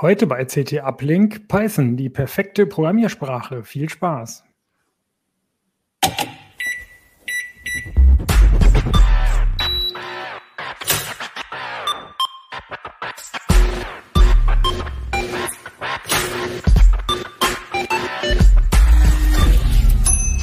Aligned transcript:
Heute 0.00 0.28
bei 0.28 0.44
CT 0.44 0.74
Uplink 0.84 1.48
Python, 1.48 1.96
die 1.96 2.08
perfekte 2.08 2.66
Programmiersprache. 2.66 3.64
Viel 3.64 3.88
Spaß! 3.88 4.44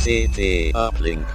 CT 0.03 0.75
Uplink. 0.75 1.25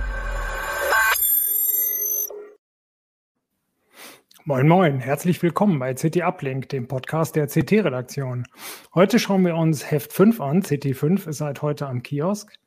Moin 4.51 4.67
Moin, 4.67 4.99
herzlich 4.99 5.41
willkommen 5.45 5.79
bei 5.79 5.95
CT 5.95 6.23
Uplink, 6.23 6.69
dem 6.71 6.89
Podcast 6.89 7.37
der 7.37 7.47
CT-Redaktion. 7.47 8.49
Heute 8.93 9.21
schauen 9.21 9.47
wir 9.47 9.55
uns 9.55 9.89
Heft 9.89 10.13
5 10.13 10.41
an. 10.41 10.63
CT5 10.63 11.29
ist 11.29 11.39
seit 11.39 11.63
heute 11.63 11.87
am 11.87 12.03
Kiosk. 12.03 12.59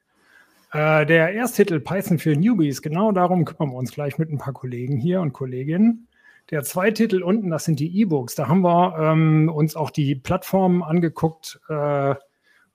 Äh, 0.71 1.05
der 1.05 1.33
Ersttitel 1.33 1.81
Python 1.81 2.19
für 2.19 2.37
Newbies, 2.37 2.81
genau 2.81 3.11
darum 3.11 3.43
kümmern 3.43 3.73
wir 3.73 3.77
uns 3.77 3.91
gleich 3.91 4.17
mit 4.17 4.31
ein 4.31 4.37
paar 4.37 4.53
Kollegen 4.53 4.95
hier 4.95 5.19
und 5.19 5.33
Kolleginnen. 5.33 6.07
Der 6.51 6.63
Zweititel 6.63 7.21
unten, 7.21 7.49
das 7.49 7.65
sind 7.65 7.81
die 7.81 7.99
E-Books. 7.99 8.35
Da 8.35 8.47
haben 8.47 8.61
wir 8.61 8.97
ähm, 8.97 9.51
uns 9.53 9.75
auch 9.75 9.89
die 9.89 10.15
Plattformen 10.15 10.83
angeguckt, 10.83 11.59
äh, 11.67 12.15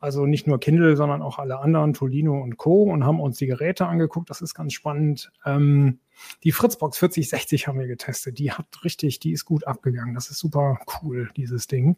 also 0.01 0.27
nicht 0.27 0.47
nur 0.47 0.61
Kindle, 0.61 0.99
sondern 0.99 1.23
auch 1.23 1.39
alle 1.39 1.61
anderen, 1.61 1.95
Tolino 1.95 2.43
und 2.43 2.59
Co. 2.59 2.83
und 2.83 3.07
haben 3.07 3.21
uns 3.21 3.39
die 3.39 3.47
Geräte 3.47 3.87
angeguckt. 3.87 4.29
Das 4.29 4.43
ist 4.43 4.53
ganz 4.53 4.75
spannend. 4.75 5.33
Ähm, 5.47 6.01
die 6.45 6.53
Fritzbox 6.53 6.99
4060 6.99 7.69
haben 7.69 7.79
wir 7.79 7.87
getestet. 7.87 8.39
Die 8.39 8.53
hat 8.53 8.67
richtig, 8.85 9.21
die 9.21 9.33
ist 9.33 9.45
gut 9.45 9.67
abgegangen. 9.67 10.15
Das 10.15 10.31
ist 10.31 10.39
super 10.39 10.79
cool, 11.03 11.31
dieses 11.37 11.67
Ding. 11.67 11.97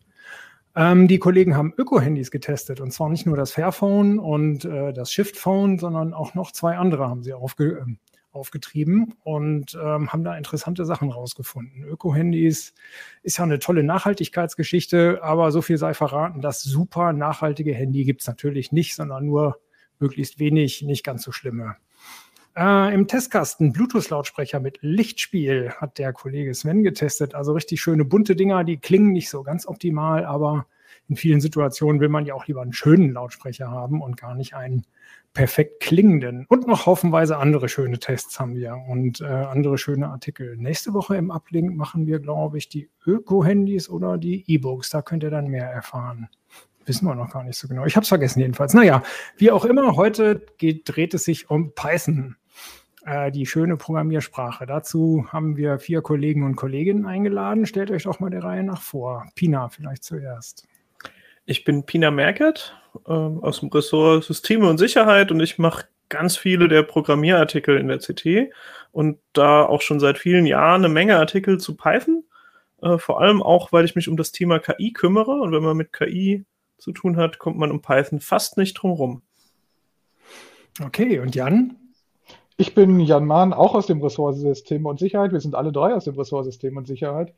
Ähm, 0.77 1.09
die 1.09 1.19
Kollegen 1.19 1.57
haben 1.57 1.75
Öko-Handys 1.77 2.31
getestet 2.31 2.81
und 2.81 2.93
zwar 2.93 3.09
nicht 3.09 3.27
nur 3.27 3.37
das 3.37 3.53
Fairphone 3.53 4.19
und 4.19 4.65
äh, 4.65 4.93
das 4.93 5.13
Shift-Phone, 5.13 5.79
sondern 5.79 6.15
auch 6.15 6.35
noch 6.35 6.53
zwei 6.53 6.77
andere 6.77 7.09
haben 7.09 7.23
sie 7.25 7.33
aufge 7.33 7.85
äh, 7.87 7.97
aufgetrieben 8.33 9.15
und 9.25 9.75
ähm, 9.75 10.13
haben 10.13 10.23
da 10.23 10.37
interessante 10.37 10.85
Sachen 10.85 11.11
rausgefunden. 11.11 11.83
Öko-Handys 11.83 12.75
ist 13.23 13.39
ja 13.39 13.45
eine 13.45 13.59
tolle 13.59 13.83
Nachhaltigkeitsgeschichte, 13.83 15.21
aber 15.23 15.51
so 15.51 15.63
viel 15.63 15.79
sei 15.79 15.95
verraten, 15.95 16.41
das 16.41 16.63
super 16.63 17.13
nachhaltige 17.13 17.75
Handy 17.75 18.05
gibt 18.05 18.21
es 18.21 18.29
natürlich 18.29 18.71
nicht, 18.71 18.95
sondern 18.95 19.27
nur 19.27 19.59
möglichst 19.99 20.39
wenig, 20.39 20.83
nicht 20.83 21.05
ganz 21.05 21.25
so 21.25 21.33
schlimme. 21.33 21.77
Äh, 22.57 22.95
Im 22.95 23.07
Testkasten 23.07 23.73
Bluetooth-Lautsprecher 23.73 24.61
mit 24.61 24.79
Lichtspiel 24.81 25.71
hat 25.77 25.99
der 25.99 26.13
Kollege 26.13 26.53
Sven 26.55 26.83
getestet. 26.83 27.35
Also 27.35 27.53
richtig 27.53 27.81
schöne 27.81 28.05
bunte 28.05 28.35
Dinger, 28.35 28.65
die 28.65 28.79
klingen 28.79 29.13
nicht 29.13 29.31
so 29.31 29.43
ganz 29.43 29.67
optimal, 29.67 30.25
aber 30.25 30.67
in 31.09 31.17
vielen 31.17 31.41
Situationen 31.41 32.01
will 32.01 32.09
man 32.09 32.27
ja 32.27 32.35
auch 32.35 32.47
lieber 32.47 32.63
einen 32.63 32.73
schönen 32.73 33.13
Lautsprecher 33.13 33.71
haben 33.71 34.01
und 34.01 34.17
gar 34.17 34.35
nicht 34.35 34.55
einen 34.55 34.85
perfekt 35.33 35.81
klingenden. 35.81 36.45
Und 36.49 36.67
noch 36.67 36.87
haufenweise 36.87 37.37
andere 37.37 37.69
schöne 37.69 37.99
Tests 37.99 38.41
haben 38.41 38.55
wir 38.55 38.77
und 38.89 39.21
äh, 39.21 39.27
andere 39.27 39.79
schöne 39.79 40.09
Artikel. 40.09 40.57
Nächste 40.57 40.93
Woche 40.93 41.17
im 41.17 41.31
Uplink 41.31 41.77
machen 41.77 42.07
wir, 42.07 42.19
glaube 42.19 42.59
ich, 42.59 42.69
die 42.69 42.91
Öko-Handys 43.07 43.89
oder 43.89 44.19
die 44.19 44.45
E-Books. 44.53 44.91
Da 44.91 45.03
könnt 45.03 45.23
ihr 45.23 45.31
dann 45.31 45.49
mehr 45.49 45.71
erfahren. 45.71 46.29
Wissen 46.87 47.07
wir 47.07 47.15
noch 47.15 47.33
gar 47.33 47.45
nicht 47.45 47.59
so 47.59 47.69
genau. 47.69 47.85
Ich 47.87 47.95
habe 47.95 48.03
es 48.03 48.09
vergessen 48.09 48.41
jedenfalls. 48.41 48.75
Naja, 48.75 49.03
wie 49.37 49.51
auch 49.51 49.65
immer, 49.65 49.97
heute 49.97 50.45
geht, 50.59 50.83
dreht 50.85 51.15
es 51.15 51.25
sich 51.25 51.51
um 51.51 51.73
Python, 51.75 52.37
äh, 53.07 53.31
die 53.31 53.47
schöne 53.47 53.77
Programmiersprache. 53.77 54.67
Dazu 54.67 55.27
haben 55.33 55.57
wir 55.57 55.79
vier 55.79 56.03
Kollegen 56.03 56.45
und 56.45 56.57
Kolleginnen 56.57 57.07
eingeladen. 57.07 57.67
Stellt 57.67 57.91
euch 57.91 58.05
doch 58.05 58.21
mal 58.21 58.31
der 58.31 58.45
Reihe 58.45 58.63
nach 58.63 58.83
vor. 58.83 59.27
Pina 59.35 59.69
vielleicht 59.69 60.05
zuerst. 60.05 60.67
Ich 61.47 61.65
bin 61.65 61.85
Pina 61.85 62.11
Merkert 62.11 62.77
äh, 63.07 63.13
aus 63.13 63.61
dem 63.61 63.71
Ressort 63.71 64.25
Systeme 64.25 64.69
und 64.69 64.79
Sicherheit 64.79 65.31
und 65.31 65.41
ich 65.41 65.59
mache 65.59 65.87
ganz 66.09 66.37
viele 66.37 66.69
der 66.69 66.83
Programmierartikel 66.83 67.79
in 67.79 67.89
der 67.89 67.99
CT 67.99 68.53
und 68.93 69.19
da 69.33 69.65
auch 69.65 69.81
schon 69.81 70.01
seit 70.01 70.19
vielen 70.19 70.45
Jahren 70.45 70.85
eine 70.85 70.93
Menge 70.93 71.17
Artikel 71.17 71.59
zu 71.59 71.77
Python. 71.77 72.25
Äh, 72.83 72.99
vor 72.99 73.21
allem 73.21 73.43
auch, 73.43 73.73
weil 73.73 73.85
ich 73.85 73.97
mich 73.97 74.09
um 74.09 74.17
das 74.17 74.33
Thema 74.33 74.59
KI 74.59 74.93
kümmere 74.93 75.41
und 75.41 75.53
wenn 75.53 75.63
man 75.63 75.77
mit 75.77 75.93
KI 75.93 76.45
zu 76.79 76.93
tun 76.93 77.17
hat, 77.17 77.39
kommt 77.39 77.59
man 77.59 77.71
um 77.71 77.81
Python 77.81 78.21
fast 78.21 78.57
nicht 78.57 78.75
drum 78.75 78.93
rum. 78.93 79.23
Okay, 80.83 81.19
und 81.19 81.35
Jan? 81.35 81.80
Ich 82.61 82.75
bin 82.75 83.01
Jan 83.01 83.25
Mahn, 83.25 83.55
auch 83.55 83.75
aus 83.75 83.87
dem 83.87 84.03
Ressort 84.03 84.37
Systeme 84.37 84.87
und 84.87 84.99
Sicherheit. 84.99 85.33
Wir 85.33 85.41
sind 85.41 85.55
alle 85.55 85.73
drei 85.73 85.95
aus 85.95 86.05
dem 86.05 86.15
Ressort 86.15 86.45
Systeme 86.45 86.77
und 86.77 86.87
Sicherheit. 86.87 87.33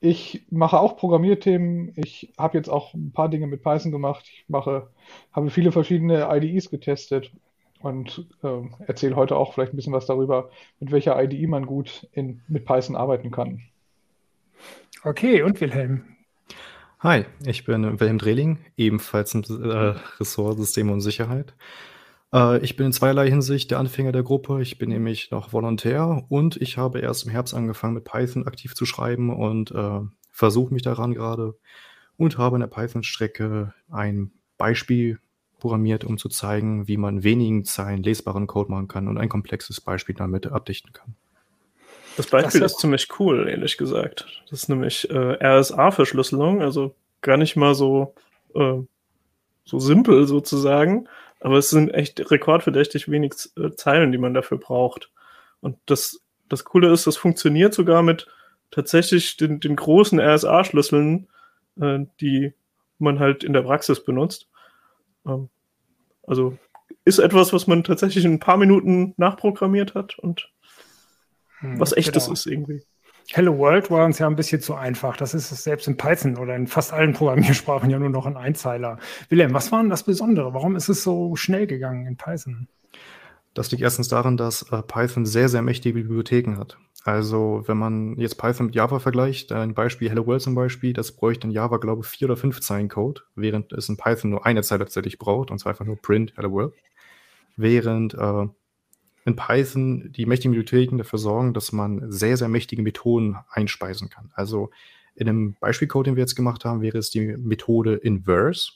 Ich 0.00 0.46
mache 0.48 0.80
auch 0.80 0.96
Programmierthemen. 0.96 1.92
Ich 1.96 2.32
habe 2.38 2.56
jetzt 2.56 2.70
auch 2.70 2.94
ein 2.94 3.12
paar 3.12 3.28
Dinge 3.28 3.46
mit 3.46 3.62
Python 3.62 3.92
gemacht. 3.92 4.24
Ich 4.24 4.46
mache, 4.48 4.88
habe 5.32 5.50
viele 5.50 5.70
verschiedene 5.70 6.34
IDEs 6.34 6.70
getestet 6.70 7.30
und 7.80 8.26
äh, 8.42 8.62
erzähle 8.86 9.16
heute 9.16 9.36
auch 9.36 9.52
vielleicht 9.52 9.74
ein 9.74 9.76
bisschen 9.76 9.92
was 9.92 10.06
darüber, 10.06 10.48
mit 10.80 10.92
welcher 10.92 11.22
IDE 11.22 11.46
man 11.46 11.66
gut 11.66 12.08
in, 12.12 12.40
mit 12.48 12.64
Python 12.64 12.96
arbeiten 12.96 13.30
kann. 13.30 13.60
Okay, 15.04 15.42
und 15.42 15.60
Wilhelm? 15.60 16.04
Hi, 17.00 17.26
ich 17.44 17.66
bin 17.66 18.00
Wilhelm 18.00 18.16
Drehling, 18.16 18.60
ebenfalls 18.78 19.34
im 19.34 19.42
äh, 19.42 19.94
Ressort 20.18 20.56
Systeme 20.56 20.90
und 20.90 21.02
Sicherheit. 21.02 21.52
Äh, 22.32 22.58
ich 22.58 22.76
bin 22.76 22.86
in 22.86 22.92
zweierlei 22.92 23.28
Hinsicht 23.28 23.70
der 23.70 23.78
Anfänger 23.78 24.12
der 24.12 24.22
Gruppe. 24.22 24.60
Ich 24.62 24.78
bin 24.78 24.90
nämlich 24.90 25.30
noch 25.30 25.52
Volontär 25.52 26.24
und 26.28 26.56
ich 26.56 26.76
habe 26.76 27.00
erst 27.00 27.24
im 27.24 27.30
Herbst 27.30 27.54
angefangen, 27.54 27.94
mit 27.94 28.04
Python 28.04 28.46
aktiv 28.46 28.74
zu 28.74 28.86
schreiben 28.86 29.34
und 29.34 29.70
äh, 29.70 30.00
versuche 30.30 30.72
mich 30.72 30.82
daran 30.82 31.14
gerade 31.14 31.54
und 32.16 32.38
habe 32.38 32.56
in 32.56 32.60
der 32.60 32.68
Python-Strecke 32.68 33.74
ein 33.90 34.32
Beispiel 34.56 35.18
programmiert, 35.58 36.04
um 36.04 36.18
zu 36.18 36.28
zeigen, 36.28 36.86
wie 36.86 36.96
man 36.96 37.24
wenigen 37.24 37.64
Zeilen 37.64 38.02
lesbaren 38.02 38.46
Code 38.46 38.70
machen 38.70 38.88
kann 38.88 39.08
und 39.08 39.18
ein 39.18 39.28
komplexes 39.28 39.80
Beispiel 39.80 40.14
damit 40.14 40.46
abdichten 40.46 40.92
kann. 40.92 41.16
Das 42.16 42.26
Beispiel 42.26 42.60
das 42.60 42.72
ist 42.72 42.80
ziemlich 42.80 43.08
cool, 43.18 43.48
ehrlich 43.48 43.76
gesagt. 43.76 44.26
Das 44.50 44.62
ist 44.62 44.68
nämlich 44.68 45.08
äh, 45.10 45.38
RSA-Verschlüsselung, 45.40 46.62
also 46.62 46.94
gar 47.20 47.36
nicht 47.36 47.56
mal 47.56 47.74
so, 47.74 48.14
äh, 48.54 48.74
so 49.64 49.78
simpel 49.78 50.26
sozusagen, 50.26 51.08
aber 51.40 51.56
es 51.58 51.70
sind 51.70 51.90
echt 51.94 52.30
rekordverdächtig 52.30 53.10
wenig 53.10 53.34
äh, 53.56 53.70
Zeilen, 53.76 54.12
die 54.12 54.18
man 54.18 54.34
dafür 54.34 54.58
braucht. 54.58 55.10
Und 55.60 55.76
das, 55.86 56.20
das 56.48 56.64
Coole 56.64 56.92
ist, 56.92 57.06
das 57.06 57.16
funktioniert 57.16 57.74
sogar 57.74 58.02
mit 58.02 58.26
tatsächlich 58.70 59.36
den, 59.36 59.60
den 59.60 59.76
großen 59.76 60.20
RSA-Schlüsseln, 60.20 61.28
äh, 61.80 62.00
die 62.20 62.52
man 62.98 63.18
halt 63.18 63.44
in 63.44 63.52
der 63.52 63.62
Praxis 63.62 64.04
benutzt. 64.04 64.48
Ähm, 65.26 65.48
also 66.26 66.58
ist 67.04 67.18
etwas, 67.18 67.52
was 67.52 67.66
man 67.66 67.84
tatsächlich 67.84 68.24
in 68.24 68.34
ein 68.34 68.40
paar 68.40 68.56
Minuten 68.56 69.14
nachprogrammiert 69.16 69.94
hat 69.94 70.18
und 70.18 70.50
hm, 71.60 71.80
was 71.80 71.92
echtes 71.92 72.24
genau. 72.24 72.34
ist 72.34 72.46
irgendwie. 72.46 72.82
Hello 73.32 73.58
World 73.58 73.90
war 73.90 74.06
uns 74.06 74.18
ja 74.18 74.26
ein 74.26 74.36
bisschen 74.36 74.62
zu 74.62 74.74
einfach. 74.74 75.16
Das 75.16 75.34
ist 75.34 75.52
es 75.52 75.62
selbst 75.62 75.86
in 75.86 75.98
Python 75.98 76.38
oder 76.38 76.56
in 76.56 76.66
fast 76.66 76.94
allen 76.94 77.12
Programmiersprachen 77.12 77.90
ja 77.90 77.98
nur 77.98 78.08
noch 78.08 78.24
ein 78.24 78.38
Einzeiler. 78.38 78.98
Wilhelm, 79.28 79.52
was 79.52 79.70
war 79.70 79.80
denn 79.80 79.90
das 79.90 80.02
Besondere? 80.02 80.54
Warum 80.54 80.76
ist 80.76 80.88
es 80.88 81.02
so 81.02 81.36
schnell 81.36 81.66
gegangen 81.66 82.06
in 82.06 82.16
Python? 82.16 82.68
Das 83.52 83.70
liegt 83.70 83.82
erstens 83.82 84.08
daran, 84.08 84.38
dass 84.38 84.62
äh, 84.72 84.82
Python 84.82 85.26
sehr, 85.26 85.50
sehr 85.50 85.60
mächtige 85.60 85.94
Bibliotheken 86.00 86.56
hat. 86.56 86.78
Also, 87.04 87.64
wenn 87.66 87.76
man 87.76 88.16
jetzt 88.16 88.36
Python 88.36 88.66
mit 88.66 88.74
Java 88.74 88.98
vergleicht, 88.98 89.52
ein 89.52 89.74
Beispiel 89.74 90.08
Hello 90.08 90.26
World 90.26 90.42
zum 90.42 90.54
Beispiel, 90.54 90.94
das 90.94 91.12
bräuchte 91.12 91.48
in 91.48 91.52
Java, 91.52 91.76
glaube 91.76 92.02
ich, 92.02 92.08
vier 92.08 92.28
oder 92.28 92.36
fünf 92.36 92.60
Zeilen 92.60 92.88
Code, 92.88 93.22
während 93.34 93.72
es 93.72 93.88
in 93.88 93.98
Python 93.98 94.30
nur 94.30 94.46
eine 94.46 94.62
Zeile 94.62 94.84
tatsächlich 94.84 95.18
braucht, 95.18 95.50
und 95.50 95.58
zwar 95.58 95.70
einfach 95.70 95.84
nur 95.84 95.96
print 95.96 96.32
Hello 96.36 96.50
World. 96.52 96.74
Während 97.56 98.14
äh, 98.14 98.46
in 99.24 99.36
Python 99.36 100.10
die 100.12 100.26
mächtigen 100.26 100.52
Bibliotheken 100.52 100.98
dafür 100.98 101.18
sorgen, 101.18 101.54
dass 101.54 101.72
man 101.72 102.10
sehr, 102.10 102.36
sehr 102.36 102.48
mächtige 102.48 102.82
Methoden 102.82 103.36
einspeisen 103.50 104.08
kann. 104.08 104.30
Also 104.34 104.70
in 105.14 105.28
einem 105.28 105.56
Beispielcode, 105.60 106.06
den 106.06 106.16
wir 106.16 106.22
jetzt 106.22 106.36
gemacht 106.36 106.64
haben, 106.64 106.80
wäre 106.80 106.98
es 106.98 107.10
die 107.10 107.36
Methode 107.36 107.94
Inverse. 107.94 108.72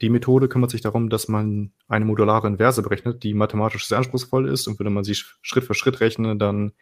Die 0.00 0.08
Methode 0.08 0.48
kümmert 0.48 0.70
sich 0.70 0.80
darum, 0.80 1.10
dass 1.10 1.28
man 1.28 1.72
eine 1.88 2.04
modulare 2.04 2.46
Inverse 2.46 2.82
berechnet, 2.82 3.22
die 3.22 3.34
mathematisch 3.34 3.86
sehr 3.86 3.98
anspruchsvoll 3.98 4.48
ist. 4.48 4.66
Und 4.66 4.78
würde 4.78 4.90
man 4.90 5.04
sie 5.04 5.14
Schritt 5.14 5.64
für 5.64 5.74
Schritt 5.74 6.00
rechnen, 6.00 6.38
dann 6.38 6.72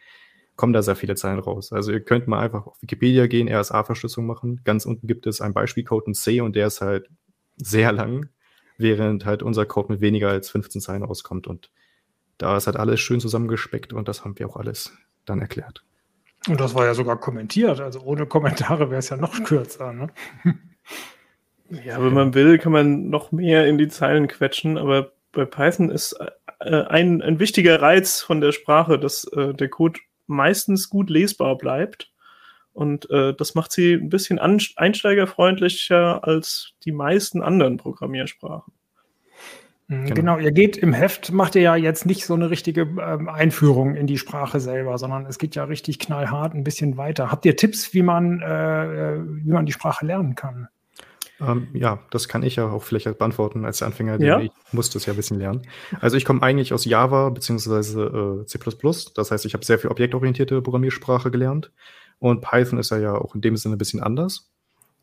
kommen 0.55 0.73
da 0.73 0.81
sehr 0.81 0.95
viele 0.95 1.15
Zeilen 1.15 1.39
raus. 1.39 1.71
Also 1.71 1.91
ihr 1.91 2.01
könnt 2.01 2.27
mal 2.27 2.39
einfach 2.39 2.67
auf 2.67 2.81
Wikipedia 2.81 3.27
gehen, 3.27 3.49
RSA-Verschlüsselung 3.49 4.27
machen. 4.27 4.61
Ganz 4.63 4.85
unten 4.85 5.07
gibt 5.07 5.25
es 5.25 5.41
einen 5.41 5.53
Beispielcode 5.53 6.07
in 6.07 6.13
C 6.13 6.41
und 6.41 6.55
der 6.55 6.67
ist 6.67 6.81
halt 6.81 7.09
sehr 7.55 7.91
lang, 7.91 8.29
während 8.77 9.25
halt 9.25 9.41
unser 9.41 9.65
Code 9.65 9.93
mit 9.93 10.01
weniger 10.01 10.29
als 10.29 10.49
15 10.49 10.81
Zeilen 10.81 11.03
auskommt. 11.03 11.47
Und 11.47 11.71
da 12.39 12.57
ist 12.57 12.65
halt 12.65 12.77
alles 12.77 12.99
schön 12.99 13.19
zusammengespeckt 13.19 13.93
und 13.93 14.07
das 14.07 14.25
haben 14.25 14.39
wir 14.39 14.47
auch 14.47 14.57
alles 14.57 14.97
dann 15.25 15.39
erklärt. 15.39 15.83
Und 16.47 16.59
das 16.59 16.73
war 16.73 16.85
ja 16.85 16.93
sogar 16.93 17.19
kommentiert. 17.19 17.79
Also 17.79 18.01
ohne 18.01 18.25
Kommentare 18.25 18.89
wäre 18.89 18.99
es 18.99 19.09
ja 19.09 19.17
noch 19.17 19.43
kürzer. 19.43 19.93
Ne? 19.93 20.07
Ja, 21.85 22.03
wenn 22.03 22.15
man 22.15 22.33
will, 22.33 22.57
kann 22.57 22.71
man 22.71 23.09
noch 23.09 23.31
mehr 23.31 23.67
in 23.67 23.77
die 23.77 23.89
Zeilen 23.89 24.27
quetschen, 24.27 24.75
aber 24.75 25.11
bei 25.31 25.45
Python 25.45 25.91
ist 25.91 26.13
äh, 26.59 26.81
ein, 26.85 27.21
ein 27.21 27.37
wichtiger 27.37 27.79
Reiz 27.79 28.21
von 28.21 28.41
der 28.41 28.53
Sprache, 28.53 28.97
dass 28.97 29.25
äh, 29.25 29.53
der 29.53 29.69
Code 29.69 29.99
meistens 30.25 30.89
gut 30.89 31.11
lesbar 31.11 31.59
bleibt 31.59 32.11
Und 32.73 33.09
äh, 33.11 33.35
das 33.35 33.53
macht 33.53 33.71
sie 33.71 33.93
ein 33.93 34.09
bisschen 34.09 34.39
einsteigerfreundlicher 34.39 36.23
als 36.23 36.73
die 36.85 36.91
meisten 36.91 37.43
anderen 37.43 37.77
Programmiersprachen. 37.77 38.73
Mhm, 39.89 40.05
genau. 40.05 40.13
genau. 40.13 40.37
ihr 40.37 40.51
geht 40.51 40.77
im 40.77 40.93
Heft, 40.93 41.31
macht 41.31 41.55
ihr 41.55 41.63
ja 41.63 41.75
jetzt 41.75 42.05
nicht 42.05 42.25
so 42.25 42.35
eine 42.35 42.51
richtige 42.51 42.81
ähm, 42.81 43.27
Einführung 43.27 43.95
in 43.95 44.05
die 44.05 44.19
Sprache 44.19 44.59
selber, 44.59 44.97
sondern 44.99 45.25
es 45.25 45.39
geht 45.39 45.55
ja 45.55 45.63
richtig 45.63 45.97
knallhart 45.97 46.53
ein 46.53 46.63
bisschen 46.63 46.95
weiter. 46.95 47.31
Habt 47.31 47.43
ihr 47.45 47.55
Tipps, 47.55 47.93
wie 47.93 48.03
man, 48.03 48.39
äh, 48.41 49.17
wie 49.25 49.51
man 49.51 49.65
die 49.65 49.71
Sprache 49.71 50.05
lernen 50.05 50.35
kann? 50.35 50.67
Ähm, 51.41 51.69
ja, 51.73 51.99
das 52.11 52.27
kann 52.27 52.43
ich 52.43 52.57
ja 52.57 52.69
auch 52.69 52.83
vielleicht 52.83 53.17
beantworten 53.17 53.65
als 53.65 53.81
Anfänger, 53.81 54.19
denn 54.19 54.27
ja? 54.27 54.39
ich 54.39 54.51
musste 54.71 54.99
es 54.99 55.07
ja 55.07 55.13
ein 55.13 55.15
bisschen 55.15 55.39
lernen. 55.39 55.63
Also 56.01 56.17
ich 56.17 56.25
komme 56.25 56.43
eigentlich 56.43 56.71
aus 56.71 56.85
Java 56.85 57.29
bzw. 57.29 58.41
Äh, 58.41 58.45
C++, 58.45 58.59
das 59.15 59.31
heißt, 59.31 59.45
ich 59.45 59.53
habe 59.53 59.65
sehr 59.65 59.79
viel 59.79 59.89
objektorientierte 59.89 60.61
Programmiersprache 60.61 61.31
gelernt 61.31 61.71
und 62.19 62.41
Python 62.41 62.77
ist 62.77 62.91
ja, 62.91 62.97
ja 62.97 63.15
auch 63.15 63.33
in 63.33 63.41
dem 63.41 63.57
Sinne 63.57 63.75
ein 63.75 63.79
bisschen 63.79 64.03
anders. 64.03 64.51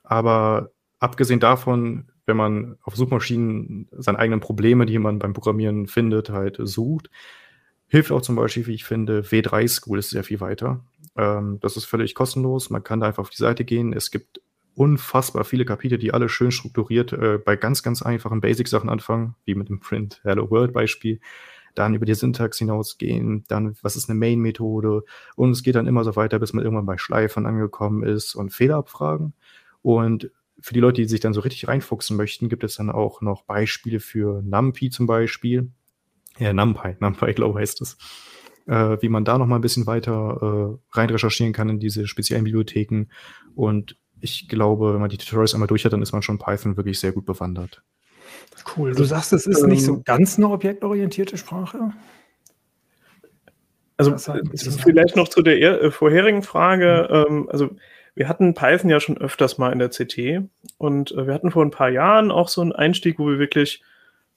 Aber 0.04 0.70
abgesehen 1.00 1.40
davon 1.40 2.04
wenn 2.26 2.36
man 2.36 2.76
auf 2.82 2.96
Suchmaschinen 2.96 3.88
seine 3.92 4.18
eigenen 4.18 4.40
Probleme, 4.40 4.84
die 4.84 4.98
man 4.98 5.18
beim 5.18 5.32
Programmieren 5.32 5.86
findet, 5.86 6.30
halt 6.30 6.58
sucht. 6.60 7.08
Hilft 7.88 8.10
auch 8.10 8.22
zum 8.22 8.36
Beispiel, 8.36 8.66
wie 8.66 8.74
ich 8.74 8.84
finde, 8.84 9.22
W3 9.22 9.68
School 9.68 10.00
ist 10.00 10.10
sehr 10.10 10.24
viel 10.24 10.40
weiter. 10.40 10.84
Ähm, 11.16 11.58
das 11.60 11.76
ist 11.76 11.84
völlig 11.84 12.14
kostenlos. 12.14 12.68
Man 12.68 12.82
kann 12.82 13.00
da 13.00 13.06
einfach 13.06 13.22
auf 13.22 13.30
die 13.30 13.36
Seite 13.36 13.64
gehen. 13.64 13.92
Es 13.92 14.10
gibt 14.10 14.40
unfassbar 14.74 15.44
viele 15.44 15.64
Kapitel, 15.64 15.98
die 15.98 16.12
alle 16.12 16.28
schön 16.28 16.50
strukturiert 16.50 17.12
äh, 17.12 17.38
bei 17.38 17.56
ganz, 17.56 17.82
ganz 17.82 18.02
einfachen 18.02 18.40
Basic-Sachen 18.40 18.90
anfangen, 18.90 19.36
wie 19.44 19.54
mit 19.54 19.68
dem 19.68 19.80
Print 19.80 20.20
Hello 20.24 20.50
World 20.50 20.72
Beispiel. 20.72 21.20
Dann 21.74 21.94
über 21.94 22.06
die 22.06 22.14
Syntax 22.14 22.58
hinausgehen, 22.58 23.44
dann 23.48 23.76
was 23.82 23.96
ist 23.96 24.08
eine 24.08 24.18
Main-Methode 24.18 25.04
und 25.36 25.50
es 25.50 25.62
geht 25.62 25.74
dann 25.74 25.86
immer 25.86 26.04
so 26.04 26.16
weiter, 26.16 26.38
bis 26.38 26.54
man 26.54 26.64
irgendwann 26.64 26.86
bei 26.86 26.96
Schleifen 26.96 27.44
angekommen 27.44 28.02
ist 28.02 28.34
und 28.34 28.50
Fehler 28.50 28.76
abfragen. 28.76 29.34
Und 29.82 30.30
für 30.60 30.74
die 30.74 30.80
Leute, 30.80 31.02
die 31.02 31.08
sich 31.08 31.20
dann 31.20 31.34
so 31.34 31.40
richtig 31.40 31.68
reinfuchsen 31.68 32.16
möchten, 32.16 32.48
gibt 32.48 32.64
es 32.64 32.76
dann 32.76 32.90
auch 32.90 33.20
noch 33.20 33.42
Beispiele 33.42 34.00
für 34.00 34.42
NumPy 34.42 34.90
zum 34.90 35.06
Beispiel. 35.06 35.70
Ja, 36.38 36.52
NumPy, 36.52 36.96
NumPy, 37.00 37.34
glaube 37.34 37.58
ich, 37.58 37.62
heißt 37.62 37.80
es. 37.82 37.96
Äh, 38.66 39.00
wie 39.00 39.08
man 39.08 39.24
da 39.24 39.38
noch 39.38 39.46
mal 39.46 39.56
ein 39.56 39.62
bisschen 39.62 39.86
weiter 39.86 40.78
äh, 40.92 40.96
rein 40.96 41.10
recherchieren 41.10 41.52
kann 41.52 41.68
in 41.68 41.78
diese 41.78 42.06
speziellen 42.06 42.44
Bibliotheken. 42.44 43.06
Und 43.54 43.96
ich 44.20 44.48
glaube, 44.48 44.94
wenn 44.94 45.00
man 45.00 45.10
die 45.10 45.18
Tutorials 45.18 45.54
einmal 45.54 45.68
durch 45.68 45.84
hat, 45.84 45.92
dann 45.92 46.02
ist 46.02 46.12
man 46.12 46.22
schon 46.22 46.38
Python 46.38 46.76
wirklich 46.76 46.98
sehr 46.98 47.12
gut 47.12 47.26
bewandert. 47.26 47.82
Cool. 48.76 48.92
Du 48.92 49.04
sagst, 49.04 49.32
es 49.32 49.46
ist 49.46 49.62
ähm, 49.62 49.68
nicht 49.68 49.84
so 49.84 49.94
ähm, 49.94 50.04
ganz 50.04 50.36
eine 50.36 50.48
objektorientierte 50.48 51.36
Sprache? 51.36 51.92
Also 53.98 54.16
vielleicht 54.16 55.16
noch 55.16 55.28
zu 55.28 55.42
der 55.42 55.82
äh, 55.82 55.90
vorherigen 55.90 56.42
Frage. 56.42 57.08
Mhm. 57.28 57.34
Ähm, 57.34 57.48
also 57.50 57.70
wir 58.16 58.28
hatten 58.28 58.54
Python 58.54 58.90
ja 58.90 58.98
schon 58.98 59.18
öfters 59.18 59.58
mal 59.58 59.72
in 59.72 59.78
der 59.78 59.90
CT 59.90 60.48
und 60.78 61.12
äh, 61.12 61.26
wir 61.26 61.34
hatten 61.34 61.52
vor 61.52 61.64
ein 61.64 61.70
paar 61.70 61.90
Jahren 61.90 62.32
auch 62.32 62.48
so 62.48 62.62
einen 62.62 62.72
Einstieg, 62.72 63.18
wo 63.18 63.28
wir 63.28 63.38
wirklich 63.38 63.82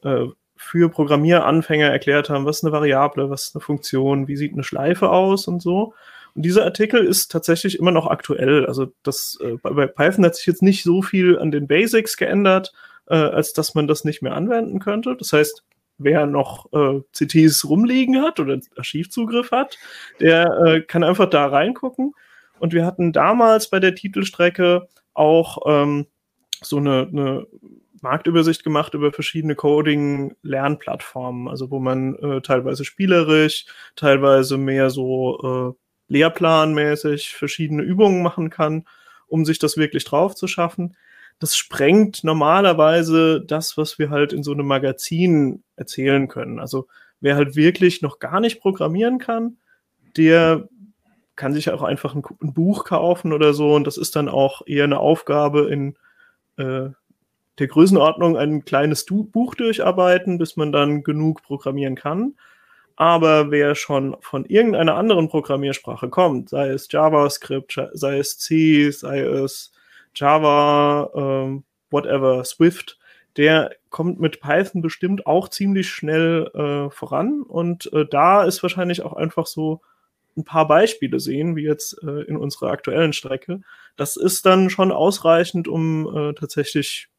äh, 0.03 0.25
für 0.57 0.89
Programmieranfänger 0.89 1.87
erklärt 1.87 2.29
haben, 2.29 2.45
was 2.45 2.57
ist 2.57 2.65
eine 2.65 2.73
Variable, 2.73 3.29
was 3.29 3.47
ist 3.47 3.55
eine 3.55 3.61
Funktion, 3.61 4.27
wie 4.27 4.35
sieht 4.35 4.53
eine 4.53 4.65
Schleife 4.65 5.09
aus 5.09 5.47
und 5.47 5.61
so. 5.61 5.93
Und 6.35 6.43
dieser 6.43 6.65
Artikel 6.65 7.05
ist 7.05 7.31
tatsächlich 7.31 7.79
immer 7.79 7.91
noch 7.91 8.07
aktuell. 8.07 8.65
Also 8.65 8.91
das 9.03 9.39
äh, 9.41 9.55
bei 9.63 9.87
Python 9.87 10.25
hat 10.25 10.35
sich 10.35 10.45
jetzt 10.45 10.61
nicht 10.61 10.83
so 10.83 11.01
viel 11.01 11.39
an 11.39 11.51
den 11.51 11.65
Basics 11.67 12.17
geändert, 12.17 12.73
äh, 13.07 13.15
als 13.15 13.53
dass 13.53 13.73
man 13.75 13.87
das 13.87 14.03
nicht 14.03 14.21
mehr 14.21 14.35
anwenden 14.35 14.79
könnte. 14.79 15.15
Das 15.17 15.31
heißt, 15.31 15.63
wer 15.97 16.25
noch 16.25 16.71
äh, 16.73 17.01
CTs 17.13 17.69
rumliegen 17.69 18.21
hat 18.21 18.41
oder 18.41 18.59
Archivzugriff 18.75 19.51
hat, 19.51 19.77
der 20.19 20.51
äh, 20.65 20.81
kann 20.81 21.03
einfach 21.03 21.29
da 21.29 21.47
reingucken. 21.47 22.13
Und 22.59 22.73
wir 22.73 22.85
hatten 22.85 23.11
damals 23.11 23.69
bei 23.69 23.79
der 23.79 23.95
Titelstrecke 23.95 24.87
auch 25.13 25.59
ähm, 25.65 26.07
so 26.61 26.77
eine, 26.77 27.07
eine 27.11 27.47
Marktübersicht 28.01 28.63
gemacht 28.63 28.93
über 28.93 29.11
verschiedene 29.11 29.55
Coding-Lernplattformen, 29.55 31.47
also 31.47 31.71
wo 31.71 31.79
man 31.79 32.15
äh, 32.15 32.41
teilweise 32.41 32.85
spielerisch, 32.85 33.65
teilweise 33.95 34.57
mehr 34.57 34.89
so 34.89 35.75
äh, 35.77 36.13
lehrplanmäßig 36.13 37.35
verschiedene 37.35 37.83
Übungen 37.83 38.21
machen 38.23 38.49
kann, 38.49 38.85
um 39.27 39.45
sich 39.45 39.59
das 39.59 39.77
wirklich 39.77 40.05
drauf 40.05 40.35
zu 40.35 40.47
schaffen. 40.47 40.95
Das 41.39 41.55
sprengt 41.55 42.23
normalerweise 42.23 43.41
das, 43.41 43.77
was 43.77 43.97
wir 43.99 44.09
halt 44.09 44.33
in 44.33 44.43
so 44.43 44.51
einem 44.51 44.67
Magazin 44.67 45.63
erzählen 45.75 46.27
können. 46.27 46.59
Also 46.59 46.87
wer 47.21 47.35
halt 47.35 47.55
wirklich 47.55 48.01
noch 48.01 48.19
gar 48.19 48.39
nicht 48.39 48.59
programmieren 48.59 49.19
kann, 49.19 49.57
der 50.17 50.67
kann 51.39 51.53
sich 51.53 51.71
auch 51.71 51.81
einfach 51.81 52.13
ein, 52.13 52.23
ein, 52.41 52.53
Buch 52.53 52.83
kaufen 52.83 53.31
oder 53.31 53.53
so 53.53 53.73
und 53.73 53.87
das 53.87 53.97
ist 53.97 54.15
dann 54.15 54.27
auch 54.27 54.61
eher 54.67 54.83
eine 54.83 54.99
Aufgabe 54.99 55.69
in 55.71 55.95
äh, 56.57 56.89
der 57.59 57.67
Größenordnung 57.67 58.37
ein 58.37 58.65
kleines 58.65 59.05
du 59.05 59.23
Buch 59.23 59.55
durcharbeiten, 59.55 60.37
bis 60.37 60.57
man 60.57 60.71
dann 60.71 61.03
genug 61.03 61.41
programmieren 61.41 61.95
kann. 61.95 62.35
Aber 62.97 63.51
wer 63.51 63.75
schon 63.75 64.17
von 64.19 64.43
irgendeiner 64.45 64.95
anderen 64.95 65.29
Programmiersprache 65.29 66.09
kommt, 66.09 66.49
sei 66.49 66.67
es 66.69 66.91
JavaScript, 66.91 67.79
sei 67.93 68.19
es 68.19 68.37
C, 68.37 68.91
sei 68.91 69.21
es 69.21 69.71
Java, 70.13 71.09
ähm, 71.15 71.63
whatever, 71.89 72.43
Swift, 72.43 72.99
der 73.37 73.71
kommt 73.89 74.19
mit 74.19 74.41
Python 74.41 74.81
bestimmt 74.81 75.25
auch 75.25 75.47
ziemlich 75.47 75.89
schnell 75.89 76.51
äh, 76.53 76.89
voran. 76.91 77.43
Und 77.43 77.91
äh, 77.93 78.05
da 78.05 78.43
ist 78.43 78.61
wahrscheinlich 78.61 79.01
auch 79.03 79.13
einfach 79.13 79.47
so 79.47 79.79
ein 80.39 80.45
paar 80.45 80.67
Beispiele 80.67 81.19
sehen, 81.19 81.55
wie 81.55 81.63
jetzt 81.63 82.01
äh, 82.03 82.23
in 82.23 82.37
unserer 82.37 82.71
aktuellen 82.71 83.13
Strecke. 83.13 83.61
Das 83.95 84.15
ist 84.15 84.45
dann 84.45 84.69
schon 84.69 84.91
ausreichend, 84.91 85.67
um 85.67 86.07
äh, 86.15 86.33
tatsächlich 86.33 87.09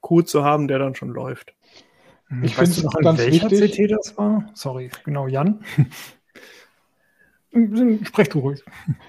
Code 0.00 0.26
zu 0.26 0.44
haben, 0.44 0.68
der 0.68 0.78
dann 0.78 0.94
schon 0.94 1.10
läuft. 1.10 1.54
Ich 2.42 2.56
finde 2.56 2.82
noch, 2.82 2.94
ganz 2.94 3.18
welcher 3.18 3.50
wichtig. 3.50 3.88
CT 3.88 3.90
das 3.90 4.16
war? 4.16 4.50
Sorry, 4.54 4.90
genau, 5.04 5.26
Jan. 5.28 5.64
Sprech 8.04 8.28
du 8.30 8.40
ruhig. 8.40 8.64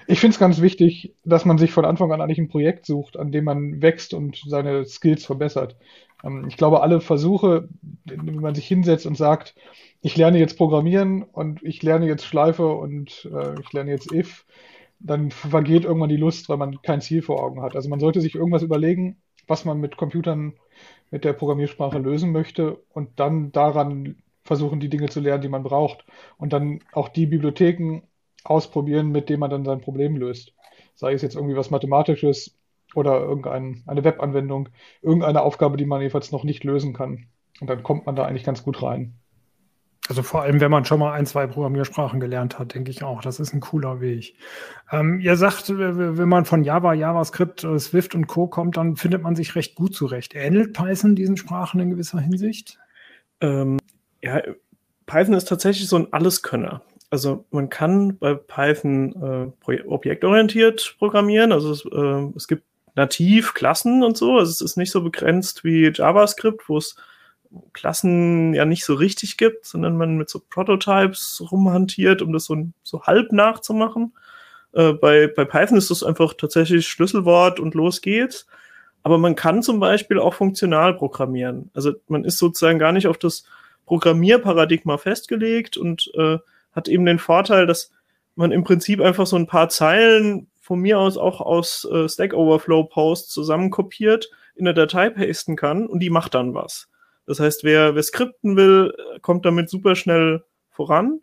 Ich 0.06 0.20
finde 0.20 0.34
es 0.34 0.38
ganz 0.38 0.60
wichtig, 0.60 1.16
dass 1.24 1.44
man 1.44 1.58
sich 1.58 1.72
von 1.72 1.84
Anfang 1.84 2.12
an 2.12 2.20
eigentlich 2.20 2.38
ein 2.38 2.48
Projekt 2.48 2.86
sucht, 2.86 3.16
an 3.18 3.32
dem 3.32 3.44
man 3.44 3.82
wächst 3.82 4.14
und 4.14 4.40
seine 4.46 4.84
Skills 4.84 5.26
verbessert. 5.26 5.76
Ähm, 6.22 6.46
ich 6.48 6.56
glaube, 6.56 6.82
alle 6.82 7.00
Versuche, 7.00 7.68
wenn 8.04 8.36
man 8.36 8.54
sich 8.54 8.68
hinsetzt 8.68 9.06
und 9.06 9.16
sagt, 9.16 9.56
ich 10.06 10.16
lerne 10.16 10.38
jetzt 10.38 10.56
Programmieren 10.56 11.24
und 11.24 11.64
ich 11.64 11.82
lerne 11.82 12.06
jetzt 12.06 12.24
Schleife 12.24 12.68
und 12.68 13.28
äh, 13.34 13.60
ich 13.60 13.72
lerne 13.72 13.90
jetzt 13.90 14.12
if, 14.12 14.46
dann 15.00 15.32
vergeht 15.32 15.84
irgendwann 15.84 16.08
die 16.10 16.16
Lust, 16.16 16.48
weil 16.48 16.58
man 16.58 16.80
kein 16.80 17.00
Ziel 17.00 17.22
vor 17.22 17.42
Augen 17.42 17.60
hat. 17.60 17.74
Also 17.74 17.88
man 17.88 17.98
sollte 17.98 18.20
sich 18.20 18.36
irgendwas 18.36 18.62
überlegen, 18.62 19.20
was 19.48 19.64
man 19.64 19.80
mit 19.80 19.96
Computern, 19.96 20.54
mit 21.10 21.24
der 21.24 21.32
Programmiersprache 21.32 21.98
lösen 21.98 22.30
möchte 22.30 22.76
und 22.94 23.18
dann 23.18 23.50
daran 23.50 24.22
versuchen, 24.44 24.78
die 24.78 24.88
Dinge 24.88 25.08
zu 25.08 25.18
lernen, 25.18 25.42
die 25.42 25.48
man 25.48 25.64
braucht. 25.64 26.04
Und 26.38 26.52
dann 26.52 26.84
auch 26.92 27.08
die 27.08 27.26
Bibliotheken 27.26 28.02
ausprobieren, 28.44 29.10
mit 29.10 29.28
denen 29.28 29.40
man 29.40 29.50
dann 29.50 29.64
sein 29.64 29.80
Problem 29.80 30.16
löst. 30.16 30.52
Sei 30.94 31.14
es 31.14 31.22
jetzt 31.22 31.34
irgendwie 31.34 31.56
was 31.56 31.72
Mathematisches 31.72 32.56
oder 32.94 33.22
irgendeine 33.22 34.04
Webanwendung, 34.04 34.68
irgendeine 35.02 35.42
Aufgabe, 35.42 35.76
die 35.76 35.84
man 35.84 36.00
jedenfalls 36.00 36.30
noch 36.30 36.44
nicht 36.44 36.62
lösen 36.62 36.92
kann. 36.92 37.26
Und 37.60 37.68
dann 37.68 37.82
kommt 37.82 38.06
man 38.06 38.14
da 38.14 38.24
eigentlich 38.24 38.44
ganz 38.44 38.62
gut 38.62 38.80
rein. 38.84 39.18
Also 40.08 40.22
vor 40.22 40.42
allem, 40.42 40.60
wenn 40.60 40.70
man 40.70 40.84
schon 40.84 41.00
mal 41.00 41.12
ein, 41.12 41.26
zwei 41.26 41.46
Programmiersprachen 41.46 42.20
gelernt 42.20 42.58
hat, 42.58 42.74
denke 42.74 42.90
ich 42.90 43.02
auch, 43.02 43.22
das 43.22 43.40
ist 43.40 43.52
ein 43.52 43.60
cooler 43.60 44.00
Weg. 44.00 44.36
Ähm, 44.92 45.18
ihr 45.20 45.36
sagt, 45.36 45.68
wenn 45.68 46.28
man 46.28 46.44
von 46.44 46.62
Java, 46.62 46.94
JavaScript, 46.94 47.64
äh, 47.64 47.78
Swift 47.78 48.14
und 48.14 48.28
Co. 48.28 48.46
kommt, 48.46 48.76
dann 48.76 48.96
findet 48.96 49.22
man 49.22 49.34
sich 49.34 49.56
recht 49.56 49.74
gut 49.74 49.94
zurecht. 49.94 50.34
Ähnelt 50.34 50.74
Python 50.74 51.16
diesen 51.16 51.36
Sprachen 51.36 51.80
in 51.80 51.90
gewisser 51.90 52.20
Hinsicht? 52.20 52.78
Ähm, 53.40 53.78
ja, 54.22 54.40
Python 55.06 55.34
ist 55.34 55.48
tatsächlich 55.48 55.88
so 55.88 55.96
ein 55.96 56.12
Alleskönner. 56.12 56.82
Also 57.10 57.44
man 57.50 57.68
kann 57.68 58.18
bei 58.18 58.34
Python 58.34 59.52
äh, 59.66 59.82
objektorientiert 59.86 60.96
programmieren. 60.98 61.52
Also 61.52 61.72
es, 61.72 61.84
äh, 61.84 62.32
es 62.36 62.46
gibt 62.46 62.64
nativ 62.94 63.54
Klassen 63.54 64.02
und 64.02 64.16
so. 64.16 64.38
Also 64.38 64.50
es 64.50 64.60
ist 64.60 64.76
nicht 64.76 64.90
so 64.90 65.02
begrenzt 65.02 65.64
wie 65.64 65.90
JavaScript, 65.92 66.68
wo 66.68 66.78
es 66.78 66.96
Klassen 67.72 68.54
ja 68.54 68.64
nicht 68.64 68.84
so 68.84 68.94
richtig 68.94 69.36
gibt, 69.36 69.66
sondern 69.66 69.96
man 69.96 70.16
mit 70.16 70.28
so 70.28 70.40
Prototypes 70.50 71.42
rumhantiert, 71.50 72.22
um 72.22 72.32
das 72.32 72.44
so, 72.44 72.56
so 72.82 73.02
halb 73.02 73.32
nachzumachen. 73.32 74.12
Äh, 74.72 74.92
bei, 74.92 75.26
bei 75.26 75.44
Python 75.44 75.78
ist 75.78 75.90
das 75.90 76.02
einfach 76.02 76.34
tatsächlich 76.34 76.86
Schlüsselwort 76.88 77.60
und 77.60 77.74
los 77.74 78.00
geht's. 78.00 78.46
Aber 79.02 79.18
man 79.18 79.36
kann 79.36 79.62
zum 79.62 79.78
Beispiel 79.78 80.18
auch 80.18 80.34
funktional 80.34 80.94
programmieren. 80.94 81.70
Also 81.74 81.92
man 82.08 82.24
ist 82.24 82.38
sozusagen 82.38 82.78
gar 82.78 82.92
nicht 82.92 83.06
auf 83.06 83.18
das 83.18 83.44
Programmierparadigma 83.86 84.98
festgelegt 84.98 85.76
und 85.76 86.10
äh, 86.14 86.38
hat 86.72 86.88
eben 86.88 87.06
den 87.06 87.20
Vorteil, 87.20 87.66
dass 87.66 87.92
man 88.34 88.52
im 88.52 88.64
Prinzip 88.64 89.00
einfach 89.00 89.26
so 89.26 89.36
ein 89.36 89.46
paar 89.46 89.68
Zeilen 89.68 90.48
von 90.60 90.80
mir 90.80 90.98
aus 90.98 91.16
auch 91.16 91.40
aus 91.40 91.84
äh, 91.90 92.08
Stack 92.08 92.34
Overflow 92.34 92.84
Posts 92.84 93.32
zusammenkopiert, 93.32 94.28
in 94.56 94.64
der 94.64 94.74
Datei 94.74 95.10
pasten 95.10 95.54
kann 95.54 95.86
und 95.86 96.00
die 96.00 96.10
macht 96.10 96.34
dann 96.34 96.54
was. 96.54 96.88
Das 97.26 97.40
heißt, 97.40 97.64
wer, 97.64 97.94
wer 97.94 98.02
skripten 98.02 98.56
will, 98.56 98.94
kommt 99.22 99.44
damit 99.44 99.68
super 99.68 99.96
schnell 99.96 100.44
voran. 100.70 101.20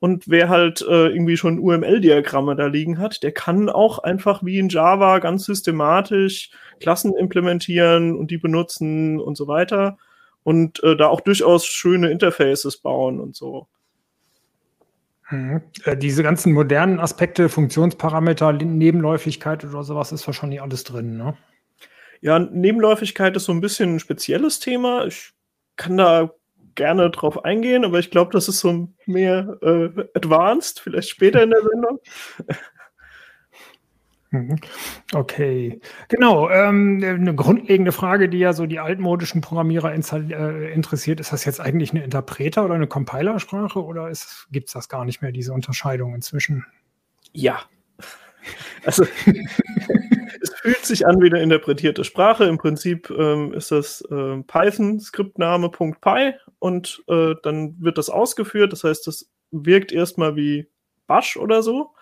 Und 0.00 0.28
wer 0.28 0.50
halt 0.50 0.82
äh, 0.82 1.08
irgendwie 1.08 1.36
schon 1.36 1.58
UML-Diagramme 1.58 2.56
da 2.56 2.66
liegen 2.66 2.98
hat, 2.98 3.22
der 3.22 3.32
kann 3.32 3.70
auch 3.70 4.00
einfach 4.00 4.44
wie 4.44 4.58
in 4.58 4.68
Java 4.68 5.18
ganz 5.18 5.44
systematisch 5.44 6.50
Klassen 6.80 7.14
implementieren 7.14 8.14
und 8.14 8.30
die 8.30 8.36
benutzen 8.36 9.18
und 9.18 9.36
so 9.36 9.48
weiter. 9.48 9.96
Und 10.42 10.82
äh, 10.82 10.96
da 10.96 11.06
auch 11.06 11.22
durchaus 11.22 11.64
schöne 11.64 12.10
Interfaces 12.10 12.76
bauen 12.76 13.18
und 13.18 13.34
so. 13.34 13.66
Mhm. 15.30 15.62
Äh, 15.84 15.96
diese 15.96 16.22
ganzen 16.22 16.52
modernen 16.52 17.00
Aspekte, 17.00 17.48
Funktionsparameter, 17.48 18.52
Nebenläufigkeit 18.52 19.64
oder 19.64 19.84
sowas 19.84 20.12
ist 20.12 20.26
wahrscheinlich 20.26 20.60
alles 20.60 20.84
drin, 20.84 21.16
ne? 21.16 21.36
Ja, 22.20 22.38
Nebenläufigkeit 22.38 23.36
ist 23.36 23.44
so 23.44 23.52
ein 23.52 23.60
bisschen 23.60 23.96
ein 23.96 24.00
spezielles 24.00 24.58
Thema. 24.58 25.04
Ich 25.04 25.33
kann 25.76 25.96
da 25.96 26.30
gerne 26.74 27.10
drauf 27.10 27.44
eingehen, 27.44 27.84
aber 27.84 27.98
ich 27.98 28.10
glaube, 28.10 28.32
das 28.32 28.48
ist 28.48 28.60
so 28.60 28.88
mehr 29.06 29.58
äh, 29.62 29.90
advanced, 30.14 30.80
vielleicht 30.80 31.08
später 31.08 31.42
in 31.42 31.50
der 31.50 31.62
Sendung. 31.62 32.00
Mhm. 34.34 34.56
Okay, 35.12 35.80
genau. 36.08 36.50
Ähm, 36.50 37.00
eine 37.04 37.36
grundlegende 37.36 37.92
Frage, 37.92 38.28
die 38.28 38.38
ja 38.38 38.52
so 38.52 38.66
die 38.66 38.80
altmodischen 38.80 39.40
Programmierer 39.40 39.94
äh, 39.94 40.72
interessiert, 40.72 41.20
ist 41.20 41.32
das 41.32 41.44
jetzt 41.44 41.60
eigentlich 41.60 41.92
eine 41.92 42.02
Interpreter- 42.02 42.64
oder 42.64 42.74
eine 42.74 42.88
Compilersprache 42.88 43.80
oder 43.80 44.10
gibt 44.50 44.66
es 44.66 44.72
das 44.72 44.88
gar 44.88 45.04
nicht 45.04 45.22
mehr, 45.22 45.30
diese 45.30 45.52
Unterscheidung 45.52 46.16
inzwischen? 46.16 46.66
Ja. 47.32 47.60
Also 48.84 49.06
fühlt 50.64 50.84
sich 50.86 51.06
an 51.06 51.20
wie 51.20 51.26
eine 51.26 51.42
interpretierte 51.42 52.04
Sprache. 52.04 52.44
Im 52.44 52.58
Prinzip 52.58 53.10
ähm, 53.10 53.52
ist 53.52 53.70
das 53.70 54.00
äh, 54.10 54.42
Python-Skriptname.py 54.42 56.34
und 56.58 57.02
äh, 57.08 57.34
dann 57.42 57.76
wird 57.80 57.98
das 57.98 58.08
ausgeführt. 58.10 58.72
Das 58.72 58.84
heißt, 58.84 59.06
das 59.06 59.30
wirkt 59.50 59.92
erstmal 59.92 60.36
wie 60.36 60.68
Bash 61.06 61.36
oder 61.36 61.62
so 61.62 61.94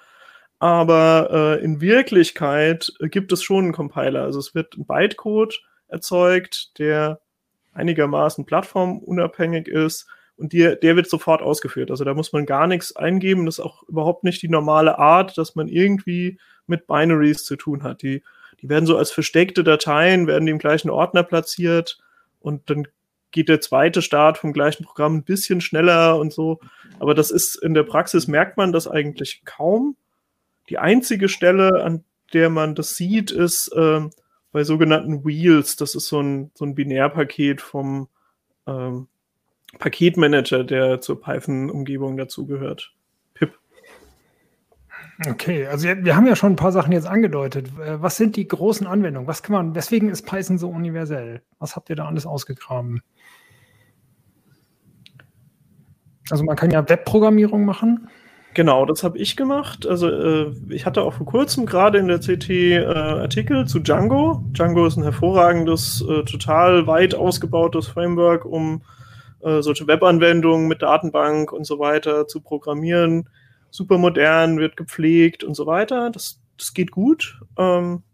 aber 0.62 1.58
äh, 1.58 1.64
in 1.64 1.80
Wirklichkeit 1.80 2.92
gibt 3.00 3.32
es 3.32 3.42
schon 3.42 3.64
einen 3.64 3.72
Compiler. 3.72 4.22
Also 4.22 4.38
es 4.38 4.54
wird 4.54 4.76
ein 4.76 4.86
Bytecode 4.86 5.60
erzeugt, 5.88 6.78
der 6.78 7.20
einigermaßen 7.72 8.46
plattformunabhängig 8.46 9.66
ist 9.66 10.06
und 10.36 10.52
die, 10.52 10.76
der 10.80 10.94
wird 10.94 11.10
sofort 11.10 11.42
ausgeführt. 11.42 11.90
Also 11.90 12.04
da 12.04 12.14
muss 12.14 12.32
man 12.32 12.46
gar 12.46 12.68
nichts 12.68 12.94
eingeben. 12.94 13.44
Das 13.44 13.58
ist 13.58 13.64
auch 13.64 13.82
überhaupt 13.88 14.22
nicht 14.22 14.40
die 14.40 14.48
normale 14.48 15.00
Art, 15.00 15.36
dass 15.36 15.56
man 15.56 15.66
irgendwie 15.66 16.38
mit 16.68 16.86
Binaries 16.86 17.44
zu 17.44 17.56
tun 17.56 17.82
hat. 17.82 18.02
Die, 18.02 18.22
die 18.62 18.68
werden 18.68 18.86
so 18.86 18.96
als 18.96 19.10
versteckte 19.10 19.64
Dateien, 19.64 20.26
werden 20.26 20.48
im 20.48 20.58
gleichen 20.58 20.88
Ordner 20.88 21.24
platziert 21.24 21.98
und 22.40 22.70
dann 22.70 22.86
geht 23.32 23.48
der 23.48 23.60
zweite 23.60 24.02
Start 24.02 24.38
vom 24.38 24.52
gleichen 24.52 24.84
Programm 24.84 25.16
ein 25.16 25.24
bisschen 25.24 25.60
schneller 25.60 26.18
und 26.18 26.32
so. 26.32 26.60
Aber 27.00 27.14
das 27.14 27.30
ist 27.30 27.56
in 27.56 27.74
der 27.74 27.82
Praxis 27.82 28.28
merkt 28.28 28.56
man 28.56 28.72
das 28.72 28.86
eigentlich 28.86 29.42
kaum. 29.44 29.96
Die 30.68 30.78
einzige 30.78 31.28
Stelle, 31.28 31.82
an 31.82 32.04
der 32.32 32.50
man 32.50 32.74
das 32.74 32.90
sieht, 32.90 33.30
ist 33.30 33.70
ähm, 33.74 34.10
bei 34.52 34.64
sogenannten 34.64 35.24
Wheels. 35.24 35.76
Das 35.76 35.94
ist 35.94 36.06
so 36.06 36.20
ein, 36.20 36.50
so 36.54 36.64
ein 36.64 36.74
Binärpaket 36.74 37.60
vom 37.60 38.08
ähm, 38.66 39.08
Paketmanager, 39.78 40.64
der 40.64 41.00
zur 41.00 41.20
Python-Umgebung 41.20 42.16
dazugehört. 42.16 42.92
Okay, 45.26 45.66
also 45.66 45.86
wir 45.86 46.16
haben 46.16 46.26
ja 46.26 46.36
schon 46.36 46.52
ein 46.52 46.56
paar 46.56 46.72
Sachen 46.72 46.92
jetzt 46.92 47.06
angedeutet. 47.06 47.68
Äh, 47.78 48.00
was 48.02 48.16
sind 48.16 48.36
die 48.36 48.48
großen 48.48 48.86
Anwendungen? 48.86 49.28
Was 49.28 49.42
kann 49.42 49.52
man, 49.52 49.74
weswegen 49.74 50.08
ist 50.08 50.26
Python 50.26 50.58
so 50.58 50.68
universell? 50.68 51.42
Was 51.58 51.76
habt 51.76 51.90
ihr 51.90 51.96
da 51.96 52.06
alles 52.06 52.26
ausgegraben? 52.26 53.02
Also 56.30 56.44
man 56.44 56.56
kann 56.56 56.70
ja 56.70 56.88
Webprogrammierung 56.88 57.64
machen. 57.64 58.08
Genau, 58.54 58.84
das 58.84 59.02
habe 59.02 59.18
ich 59.18 59.36
gemacht. 59.36 59.86
Also 59.86 60.08
äh, 60.08 60.54
ich 60.68 60.84
hatte 60.84 61.02
auch 61.02 61.14
vor 61.14 61.26
kurzem 61.26 61.66
gerade 61.66 61.98
in 61.98 62.08
der 62.08 62.18
CT 62.18 62.50
äh, 62.50 62.84
Artikel 62.84 63.66
zu 63.66 63.80
Django. 63.80 64.44
Django 64.52 64.86
ist 64.86 64.96
ein 64.96 65.02
hervorragendes, 65.02 66.04
äh, 66.06 66.22
total 66.24 66.86
weit 66.86 67.14
ausgebautes 67.14 67.88
Framework, 67.88 68.44
um 68.44 68.82
äh, 69.42 69.62
solche 69.62 69.86
Webanwendungen 69.86 70.68
mit 70.68 70.82
Datenbank 70.82 71.52
und 71.52 71.64
so 71.64 71.78
weiter 71.78 72.26
zu 72.26 72.40
programmieren. 72.40 73.28
Super 73.72 73.98
modern, 73.98 74.58
wird 74.58 74.76
gepflegt 74.76 75.42
und 75.42 75.54
so 75.54 75.66
weiter. 75.66 76.10
Das, 76.10 76.40
das 76.56 76.74
geht 76.74 76.92
gut. 76.92 77.40
Ähm, 77.58 78.04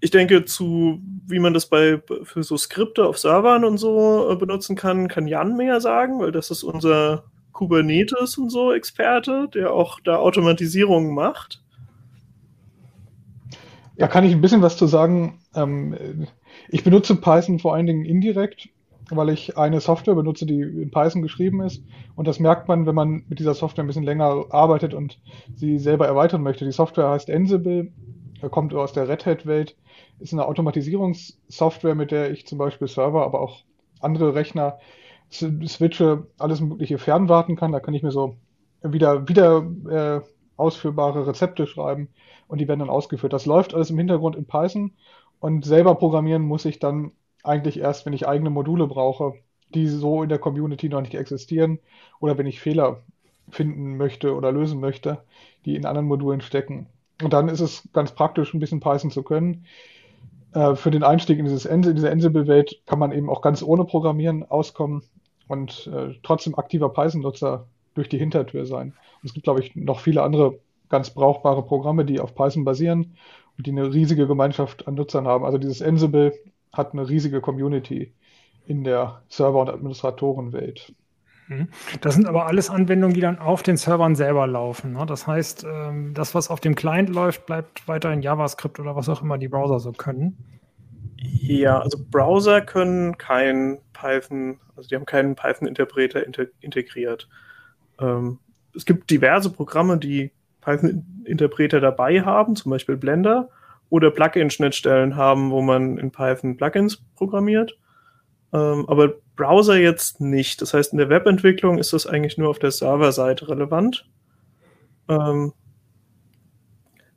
ich 0.00 0.10
denke, 0.10 0.44
zu 0.44 1.02
wie 1.26 1.40
man 1.40 1.52
das 1.52 1.66
bei 1.66 2.00
für 2.22 2.42
so 2.42 2.56
Skripte 2.56 3.04
auf 3.04 3.18
Servern 3.18 3.64
und 3.64 3.76
so 3.76 4.30
äh, 4.30 4.36
benutzen 4.36 4.76
kann, 4.76 5.08
kann 5.08 5.26
Jan 5.26 5.56
mehr 5.56 5.80
sagen, 5.80 6.20
weil 6.20 6.32
das 6.32 6.50
ist 6.50 6.62
unser 6.62 7.24
Kubernetes 7.52 8.38
und 8.38 8.50
so 8.50 8.72
Experte, 8.72 9.48
der 9.52 9.72
auch 9.72 10.00
da 10.00 10.16
Automatisierungen 10.16 11.14
macht? 11.14 11.60
Ja, 13.96 14.06
kann 14.06 14.24
ich 14.24 14.32
ein 14.32 14.40
bisschen 14.40 14.62
was 14.62 14.76
zu 14.76 14.86
sagen. 14.86 15.40
Ähm, 15.54 16.28
ich 16.68 16.84
benutze 16.84 17.16
Python 17.16 17.58
vor 17.58 17.74
allen 17.74 17.86
Dingen 17.86 18.04
indirekt, 18.04 18.68
weil 19.10 19.30
ich 19.30 19.56
eine 19.56 19.80
Software 19.80 20.14
benutze, 20.14 20.46
die 20.46 20.60
in 20.60 20.90
Python 20.90 21.22
geschrieben 21.22 21.62
ist. 21.62 21.82
Und 22.14 22.28
das 22.28 22.40
merkt 22.40 22.68
man, 22.68 22.86
wenn 22.86 22.94
man 22.94 23.24
mit 23.28 23.38
dieser 23.38 23.54
Software 23.54 23.84
ein 23.84 23.86
bisschen 23.86 24.04
länger 24.04 24.46
arbeitet 24.50 24.94
und 24.94 25.18
sie 25.54 25.78
selber 25.78 26.06
erweitern 26.06 26.42
möchte. 26.42 26.64
Die 26.64 26.72
Software 26.72 27.10
heißt 27.10 27.30
Ansible, 27.30 27.92
kommt 28.50 28.74
aus 28.74 28.92
der 28.92 29.08
Red 29.08 29.26
Hat-Welt, 29.26 29.76
ist 30.20 30.32
eine 30.32 30.46
Automatisierungssoftware, 30.46 31.94
mit 31.94 32.10
der 32.10 32.30
ich 32.30 32.46
zum 32.46 32.58
Beispiel 32.58 32.88
Server, 32.88 33.24
aber 33.24 33.40
auch 33.40 33.62
andere 34.00 34.34
Rechner 34.34 34.78
switche, 35.30 36.26
alles 36.38 36.60
mögliche 36.60 36.98
fernwarten 36.98 37.56
kann. 37.56 37.72
Da 37.72 37.80
kann 37.80 37.94
ich 37.94 38.02
mir 38.02 38.12
so 38.12 38.36
wieder, 38.82 39.28
wieder 39.28 39.66
äh, 39.88 40.20
ausführbare 40.56 41.26
Rezepte 41.26 41.66
schreiben 41.66 42.08
und 42.46 42.60
die 42.60 42.68
werden 42.68 42.80
dann 42.80 42.90
ausgeführt. 42.90 43.32
Das 43.32 43.46
läuft 43.46 43.74
alles 43.74 43.90
im 43.90 43.98
Hintergrund 43.98 44.36
in 44.36 44.46
Python 44.46 44.92
und 45.40 45.64
selber 45.64 45.94
programmieren 45.94 46.42
muss 46.42 46.64
ich 46.64 46.78
dann 46.78 47.12
eigentlich 47.48 47.78
erst, 47.78 48.06
wenn 48.06 48.12
ich 48.12 48.28
eigene 48.28 48.50
Module 48.50 48.86
brauche, 48.86 49.34
die 49.74 49.86
so 49.88 50.22
in 50.22 50.28
der 50.28 50.38
Community 50.38 50.88
noch 50.88 51.00
nicht 51.00 51.14
existieren 51.14 51.78
oder 52.20 52.38
wenn 52.38 52.46
ich 52.46 52.60
Fehler 52.60 53.02
finden 53.50 53.96
möchte 53.96 54.34
oder 54.34 54.52
lösen 54.52 54.80
möchte, 54.80 55.18
die 55.64 55.76
in 55.76 55.86
anderen 55.86 56.06
Modulen 56.06 56.40
stecken. 56.40 56.86
Und 57.22 57.32
dann 57.32 57.48
ist 57.48 57.60
es 57.60 57.88
ganz 57.92 58.12
praktisch, 58.12 58.54
ein 58.54 58.60
bisschen 58.60 58.80
Python 58.80 59.10
zu 59.10 59.22
können. 59.22 59.66
Äh, 60.52 60.76
für 60.76 60.90
den 60.90 61.02
Einstieg 61.02 61.38
in, 61.38 61.44
dieses, 61.44 61.64
in 61.64 61.82
diese 61.82 62.10
Ansible-Welt 62.10 62.82
kann 62.86 62.98
man 62.98 63.12
eben 63.12 63.28
auch 63.28 63.42
ganz 63.42 63.62
ohne 63.62 63.84
Programmieren 63.84 64.44
auskommen 64.48 65.02
und 65.48 65.90
äh, 65.92 66.14
trotzdem 66.22 66.56
aktiver 66.56 66.90
Python-Nutzer 66.90 67.66
durch 67.94 68.08
die 68.08 68.18
Hintertür 68.18 68.66
sein. 68.66 68.88
Und 69.22 69.28
es 69.28 69.34
gibt, 69.34 69.44
glaube 69.44 69.60
ich, 69.60 69.74
noch 69.74 70.00
viele 70.00 70.22
andere 70.22 70.58
ganz 70.88 71.10
brauchbare 71.10 71.62
Programme, 71.62 72.04
die 72.04 72.20
auf 72.20 72.34
Python 72.34 72.64
basieren 72.64 73.16
und 73.56 73.66
die 73.66 73.72
eine 73.72 73.92
riesige 73.92 74.26
Gemeinschaft 74.26 74.86
an 74.86 74.94
Nutzern 74.94 75.26
haben. 75.26 75.44
Also 75.44 75.58
dieses 75.58 75.82
Ansible 75.82 76.32
hat 76.72 76.92
eine 76.92 77.08
riesige 77.08 77.40
Community 77.40 78.12
in 78.66 78.84
der 78.84 79.22
Server- 79.28 79.60
und 79.60 79.70
Administratorenwelt. 79.70 80.92
Mhm. 81.48 81.68
Das 82.00 82.14
sind 82.14 82.26
aber 82.26 82.46
alles 82.46 82.70
Anwendungen, 82.70 83.14
die 83.14 83.20
dann 83.20 83.38
auf 83.38 83.62
den 83.62 83.76
Servern 83.76 84.14
selber 84.14 84.46
laufen. 84.46 84.92
Ne? 84.92 85.06
Das 85.06 85.26
heißt, 85.26 85.64
ähm, 85.64 86.12
das, 86.14 86.34
was 86.34 86.50
auf 86.50 86.60
dem 86.60 86.74
Client 86.74 87.08
läuft, 87.08 87.46
bleibt 87.46 87.88
weiter 87.88 88.12
in 88.12 88.22
JavaScript 88.22 88.78
oder 88.78 88.94
was 88.94 89.08
auch 89.08 89.22
immer 89.22 89.38
die 89.38 89.48
Browser 89.48 89.80
so 89.80 89.92
können. 89.92 90.36
Ja, 91.20 91.80
also 91.80 91.98
Browser 92.10 92.60
können 92.60 93.18
kein 93.18 93.78
Python, 93.92 94.60
also 94.76 94.88
die 94.88 94.94
haben 94.94 95.06
keinen 95.06 95.34
Python-Interpreter 95.34 96.24
integriert. 96.60 97.28
Ähm, 97.98 98.38
es 98.76 98.84
gibt 98.84 99.10
diverse 99.10 99.50
Programme, 99.50 99.98
die 99.98 100.30
Python-Interpreter 100.60 101.80
dabei 101.80 102.22
haben, 102.22 102.54
zum 102.54 102.70
Beispiel 102.70 102.96
Blender, 102.96 103.48
oder 103.90 104.10
Plugin-Schnittstellen 104.10 105.16
haben, 105.16 105.50
wo 105.50 105.62
man 105.62 105.98
in 105.98 106.10
Python 106.10 106.56
Plugins 106.56 107.02
programmiert. 107.16 107.78
Ähm, 108.52 108.84
aber 108.88 109.14
Browser 109.36 109.76
jetzt 109.78 110.20
nicht. 110.20 110.60
Das 110.60 110.74
heißt, 110.74 110.92
in 110.92 110.98
der 110.98 111.08
Webentwicklung 111.08 111.78
ist 111.78 111.92
das 111.92 112.06
eigentlich 112.06 112.38
nur 112.38 112.48
auf 112.48 112.58
der 112.58 112.70
Serverseite 112.70 113.48
relevant. 113.48 114.06
Ähm, 115.08 115.52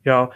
ja, 0.04 0.30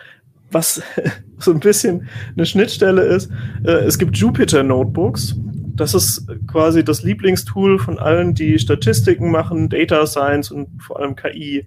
was 0.50 0.82
so 1.38 1.52
ein 1.52 1.60
bisschen 1.60 2.08
eine 2.36 2.46
Schnittstelle 2.46 3.02
ist, 3.02 3.30
äh, 3.64 3.84
es 3.84 3.98
gibt 3.98 4.16
Jupyter 4.16 4.62
Notebooks. 4.62 5.36
Das 5.74 5.92
ist 5.92 6.26
quasi 6.46 6.82
das 6.82 7.02
Lieblingstool 7.02 7.78
von 7.78 7.98
allen, 7.98 8.34
die 8.34 8.58
Statistiken 8.58 9.30
machen, 9.30 9.68
Data 9.68 10.06
Science 10.06 10.50
und 10.50 10.82
vor 10.82 10.98
allem 11.00 11.16
KI. 11.16 11.66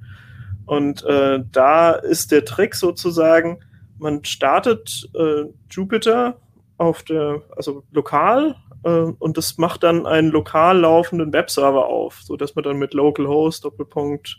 Und 0.66 1.04
äh, 1.06 1.44
da 1.52 1.92
ist 1.92 2.32
der 2.32 2.46
Trick 2.46 2.76
sozusagen, 2.76 3.60
man 4.00 4.24
startet 4.26 5.10
äh, 5.14 5.46
Jupyter 5.70 6.38
auf 6.78 7.04
der, 7.04 7.42
also 7.56 7.84
lokal, 7.92 8.56
äh, 8.84 8.90
und 8.90 9.38
das 9.38 9.58
macht 9.58 9.84
dann 9.84 10.06
einen 10.06 10.32
lokal 10.32 10.80
laufenden 10.80 11.34
Webserver 11.34 11.88
auf, 11.88 12.20
so 12.22 12.38
dass 12.38 12.56
man 12.56 12.64
dann 12.64 12.78
mit 12.78 12.94
Localhost 12.94 13.66
Doppelpunkt 13.66 14.38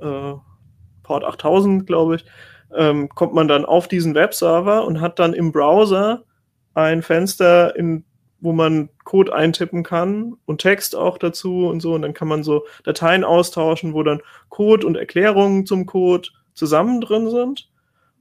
äh, 0.00 0.34
Port 1.02 1.24
8000, 1.24 1.86
glaube 1.86 2.16
ich, 2.16 2.24
ähm, 2.76 3.08
kommt 3.08 3.34
man 3.34 3.48
dann 3.48 3.64
auf 3.64 3.88
diesen 3.88 4.14
Webserver 4.14 4.84
und 4.84 5.00
hat 5.00 5.18
dann 5.18 5.32
im 5.32 5.52
Browser 5.52 6.24
ein 6.74 7.02
Fenster, 7.02 7.74
in 7.76 8.04
wo 8.40 8.52
man 8.52 8.88
Code 9.04 9.34
eintippen 9.34 9.82
kann 9.82 10.34
und 10.46 10.60
Text 10.60 10.94
auch 10.94 11.18
dazu 11.18 11.66
und 11.66 11.80
so. 11.80 11.94
Und 11.94 12.02
dann 12.02 12.14
kann 12.14 12.28
man 12.28 12.44
so 12.44 12.66
Dateien 12.84 13.24
austauschen, 13.24 13.94
wo 13.94 14.02
dann 14.02 14.20
Code 14.48 14.86
und 14.86 14.96
Erklärungen 14.96 15.66
zum 15.66 15.86
Code 15.86 16.28
zusammen 16.54 17.00
drin 17.00 17.30
sind. 17.30 17.67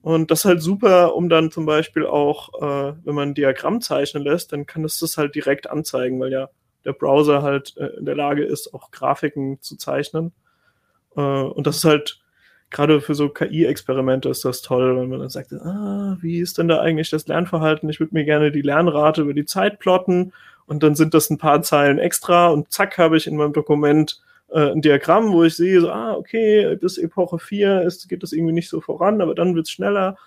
Und 0.08 0.32
das 0.32 0.40
ist 0.40 0.46
halt 0.46 0.62
super, 0.62 1.16
um 1.16 1.28
dann 1.28 1.52
zum 1.52 1.66
Beispiel 1.66 2.06
auch, 2.06 2.54
äh, 2.62 2.94
wenn 3.04 3.14
man 3.14 3.32
ein 3.32 3.34
Diagramm 3.34 3.82
zeichnen 3.82 4.24
lässt, 4.24 4.54
dann 4.54 4.66
kann 4.66 4.86
es 4.86 5.00
das 5.00 5.18
halt 5.18 5.36
direkt 5.36 5.70
anzeigen, 5.70 6.18
weil 6.22 6.32
ja 6.32 6.48
der 6.86 6.94
Browser 6.94 7.42
halt 7.42 7.76
äh, 7.76 7.88
in 7.98 8.06
der 8.06 8.16
Lage 8.16 8.46
ist, 8.46 8.74
auch 8.74 8.92
Grafiken 8.92 9.60
zu 9.60 9.76
zeichnen. 9.76 10.32
Äh, 11.18 11.20
und 11.20 11.68
das 11.68 11.76
ist 11.76 11.84
halt 11.84 12.22
gerade 12.70 13.02
für 13.02 13.16
so 13.16 13.28
KI-Experimente 13.28 14.30
ist 14.30 14.46
das 14.46 14.62
toll, 14.62 14.96
wenn 14.96 15.10
man 15.10 15.20
dann 15.20 15.30
sagt, 15.30 15.52
ah, 15.52 16.16
wie 16.22 16.40
ist 16.40 16.58
denn 16.58 16.70
da 16.70 16.80
eigentlich 16.80 17.10
das 17.10 17.28
Lernverhalten? 17.28 17.90
Ich 17.90 18.00
würde 18.00 18.14
mir 18.14 18.24
gerne 18.24 18.50
die 18.50 18.62
Lernrate 18.62 19.24
über 19.24 19.34
die 19.34 19.44
Zeit 19.44 19.78
plotten 19.78 20.32
und 20.68 20.84
dann 20.84 20.96
sind 20.96 21.16
das 21.16 21.30
ein 21.30 21.38
paar 21.38 21.64
Zeilen 21.64 22.00
extra 22.00 22.48
und 22.48 22.72
zack 22.72 22.98
habe 22.98 23.18
ich 23.18 23.28
in 23.28 23.36
meinem 23.36 23.52
Dokument 23.52 24.22
äh, 24.50 24.72
ein 24.72 24.82
Diagramm, 24.82 25.32
wo 25.32 25.44
ich 25.44 25.56
sehe, 25.56 25.82
so, 25.82 25.90
ah, 25.90 26.14
okay, 26.14 26.76
bis 26.76 26.98
Epoche 26.98 27.40
4 27.40 27.84
ist, 27.84 28.08
geht 28.10 28.24
das 28.24 28.32
irgendwie 28.32 28.54
nicht 28.54 28.70
so 28.70 28.82
voran, 28.82 29.22
aber 29.22 29.36
dann 29.36 29.56
wird 29.56 29.68
es 29.68 29.72
schneller 29.72 30.18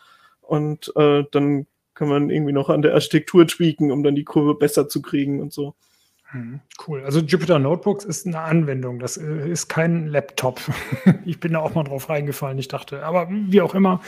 und 0.41 0.93
äh, 0.97 1.25
dann 1.31 1.67
kann 1.95 2.09
man 2.09 2.31
irgendwie 2.31 2.53
noch 2.53 2.71
an 2.71 2.83
der 2.83 2.95
Architektur 2.95 3.47
tweaken, 3.47 3.93
um 3.93 4.03
dann 4.03 4.15
die 4.15 4.25
Kurve 4.25 4.55
besser 4.55 4.89
zu 4.89 5.03
kriegen 5.03 5.41
und 5.41 5.53
so. 5.53 5.75
Hm, 6.33 6.61
cool. 6.87 7.03
Also 7.05 7.19
Jupyter 7.19 7.59
Notebooks 7.59 8.05
ist 8.05 8.25
eine 8.25 8.39
Anwendung. 8.39 9.01
Das 9.01 9.17
äh, 9.17 9.51
ist 9.51 9.69
kein 9.69 10.07
Laptop. 10.07 10.61
ich 11.25 11.41
bin 11.41 11.55
da 11.55 11.59
auch 11.59 11.75
mal 11.75 11.83
drauf 11.83 12.09
reingefallen. 12.09 12.57
Ich 12.59 12.69
dachte, 12.69 13.05
aber 13.05 13.27
wie 13.29 13.61
auch 13.61 13.75
immer, 13.75 14.01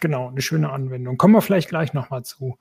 genau, 0.00 0.28
eine 0.28 0.42
schöne 0.42 0.70
Anwendung. 0.70 1.16
Kommen 1.18 1.34
wir 1.34 1.40
vielleicht 1.40 1.68
gleich 1.68 1.94
nochmal 1.94 2.24
zu. 2.24 2.58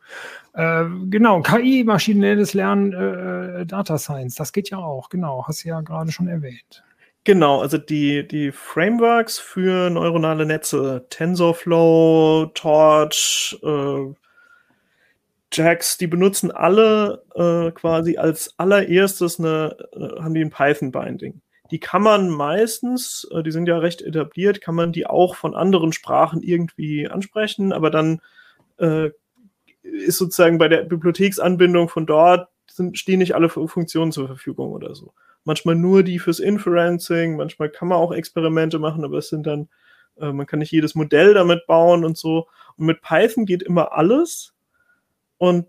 Äh, 0.54 0.86
genau, 1.10 1.42
KI, 1.42 1.84
maschinelles 1.84 2.54
Lernen, 2.54 2.94
äh, 2.94 3.66
Data 3.66 3.98
Science, 3.98 4.36
das 4.36 4.54
geht 4.54 4.70
ja 4.70 4.78
auch. 4.78 5.10
Genau, 5.10 5.46
hast 5.48 5.64
du 5.64 5.70
ja 5.70 5.82
gerade 5.82 6.12
schon 6.12 6.28
erwähnt. 6.28 6.84
Genau, 7.28 7.60
also 7.60 7.78
die, 7.78 8.26
die 8.26 8.54
Frameworks 8.54 9.38
für 9.38 9.90
neuronale 9.90 10.46
Netze, 10.46 11.08
TensorFlow, 11.10 12.52
Torch, 12.54 13.60
äh, 13.64 14.14
Jacks, 15.52 15.98
die 15.98 16.08
benutzen 16.08 16.52
alle 16.52 17.26
äh, 17.36 17.72
quasi 17.72 18.16
als 18.16 18.58
allererstes 18.58 19.40
eine, 19.40 19.76
äh, 19.92 20.22
haben 20.22 20.36
die 20.36 20.40
ein 20.40 20.52
Python-Binding. 20.52 21.42
Die 21.70 21.82
kann 21.82 22.02
man 22.02 22.30
meistens, 22.30 23.28
äh, 23.34 23.44
die 23.44 23.52
sind 23.52 23.68
ja 23.68 23.78
recht 23.78 24.02
etabliert, 24.02 24.62
kann 24.62 24.76
man 24.76 24.94
die 24.94 25.06
auch 25.06 25.36
von 25.36 25.54
anderen 25.54 25.92
Sprachen 25.92 26.42
irgendwie 26.42 27.10
ansprechen, 27.10 27.74
aber 27.74 27.92
dann 27.92 28.22
äh, 28.78 29.10
ist 29.82 30.18
sozusagen 30.18 30.60
bei 30.60 30.70
der 30.70 30.84
Bibliotheksanbindung 30.84 31.90
von 31.90 32.06
dort 32.06 32.48
sind, 32.72 32.98
stehen 32.98 33.20
nicht 33.20 33.36
alle 33.36 33.50
Funktionen 33.50 34.14
zur 34.14 34.28
Verfügung 34.28 34.72
oder 34.72 34.96
so. 34.96 35.12
Manchmal 35.48 35.76
nur 35.76 36.04
die 36.04 36.20
fürs 36.20 36.40
Inferencing, 36.40 37.38
manchmal 37.38 37.70
kann 37.70 37.88
man 37.88 38.00
auch 38.00 38.12
Experimente 38.12 38.80
machen, 38.80 39.06
aber 39.06 39.20
es 39.20 39.30
sind 39.30 39.48
dann, 39.48 39.70
äh, 40.20 40.34
man 40.34 40.46
kann 40.46 40.60
nicht 40.60 40.74
jedes 40.74 40.94
Modell 40.94 41.34
damit 41.34 41.66
bauen 41.68 42.04
und 42.04 42.18
so. 42.18 42.48
Und 42.76 42.86
mit 42.86 43.02
Python 43.02 43.46
geht 43.46 43.64
immer 43.64 43.94
alles 43.94 44.54
und 45.38 45.68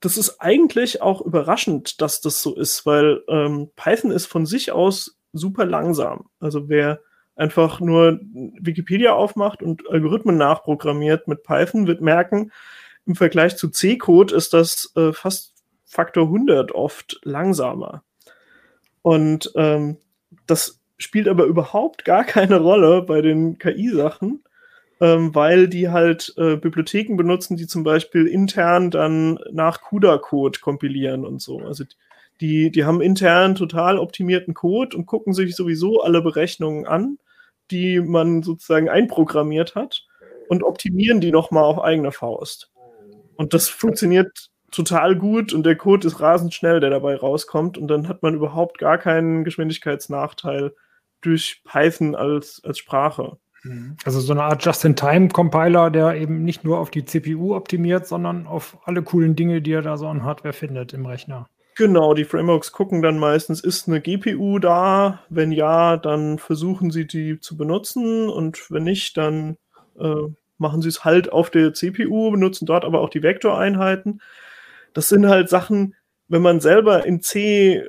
das 0.00 0.16
ist 0.16 0.40
eigentlich 0.40 1.00
auch 1.00 1.20
überraschend, 1.20 2.00
dass 2.00 2.20
das 2.20 2.42
so 2.42 2.56
ist, 2.56 2.86
weil 2.86 3.22
ähm, 3.28 3.70
Python 3.76 4.10
ist 4.10 4.26
von 4.26 4.46
sich 4.46 4.72
aus 4.72 5.16
super 5.32 5.64
langsam. 5.64 6.28
Also 6.40 6.68
wer 6.68 6.98
einfach 7.36 7.78
nur 7.78 8.18
Wikipedia 8.58 9.12
aufmacht 9.12 9.62
und 9.62 9.88
Algorithmen 9.88 10.38
nachprogrammiert 10.38 11.28
mit 11.28 11.44
Python, 11.44 11.86
wird 11.86 12.00
merken, 12.00 12.50
im 13.06 13.14
Vergleich 13.14 13.56
zu 13.56 13.68
C-Code 13.68 14.34
ist 14.34 14.54
das 14.54 14.92
äh, 14.96 15.12
fast 15.12 15.54
Faktor 15.84 16.24
100 16.24 16.72
oft 16.72 17.20
langsamer. 17.22 18.02
Und 19.02 19.52
ähm, 19.56 19.98
das 20.46 20.80
spielt 20.98 21.28
aber 21.28 21.44
überhaupt 21.44 22.04
gar 22.04 22.24
keine 22.24 22.60
Rolle 22.60 23.02
bei 23.02 23.22
den 23.22 23.58
KI-Sachen, 23.58 24.44
ähm, 25.00 25.34
weil 25.34 25.68
die 25.68 25.88
halt 25.88 26.34
äh, 26.36 26.56
Bibliotheken 26.56 27.16
benutzen, 27.16 27.56
die 27.56 27.66
zum 27.66 27.84
Beispiel 27.84 28.26
intern 28.26 28.90
dann 28.90 29.38
nach 29.50 29.80
CUDA-Code 29.80 30.60
kompilieren 30.60 31.24
und 31.24 31.40
so. 31.40 31.60
Also 31.60 31.84
die, 32.40 32.70
die 32.70 32.84
haben 32.84 33.00
intern 33.00 33.54
total 33.54 33.98
optimierten 33.98 34.54
Code 34.54 34.96
und 34.96 35.06
gucken 35.06 35.32
sich 35.32 35.56
sowieso 35.56 36.02
alle 36.02 36.22
Berechnungen 36.22 36.86
an, 36.86 37.18
die 37.70 38.00
man 38.00 38.42
sozusagen 38.42 38.88
einprogrammiert 38.88 39.74
hat 39.74 40.06
und 40.48 40.62
optimieren 40.62 41.20
die 41.20 41.32
nochmal 41.32 41.64
auf 41.64 41.80
eigene 41.80 42.12
Faust. 42.12 42.70
Und 43.36 43.54
das 43.54 43.68
funktioniert 43.68 44.49
total 44.70 45.16
gut 45.16 45.52
und 45.52 45.64
der 45.64 45.76
Code 45.76 46.06
ist 46.06 46.20
rasend 46.20 46.54
schnell, 46.54 46.80
der 46.80 46.90
dabei 46.90 47.16
rauskommt 47.16 47.78
und 47.78 47.88
dann 47.88 48.08
hat 48.08 48.22
man 48.22 48.34
überhaupt 48.34 48.78
gar 48.78 48.98
keinen 48.98 49.44
Geschwindigkeitsnachteil 49.44 50.72
durch 51.20 51.62
Python 51.64 52.14
als, 52.14 52.62
als 52.64 52.78
Sprache. 52.78 53.38
Mhm. 53.62 53.96
Also 54.04 54.20
so 54.20 54.32
eine 54.32 54.44
Art 54.44 54.64
Just-in-Time-Compiler, 54.64 55.90
der 55.90 56.14
eben 56.14 56.44
nicht 56.44 56.64
nur 56.64 56.78
auf 56.78 56.90
die 56.90 57.04
CPU 57.04 57.54
optimiert, 57.54 58.06
sondern 58.06 58.46
auf 58.46 58.78
alle 58.84 59.02
coolen 59.02 59.36
Dinge, 59.36 59.60
die 59.60 59.72
er 59.72 59.82
da 59.82 59.96
so 59.96 60.06
an 60.06 60.24
Hardware 60.24 60.54
findet 60.54 60.92
im 60.92 61.06
Rechner. 61.06 61.48
Genau, 61.76 62.14
die 62.14 62.24
Frameworks 62.24 62.72
gucken 62.72 63.00
dann 63.00 63.18
meistens, 63.18 63.60
ist 63.60 63.88
eine 63.88 64.00
GPU 64.00 64.58
da? 64.58 65.20
Wenn 65.28 65.52
ja, 65.52 65.96
dann 65.96 66.38
versuchen 66.38 66.90
sie 66.90 67.06
die 67.06 67.40
zu 67.40 67.56
benutzen 67.56 68.28
und 68.28 68.70
wenn 68.70 68.84
nicht, 68.84 69.16
dann 69.16 69.56
äh, 69.98 70.28
machen 70.58 70.82
sie 70.82 70.88
es 70.88 71.04
halt 71.04 71.32
auf 71.32 71.50
der 71.50 71.72
CPU, 71.72 72.30
benutzen 72.30 72.66
dort 72.66 72.84
aber 72.84 73.00
auch 73.00 73.08
die 73.08 73.22
Vektoreinheiten. 73.22 74.20
Das 74.92 75.08
sind 75.08 75.28
halt 75.28 75.48
Sachen, 75.48 75.94
wenn 76.28 76.42
man 76.42 76.60
selber 76.60 77.04
in 77.06 77.20
C 77.20 77.84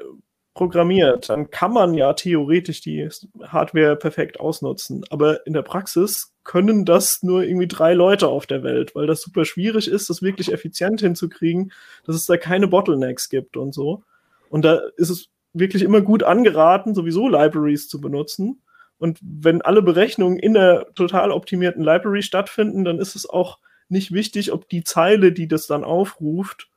programmiert, 0.53 1.29
dann 1.29 1.49
kann 1.49 1.71
man 1.71 1.93
ja 1.93 2.13
theoretisch 2.13 2.81
die 2.81 3.07
Hardware 3.41 3.95
perfekt 3.95 4.39
ausnutzen. 4.39 5.03
Aber 5.09 5.45
in 5.47 5.53
der 5.53 5.61
Praxis 5.61 6.33
können 6.43 6.83
das 6.83 7.23
nur 7.23 7.43
irgendwie 7.43 7.67
drei 7.67 7.93
Leute 7.93 8.27
auf 8.27 8.47
der 8.47 8.63
Welt, 8.63 8.93
weil 8.93 9.07
das 9.07 9.21
super 9.21 9.45
schwierig 9.45 9.87
ist, 9.87 10.09
das 10.09 10.21
wirklich 10.21 10.51
effizient 10.51 10.99
hinzukriegen, 10.99 11.71
dass 12.05 12.15
es 12.15 12.25
da 12.25 12.35
keine 12.35 12.67
Bottlenecks 12.67 13.29
gibt 13.29 13.55
und 13.55 13.73
so. 13.73 14.03
Und 14.49 14.65
da 14.65 14.81
ist 14.97 15.09
es 15.09 15.29
wirklich 15.53 15.83
immer 15.83 16.01
gut 16.01 16.23
angeraten, 16.23 16.95
sowieso 16.95 17.29
Libraries 17.29 17.87
zu 17.87 18.01
benutzen. 18.01 18.61
Und 18.97 19.19
wenn 19.21 19.61
alle 19.61 19.81
Berechnungen 19.81 20.37
in 20.37 20.53
der 20.53 20.87
total 20.95 21.31
optimierten 21.31 21.83
Library 21.83 22.23
stattfinden, 22.23 22.83
dann 22.83 22.99
ist 22.99 23.15
es 23.15 23.27
auch 23.27 23.59
nicht 23.87 24.11
wichtig, 24.11 24.51
ob 24.51 24.67
die 24.69 24.83
Zeile, 24.83 25.31
die 25.31 25.47
das 25.47 25.67
dann 25.67 25.83
aufruft, 25.83 26.69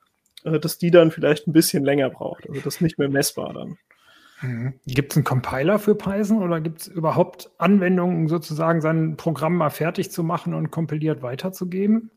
äh, 0.45 0.61
dass 0.61 0.79
die 0.79 0.91
dann 0.91 1.11
vielleicht 1.11 1.47
ein 1.47 1.53
bisschen 1.53 1.85
länger 1.85 2.11
braucht. 2.11 2.49
Also 2.49 2.61
das 2.61 2.77
ist 2.77 2.81
nicht 2.81 2.99
mehr 2.99 3.09
messbar 3.09 3.53
dann. 3.53 3.79
Mhm. 4.43 4.75
Gibt 4.87 5.13
es 5.13 5.17
einen 5.17 5.25
Compiler 5.25 5.79
für 5.79 5.95
Python 5.95 6.43
oder 6.43 6.61
gibt 6.61 6.83
es 6.83 6.87
überhaupt 6.87 7.51
Anwendungen, 7.59 8.29
sozusagen 8.29 8.81
sein 8.81 9.17
Programm 9.17 9.57
mal 9.57 9.71
fertig 9.71 10.11
zu 10.11 10.23
machen 10.23 10.55
und 10.55 10.71
kompiliert 10.71 11.23
weiterzugeben? 11.23 12.11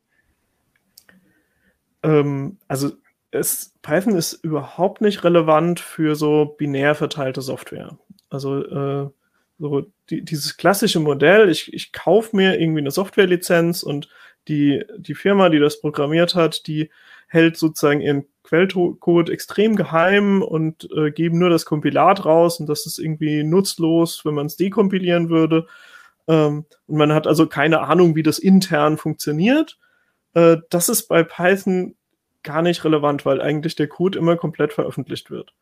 Ähm, 2.04 2.58
also 2.68 2.92
es, 3.32 3.74
Python 3.82 4.16
ist 4.16 4.34
überhaupt 4.34 5.02
nicht 5.02 5.24
relevant 5.24 5.80
für 5.80 6.16
so 6.16 6.56
binär 6.58 6.96
verteilte 6.96 7.42
Software. 7.42 7.98
Also 8.30 8.64
äh, 8.64 9.10
so 9.60 9.86
die, 10.10 10.24
dieses 10.24 10.58
klassische 10.58 11.00
Modell, 11.00 11.50
ich, 11.50 11.74
ich 11.74 11.92
kaufe 11.92 12.36
mir 12.36 12.60
irgendwie 12.60 12.82
eine 12.82 12.92
Softwarelizenz 12.92 13.84
und 13.84 14.10
die, 14.48 14.84
die 14.98 15.16
Firma, 15.16 15.50
die 15.50 15.60
das 15.60 15.82
programmiert 15.82 16.36
hat, 16.36 16.68
die 16.68 16.90
hält 17.28 17.58
sozusagen 17.58 18.02
ihren 18.02 18.26
Quellcode 18.44 19.30
extrem 19.30 19.76
geheim 19.76 20.42
und 20.42 20.88
äh, 20.96 21.12
geben 21.12 21.38
nur 21.38 21.50
das 21.50 21.66
Kompilat 21.66 22.26
raus 22.26 22.60
und 22.60 22.68
das 22.68 22.86
ist 22.86 22.98
irgendwie 22.98 23.44
nutzlos, 23.44 24.24
wenn 24.26 24.34
man 24.34 24.46
es 24.46 24.56
dekompilieren 24.56 25.30
würde. 25.30 25.68
Ähm, 26.28 26.66
und 26.88 26.98
man 26.98 27.14
hat 27.14 27.28
also 27.28 27.48
keine 27.48 27.82
Ahnung, 27.82 28.16
wie 28.16 28.24
das 28.24 28.40
intern 28.40 28.98
funktioniert. 28.98 29.78
Äh, 30.34 30.58
das 30.70 30.88
ist 30.88 31.08
bei 31.08 31.24
Python 31.24 31.96
gar 32.44 32.62
nicht 32.62 32.86
relevant, 32.86 33.26
weil 33.26 33.42
eigentlich 33.42 33.76
der 33.76 33.88
Code 33.88 34.18
immer 34.18 34.38
komplett 34.38 34.72
veröffentlicht 34.72 35.30
wird. 35.30 35.54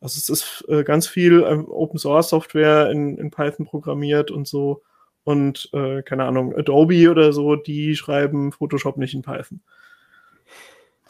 Also 0.00 0.18
es 0.18 0.28
ist 0.28 0.64
äh, 0.68 0.82
ganz 0.82 1.06
viel 1.06 1.42
äh, 1.42 1.54
Open 1.70 1.98
Source 1.98 2.30
Software 2.30 2.90
in, 2.90 3.16
in 3.16 3.30
Python 3.30 3.66
programmiert 3.66 4.30
und 4.30 4.48
so. 4.48 4.82
Und 5.22 5.70
äh, 5.72 6.02
keine 6.02 6.24
Ahnung, 6.24 6.54
Adobe 6.54 7.10
oder 7.10 7.32
so, 7.32 7.56
die 7.56 7.96
schreiben 7.96 8.52
Photoshop 8.52 8.98
nicht 8.98 9.14
in 9.14 9.22
Python. 9.22 9.62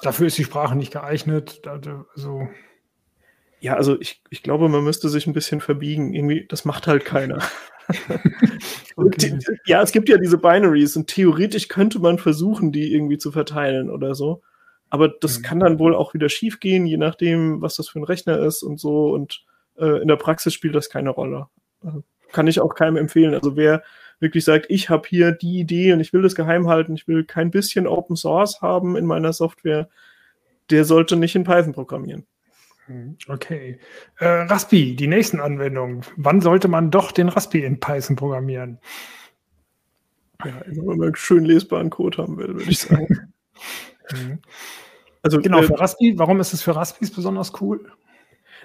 Dafür 0.05 0.27
ist 0.27 0.37
die 0.37 0.45
Sprache 0.45 0.77
nicht 0.77 0.93
geeignet. 0.93 1.62
Also 1.67 2.49
ja, 3.61 3.77
also 3.77 3.99
ich, 3.99 4.23
ich 4.29 4.43
glaube, 4.43 4.69
man 4.69 4.85
müsste 4.85 5.09
sich 5.09 5.27
ein 5.27 5.33
bisschen 5.33 5.62
verbiegen. 5.62 6.12
Irgendwie, 6.12 6.47
das 6.47 6.67
macht 6.67 6.87
halt 6.87 7.07
keiner. 7.07 7.38
okay. 8.97 9.38
ja, 9.64 9.81
es 9.81 9.90
gibt 9.90 10.11
ja 10.11 10.19
diese 10.19 10.37
Binaries 10.37 10.97
und 10.97 11.07
theoretisch 11.07 11.69
könnte 11.69 11.99
man 11.99 12.19
versuchen, 12.19 12.73
die 12.73 12.93
irgendwie 12.93 13.17
zu 13.17 13.33
verteilen 13.33 13.88
oder 13.88 14.14
so. 14.14 14.43
Aber 14.90 15.09
das 15.09 15.38
mhm. 15.38 15.43
kann 15.45 15.61
dann 15.61 15.79
wohl 15.79 15.95
auch 15.95 16.12
wieder 16.12 16.29
schief 16.29 16.61
gehen, 16.61 16.85
je 16.85 16.99
nachdem, 16.99 17.62
was 17.62 17.77
das 17.77 17.88
für 17.88 18.01
ein 18.01 18.05
Rechner 18.05 18.38
ist 18.40 18.62
und 18.62 18.79
so. 18.79 19.14
Und 19.14 19.43
äh, 19.79 20.03
in 20.03 20.09
der 20.09 20.17
Praxis 20.17 20.53
spielt 20.53 20.75
das 20.75 20.90
keine 20.90 21.09
Rolle. 21.09 21.47
Also, 21.81 22.05
kann 22.33 22.47
ich 22.49 22.61
auch 22.61 22.75
keinem 22.75 22.99
empfehlen. 22.99 23.33
Also 23.33 23.57
wer 23.57 23.83
wirklich 24.25 24.45
sagt, 24.45 24.67
ich 24.69 24.91
habe 24.91 25.07
hier 25.09 25.31
die 25.31 25.61
Idee 25.61 25.93
und 25.93 26.01
ich 26.01 26.13
will 26.13 26.23
das 26.23 26.35
geheim 26.35 26.67
halten, 26.67 26.95
ich 26.95 27.07
will 27.07 27.25
kein 27.25 27.53
bisschen 27.53 27.87
Open 27.87 28.17
Source 28.17 28.61
haben 28.61 28.97
in 28.97 29.07
meiner 29.07 29.33
Software, 29.33 29.89
der 30.71 30.85
sollte 30.85 31.15
nicht 31.15 31.37
in 31.37 31.45
Python 31.45 31.73
programmieren. 31.73 32.27
Hm, 32.87 33.17
okay. 33.29 33.79
Äh, 34.19 34.27
Raspi, 34.27 34.97
die 34.97 35.07
nächsten 35.07 35.41
Anwendungen. 35.41 36.03
Wann 36.17 36.41
sollte 36.41 36.69
man 36.69 36.91
doch 36.91 37.13
den 37.13 37.29
Raspi 37.29 37.65
in 37.65 37.79
Python 37.81 38.17
programmieren? 38.17 38.79
Ja, 40.45 40.59
immer 40.63 40.89
wenn 40.89 40.99
man 40.99 41.15
schön 41.15 41.45
lesbaren 41.45 41.91
Code 41.91 42.19
haben 42.19 42.37
will, 42.37 42.49
würde 42.49 42.71
ich 42.71 42.79
sagen. 42.79 43.33
Also, 45.23 45.41
genau, 45.41 45.61
äh, 45.61 45.63
für 45.63 45.81
Raspi, 45.81 46.19
warum 46.19 46.39
ist 46.39 46.53
es 46.53 46.61
für 46.61 46.77
Raspis 46.77 47.11
besonders 47.11 47.59
cool? 47.63 47.91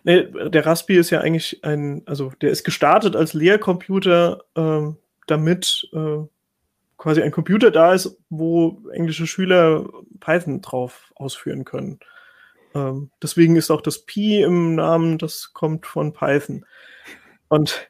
Nee, 0.04 0.28
der 0.50 0.66
Raspi 0.66 0.98
ist 0.98 1.10
ja 1.10 1.22
eigentlich 1.22 1.64
ein, 1.64 2.04
also 2.06 2.34
der 2.42 2.52
ist 2.52 2.64
gestartet 2.66 3.16
als 3.16 3.34
Lehrcomputer, 3.34 4.44
äh, 4.56 4.92
damit 5.30 5.90
äh, 5.94 6.24
quasi 6.98 7.22
ein 7.22 7.32
Computer 7.32 7.72
da 7.72 7.94
ist, 7.94 8.18
wo 8.30 8.82
englische 8.92 9.26
Schüler 9.26 9.88
Python 10.20 10.62
drauf 10.62 11.12
ausführen 11.16 11.66
können. 11.66 12.00
Ähm, 12.76 13.10
deswegen 13.22 13.56
ist 13.56 13.72
auch 13.72 13.82
das 13.82 14.06
Pi 14.06 14.42
im 14.42 14.76
Namen, 14.76 15.18
das 15.18 15.54
kommt 15.54 15.88
von 15.88 16.14
Python. 16.14 16.66
Und 17.48 17.90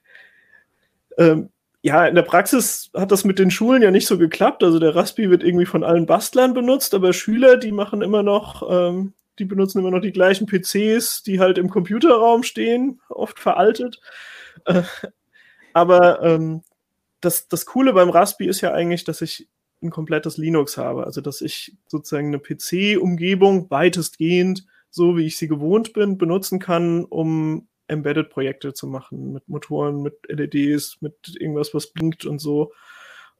ähm, 1.18 1.50
ja, 1.82 2.06
in 2.06 2.16
der 2.16 2.24
Praxis 2.24 2.92
hat 2.94 3.12
das 3.12 3.24
mit 3.24 3.40
den 3.40 3.52
Schulen 3.52 3.82
ja 3.82 3.92
nicht 3.92 4.08
so 4.08 4.18
geklappt. 4.18 4.64
Also 4.64 4.80
der 4.80 4.96
Raspi 4.96 5.30
wird 5.30 5.44
irgendwie 5.44 5.66
von 5.66 5.84
allen 5.84 6.06
Bastlern 6.06 6.54
benutzt, 6.54 6.94
aber 6.94 7.14
Schüler, 7.14 7.58
die 7.58 7.72
machen 7.72 8.02
immer 8.02 8.22
noch, 8.22 8.70
ähm, 8.70 9.14
die 9.38 9.46
benutzen 9.46 9.80
immer 9.80 9.92
noch 9.92 10.02
die 10.02 10.12
gleichen 10.12 10.46
PCs, 10.46 11.24
die 11.24 11.40
halt 11.40 11.58
im 11.58 11.70
Computerraum 11.70 12.44
stehen, 12.44 13.02
oft 13.10 13.40
veraltet. 13.40 14.02
Äh, 14.66 14.84
aber 15.74 16.22
ähm, 16.22 16.64
das, 17.22 17.48
das 17.48 17.66
Coole 17.66 17.94
beim 17.94 18.10
Raspi 18.10 18.48
ist 18.48 18.62
ja 18.62 18.74
eigentlich, 18.74 19.04
dass 19.04 19.22
ich 19.22 19.50
ein 19.82 19.90
komplettes 19.90 20.38
Linux 20.38 20.78
habe. 20.78 21.06
Also 21.06 21.22
dass 21.22 21.42
ich 21.42 21.78
sozusagen 21.88 22.28
eine 22.28 22.40
PC-Umgebung 22.40 23.70
weitestgehend, 23.70 24.66
so 24.90 25.18
wie 25.18 25.26
ich 25.26 25.38
sie 25.38 25.48
gewohnt 25.48 25.94
bin, 25.94 26.18
benutzen 26.18 26.60
kann, 26.60 27.06
um 27.06 27.68
Embedded-Projekte 27.88 28.74
zu 28.74 28.88
machen, 28.88 29.34
mit 29.34 29.48
Motoren, 29.48 30.02
mit 30.02 30.16
LEDs, 30.28 30.98
mit 31.02 31.36
irgendwas, 31.40 31.74
was 31.74 31.88
blinkt 31.88 32.26
und 32.26 32.40
so. 32.40 32.72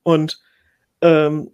Und 0.04 0.42
ähm, 1.02 1.52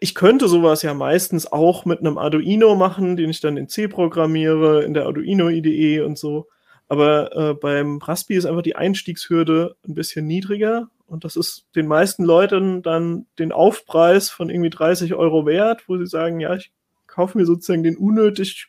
ich 0.00 0.14
könnte 0.14 0.48
sowas 0.48 0.82
ja 0.82 0.94
meistens 0.94 1.50
auch 1.50 1.84
mit 1.84 2.00
einem 2.00 2.16
Arduino 2.16 2.74
machen, 2.74 3.16
den 3.16 3.30
ich 3.30 3.40
dann 3.40 3.58
in 3.58 3.68
C 3.68 3.88
programmiere, 3.88 4.84
in 4.84 4.94
der 4.94 5.04
Arduino 5.06 5.48
IDE 5.48 6.00
und 6.00 6.18
so. 6.18 6.48
Aber 6.88 7.34
äh, 7.36 7.54
beim 7.54 7.98
Raspi 7.98 8.34
ist 8.34 8.46
einfach 8.46 8.62
die 8.62 8.76
Einstiegshürde 8.76 9.76
ein 9.86 9.94
bisschen 9.94 10.26
niedriger 10.26 10.90
und 11.06 11.24
das 11.24 11.36
ist 11.36 11.66
den 11.76 11.86
meisten 11.86 12.24
Leuten 12.24 12.82
dann 12.82 13.26
den 13.38 13.52
Aufpreis 13.52 14.30
von 14.30 14.50
irgendwie 14.50 14.70
30 14.70 15.14
Euro 15.14 15.46
wert, 15.46 15.88
wo 15.88 15.96
sie 15.98 16.06
sagen, 16.06 16.40
ja, 16.40 16.54
ich 16.54 16.72
kaufe 17.06 17.38
mir 17.38 17.46
sozusagen 17.46 17.82
den 17.82 17.96
unnötig 17.96 18.68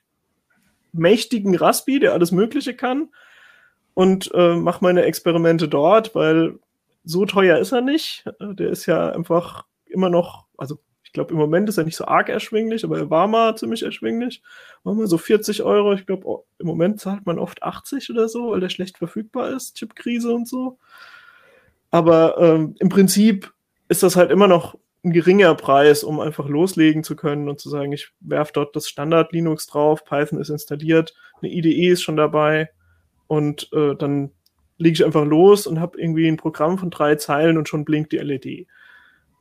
mächtigen 0.91 1.55
Raspi, 1.55 1.99
der 1.99 2.13
alles 2.13 2.31
Mögliche 2.31 2.75
kann 2.75 3.09
und 3.93 4.29
äh, 4.33 4.55
mache 4.55 4.83
meine 4.83 5.03
Experimente 5.03 5.67
dort, 5.67 6.15
weil 6.15 6.59
so 7.03 7.25
teuer 7.25 7.57
ist 7.57 7.71
er 7.71 7.81
nicht. 7.81 8.25
Äh, 8.39 8.53
der 8.55 8.69
ist 8.69 8.85
ja 8.85 9.09
einfach 9.09 9.65
immer 9.85 10.09
noch, 10.09 10.45
also 10.57 10.79
ich 11.03 11.13
glaube 11.13 11.31
im 11.31 11.39
Moment 11.39 11.69
ist 11.69 11.77
er 11.77 11.85
nicht 11.85 11.95
so 11.95 12.05
arg 12.05 12.29
erschwinglich, 12.29 12.83
aber 12.83 12.97
er 12.97 13.09
war 13.09 13.27
mal 13.27 13.55
ziemlich 13.55 13.83
erschwinglich. 13.83 14.41
War 14.83 14.93
mal 14.93 15.07
so 15.07 15.17
40 15.17 15.63
Euro. 15.63 15.93
Ich 15.93 16.05
glaube, 16.05 16.27
oh, 16.27 16.45
im 16.59 16.67
Moment 16.67 16.99
zahlt 16.99 17.25
man 17.25 17.39
oft 17.39 17.63
80 17.63 18.09
oder 18.09 18.27
so, 18.27 18.51
weil 18.51 18.59
der 18.59 18.69
schlecht 18.69 18.97
verfügbar 18.97 19.51
ist, 19.51 19.75
Chipkrise 19.77 20.33
und 20.33 20.47
so. 20.47 20.77
Aber 21.95 22.37
ähm, 22.39 22.75
im 22.79 22.89
Prinzip 22.89 23.53
ist 23.87 24.03
das 24.03 24.17
halt 24.17 24.29
immer 24.29 24.49
noch 24.49 24.77
ein 25.05 25.13
geringer 25.13 25.55
Preis, 25.55 26.03
um 26.03 26.19
einfach 26.19 26.49
loslegen 26.49 27.05
zu 27.05 27.15
können 27.15 27.47
und 27.47 27.61
zu 27.61 27.69
sagen, 27.69 27.93
ich 27.93 28.11
werfe 28.19 28.51
dort 28.53 28.75
das 28.75 28.89
Standard 28.89 29.31
Linux 29.31 29.65
drauf, 29.65 30.03
Python 30.03 30.41
ist 30.41 30.49
installiert, 30.49 31.13
eine 31.41 31.53
IDE 31.53 31.87
ist 31.87 32.01
schon 32.01 32.17
dabei 32.17 32.69
und 33.27 33.69
äh, 33.71 33.95
dann 33.95 34.31
lege 34.77 34.95
ich 34.95 35.05
einfach 35.05 35.23
los 35.23 35.67
und 35.67 35.79
habe 35.79 35.97
irgendwie 35.97 36.27
ein 36.27 36.35
Programm 36.35 36.77
von 36.77 36.89
drei 36.89 37.15
Zeilen 37.15 37.57
und 37.57 37.69
schon 37.69 37.85
blinkt 37.85 38.11
die 38.11 38.17
LED. 38.17 38.67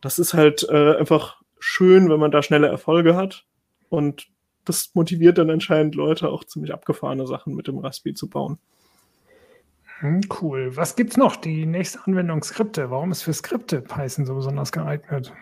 Das 0.01 0.21
ist 0.21 0.33
halt 0.33 0.65
äh, 0.71 0.95
einfach 0.95 1.43
schön, 1.59 2.09
wenn 2.09 2.21
man 2.21 2.31
da 2.31 2.41
schnelle 2.41 2.69
Erfolge 2.69 3.17
hat 3.17 3.47
und 3.89 4.29
das 4.65 4.93
motiviert 4.95 5.39
dann 5.39 5.51
anscheinend 5.51 5.97
Leute 5.97 6.29
auch 6.29 6.45
ziemlich 6.45 6.73
abgefahrene 6.73 7.27
Sachen 7.27 7.57
mit 7.57 7.67
dem 7.67 7.79
Raspi 7.79 8.15
zu 8.15 8.31
bauen. 8.31 8.61
Hm, 10.01 10.21
cool. 10.41 10.77
Was 10.77 10.97
gibt's 10.97 11.17
noch? 11.17 11.37
Die 11.37 11.67
nächste 11.67 12.01
Anwendung 12.07 12.43
Skripte. 12.43 12.91
Warum 12.91 13.13
ist 13.13 13.23
für 13.23 13.33
Skripte 13.33 13.81
Python 13.81 14.27
so 14.27 14.35
besonders 14.35 14.73
geeignet? 14.73 15.33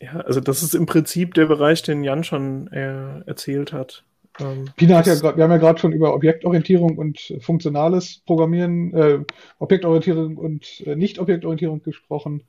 Ja, 0.00 0.20
also 0.20 0.40
das 0.40 0.62
ist 0.62 0.74
im 0.74 0.86
Prinzip 0.86 1.34
der 1.34 1.46
Bereich, 1.46 1.82
den 1.82 2.04
Jan 2.04 2.22
schon 2.22 2.68
äh, 2.72 3.20
erzählt 3.26 3.72
hat. 3.72 4.04
Ähm, 4.38 4.66
Pina 4.76 4.98
hat 4.98 5.06
ja 5.06 5.14
grad, 5.14 5.36
wir 5.36 5.44
haben 5.44 5.50
ja 5.50 5.56
gerade 5.56 5.78
schon 5.78 5.92
über 5.92 6.14
Objektorientierung 6.14 6.98
und 6.98 7.34
funktionales 7.40 8.22
Programmieren, 8.26 8.92
äh, 8.94 9.18
Objektorientierung 9.58 10.36
und 10.36 10.82
äh, 10.86 10.96
Nicht-Objektorientierung 10.96 11.82
gesprochen. 11.82 12.42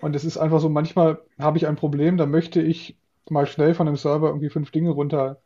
Und 0.00 0.16
es 0.16 0.24
ist 0.24 0.38
einfach 0.38 0.60
so, 0.60 0.68
manchmal 0.68 1.18
habe 1.38 1.58
ich 1.58 1.66
ein 1.66 1.76
Problem, 1.76 2.16
da 2.16 2.26
möchte 2.26 2.60
ich 2.60 2.96
mal 3.30 3.46
schnell 3.46 3.74
von 3.74 3.88
einem 3.88 3.96
Server 3.96 4.28
irgendwie 4.28 4.50
fünf 4.50 4.70
Dinge 4.70 4.90
runterladen 4.90 5.38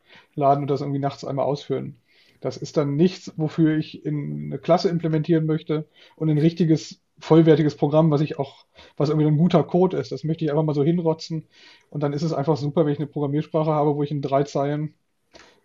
und 0.62 0.68
das 0.68 0.81
irgendwie 0.81 0.99
nachts 1.01 1.25
einmal 1.25 1.44
ausführen. 1.44 1.97
Das 2.40 2.57
ist 2.57 2.77
dann 2.77 2.96
nichts, 2.96 3.33
wofür 3.37 3.77
ich 3.77 4.05
in 4.05 4.46
eine 4.46 4.59
Klasse 4.59 4.88
implementieren 4.88 5.46
möchte 5.46 5.87
und 6.16 6.31
ein 6.31 6.38
richtiges, 6.38 7.01
vollwertiges 7.18 7.77
Programm, 7.77 8.11
was 8.11 8.20
ich 8.20 8.38
auch, 8.38 8.64
was 8.96 9.09
irgendwie 9.09 9.27
ein 9.27 9.37
guter 9.37 9.64
Code 9.64 9.96
ist. 9.96 10.12
Das 10.12 10.24
möchte 10.24 10.44
ich 10.44 10.51
einfach 10.51 10.62
mal 10.62 10.74
so 10.74 10.85
hinrotzen. 10.85 11.46
Und 11.90 12.03
dann 12.03 12.12
ist 12.12 12.22
es 12.22 12.33
einfach 12.33 12.57
super, 12.57 12.87
wenn 12.87 12.92
ich 12.92 12.98
eine 12.98 13.09
Programmiersprache 13.09 13.70
habe, 13.70 13.96
wo 13.96 14.03
ich 14.03 14.11
in 14.11 14.22
drei 14.22 14.44
Zeilen 14.44 14.94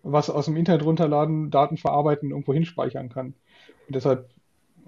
was 0.04 0.30
aus 0.30 0.46
dem 0.46 0.58
Internet 0.58 0.84
runterladen, 0.84 1.50
Daten 1.50 1.78
verarbeiten, 1.78 2.32
irgendwo 2.32 2.54
hinspeichern 2.54 3.10
kann. 3.10 3.36
Und 3.88 3.96
deshalb 3.96 4.30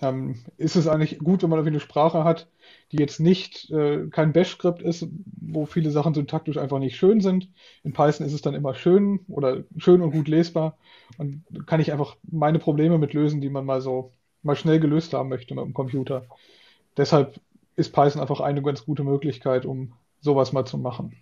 ähm, 0.01 0.43
ist 0.57 0.75
es 0.75 0.87
eigentlich 0.87 1.19
gut, 1.19 1.41
wenn 1.41 1.49
man 1.49 1.59
irgendwie 1.59 1.75
eine 1.75 1.79
Sprache 1.79 2.23
hat, 2.23 2.47
die 2.91 2.97
jetzt 2.97 3.19
nicht 3.19 3.71
äh, 3.71 4.07
kein 4.09 4.33
Bash-Skript 4.33 4.81
ist, 4.81 5.07
wo 5.47 5.65
viele 5.65 5.91
Sachen 5.91 6.13
syntaktisch 6.13 6.57
einfach 6.57 6.79
nicht 6.79 6.95
schön 6.95 7.21
sind. 7.21 7.49
In 7.83 7.93
Python 7.93 8.25
ist 8.25 8.33
es 8.33 8.41
dann 8.41 8.55
immer 8.55 8.75
schön 8.75 9.19
oder 9.27 9.63
schön 9.77 10.01
und 10.01 10.11
gut 10.11 10.27
lesbar 10.27 10.77
und 11.17 11.43
kann 11.65 11.79
ich 11.79 11.91
einfach 11.91 12.15
meine 12.23 12.59
Probleme 12.59 12.97
mit 12.97 13.13
lösen, 13.13 13.41
die 13.41 13.49
man 13.49 13.65
mal 13.65 13.81
so 13.81 14.11
mal 14.43 14.55
schnell 14.55 14.79
gelöst 14.79 15.13
haben 15.13 15.29
möchte 15.29 15.55
mit 15.55 15.65
dem 15.65 15.73
Computer. 15.73 16.25
Deshalb 16.97 17.39
ist 17.75 17.93
Python 17.93 18.21
einfach 18.21 18.39
eine 18.39 18.61
ganz 18.61 18.85
gute 18.85 19.03
Möglichkeit, 19.03 19.65
um 19.65 19.93
sowas 20.21 20.53
mal 20.53 20.65
zu 20.65 20.77
machen. 20.77 21.17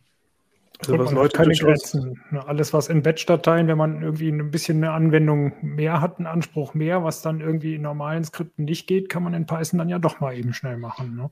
Also 0.80 1.00
was 1.00 1.12
Leute 1.12 1.38
keine 1.38 1.54
Grenzen. 1.54 2.20
Alles, 2.46 2.74
was 2.74 2.90
in 2.90 3.04
Batch-Dateien, 3.04 3.68
wenn 3.68 3.78
man 3.78 4.02
irgendwie 4.02 4.30
ein 4.30 4.52
bisschen 4.52 4.78
eine 4.78 4.92
Anwendung 4.92 5.54
mehr 5.62 6.02
hat, 6.02 6.18
einen 6.18 6.28
Anspruch 6.28 6.74
mehr, 6.74 7.04
was 7.04 7.22
dann 7.22 7.40
irgendwie 7.40 7.76
in 7.76 7.84
normalen 7.84 8.24
Skripten 8.24 8.66
nicht 8.66 8.88
geht, 8.88 9.08
kann 9.08 9.24
man 9.24 9.34
in 9.34 9.46
Python 9.46 9.78
dann 9.80 9.90
ja 9.90 10.00
doch 10.00 10.20
mal 10.20 10.38
eben 10.38 10.54
schnell 10.54 10.78
machen. 10.78 11.16
Ne? 11.16 11.30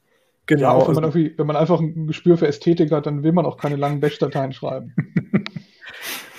Genau. 0.52 0.62
Ja, 0.62 0.72
auch 0.72 0.88
wenn 0.88 0.96
man, 0.96 1.06
also 1.06 1.20
wenn 1.20 1.48
man 1.48 1.56
einfach 1.56 1.80
ein 1.80 2.08
Gespür 2.08 2.38
für 2.38 2.48
Ästhetik 2.48 2.92
hat, 2.92 3.06
dann 3.06 3.24
will 3.24 3.32
man 3.32 3.46
auch 3.46 3.58
keine 3.58 3.78
langen 3.78 4.00
Batch-Dateien 4.00 4.54
schreiben. 4.54 4.94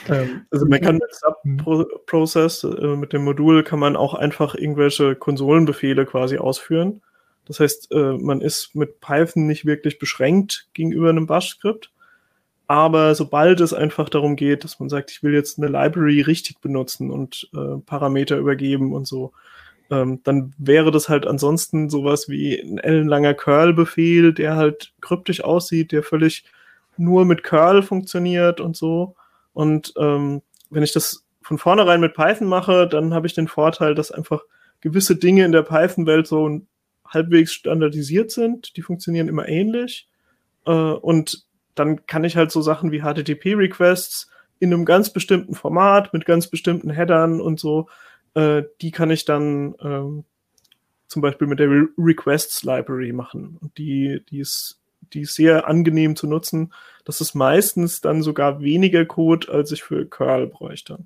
Ähm, 0.09 0.47
also 0.51 0.67
man 0.67 0.81
kann 0.81 0.97
mit 0.97 1.15
Subprocess, 1.15 2.65
äh, 2.65 2.97
mit 2.97 3.13
dem 3.13 3.23
Modul 3.23 3.63
kann 3.63 3.79
man 3.79 3.95
auch 3.95 4.15
einfach 4.15 4.57
irgendwelche 4.57 5.15
Konsolenbefehle 5.15 6.07
quasi 6.07 6.39
ausführen. 6.39 7.03
Das 7.45 7.61
heißt, 7.61 7.93
äh, 7.93 8.15
man 8.15 8.41
ist 8.41 8.75
mit 8.75 8.99
Python 9.01 9.47
nicht 9.47 9.65
wirklich 9.65 10.01
beschränkt 10.01 10.67
gegenüber 10.73 11.09
einem 11.09 11.29
Bash-Skript 11.29 11.93
aber 12.73 13.15
sobald 13.15 13.61
es 13.61 13.75
einfach 13.75 14.09
darum 14.09 14.35
geht, 14.35 14.65
dass 14.65 14.81
man 14.81 14.89
sagt, 14.89 15.11
ich 15.11 15.23
will 15.23 15.35
jetzt 15.35 15.59
eine 15.59 15.69
Library 15.69 16.23
richtig 16.23 16.59
benutzen 16.63 17.11
und 17.11 17.51
äh, 17.55 17.77
Parameter 17.85 18.39
übergeben 18.39 18.95
und 18.95 19.07
so, 19.07 19.33
ähm, 19.93 20.21
dann 20.25 20.55
wäre 20.57 20.91
das 20.91 21.11
halt 21.11 21.27
ansonsten 21.27 21.91
sowas 21.91 22.31
wie 22.31 22.59
ein 22.59 22.79
ellenlanger 22.79 23.35
Curl-Befehl, 23.35 24.33
der 24.33 24.57
halt 24.57 24.95
kryptisch 25.03 25.45
aussieht, 25.45 25.93
der 25.93 26.03
völlig 26.03 26.45
nur 26.97 27.27
mit 27.27 27.43
Curl 27.43 27.83
funktioniert 27.83 28.59
und 28.59 28.75
so. 28.75 29.15
Und 29.53 29.93
ähm, 29.99 30.41
wenn 30.71 30.83
ich 30.83 30.93
das 30.93 31.27
von 31.43 31.59
vornherein 31.59 32.01
mit 32.01 32.15
Python 32.15 32.49
mache, 32.49 32.89
dann 32.89 33.13
habe 33.13 33.27
ich 33.27 33.35
den 33.35 33.49
Vorteil, 33.49 33.95
dass 33.95 34.11
einfach 34.11 34.41
gewisse 34.81 35.17
Dinge 35.17 35.45
in 35.45 35.53
der 35.53 35.63
Python-Welt 35.63 36.27
so 36.27 36.63
halbwegs 37.07 37.53
standardisiert 37.53 38.31
sind. 38.31 38.79
Die 38.79 38.83
funktionieren 38.83 39.29
immer 39.29 39.47
ähnlich. 39.47 40.09
Äh, 40.65 40.71
und 40.73 41.45
dann 41.75 42.07
kann 42.07 42.25
ich 42.25 42.39
halt 42.39 42.51
so 42.51 42.63
Sachen 42.63 42.93
wie 42.93 43.03
HTTP-Requests 43.03 44.31
in 44.59 44.73
einem 44.73 44.87
ganz 44.87 45.11
bestimmten 45.11 45.55
Format 45.55 46.15
mit 46.15 46.25
ganz 46.25 46.47
bestimmten 46.47 46.89
Headern 46.89 47.43
und 47.43 47.61
so, 47.61 47.89
äh, 48.35 48.63
die 48.81 48.91
kann 48.91 49.11
ich 49.11 49.25
dann 49.25 49.75
ähm, 49.81 50.25
zum 51.07 51.23
Beispiel 51.23 51.47
mit 51.47 51.59
der 51.59 51.69
Re 51.69 51.89
Requests 51.99 52.63
Library 52.63 53.13
machen. 53.13 53.59
Und 53.61 53.77
die, 53.79 54.25
die 54.31 54.41
ist, 54.41 54.81
die 55.13 55.23
ist 55.23 55.35
sehr 55.35 55.69
angenehm 55.69 56.17
zu 56.17 56.27
nutzen. 56.27 56.73
Das 57.05 57.21
ist 57.21 57.35
meistens 57.35 58.01
dann 58.01 58.23
sogar 58.23 58.61
weniger 58.61 59.05
Code, 59.05 59.53
als 59.53 59.73
ich 59.73 59.83
für 59.83 60.07
Curl 60.07 60.47
bräuchte. 60.47 60.99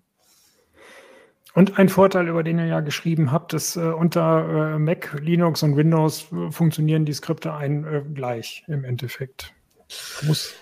Und 1.54 1.78
ein 1.78 1.88
Vorteil, 1.88 2.28
über 2.28 2.42
den 2.42 2.58
ihr 2.58 2.66
ja 2.66 2.80
geschrieben 2.80 3.32
habt, 3.32 3.54
ist, 3.54 3.76
äh, 3.76 3.80
unter 3.80 4.74
äh, 4.74 4.78
Mac, 4.78 5.18
Linux 5.20 5.62
und 5.62 5.74
Windows 5.74 6.30
äh, 6.30 6.50
funktionieren 6.50 7.06
die 7.06 7.14
Skripte 7.14 7.54
ein 7.54 7.84
äh, 7.84 8.02
gleich 8.12 8.62
im 8.68 8.84
Endeffekt. 8.84 9.54
Muss. 10.22 10.54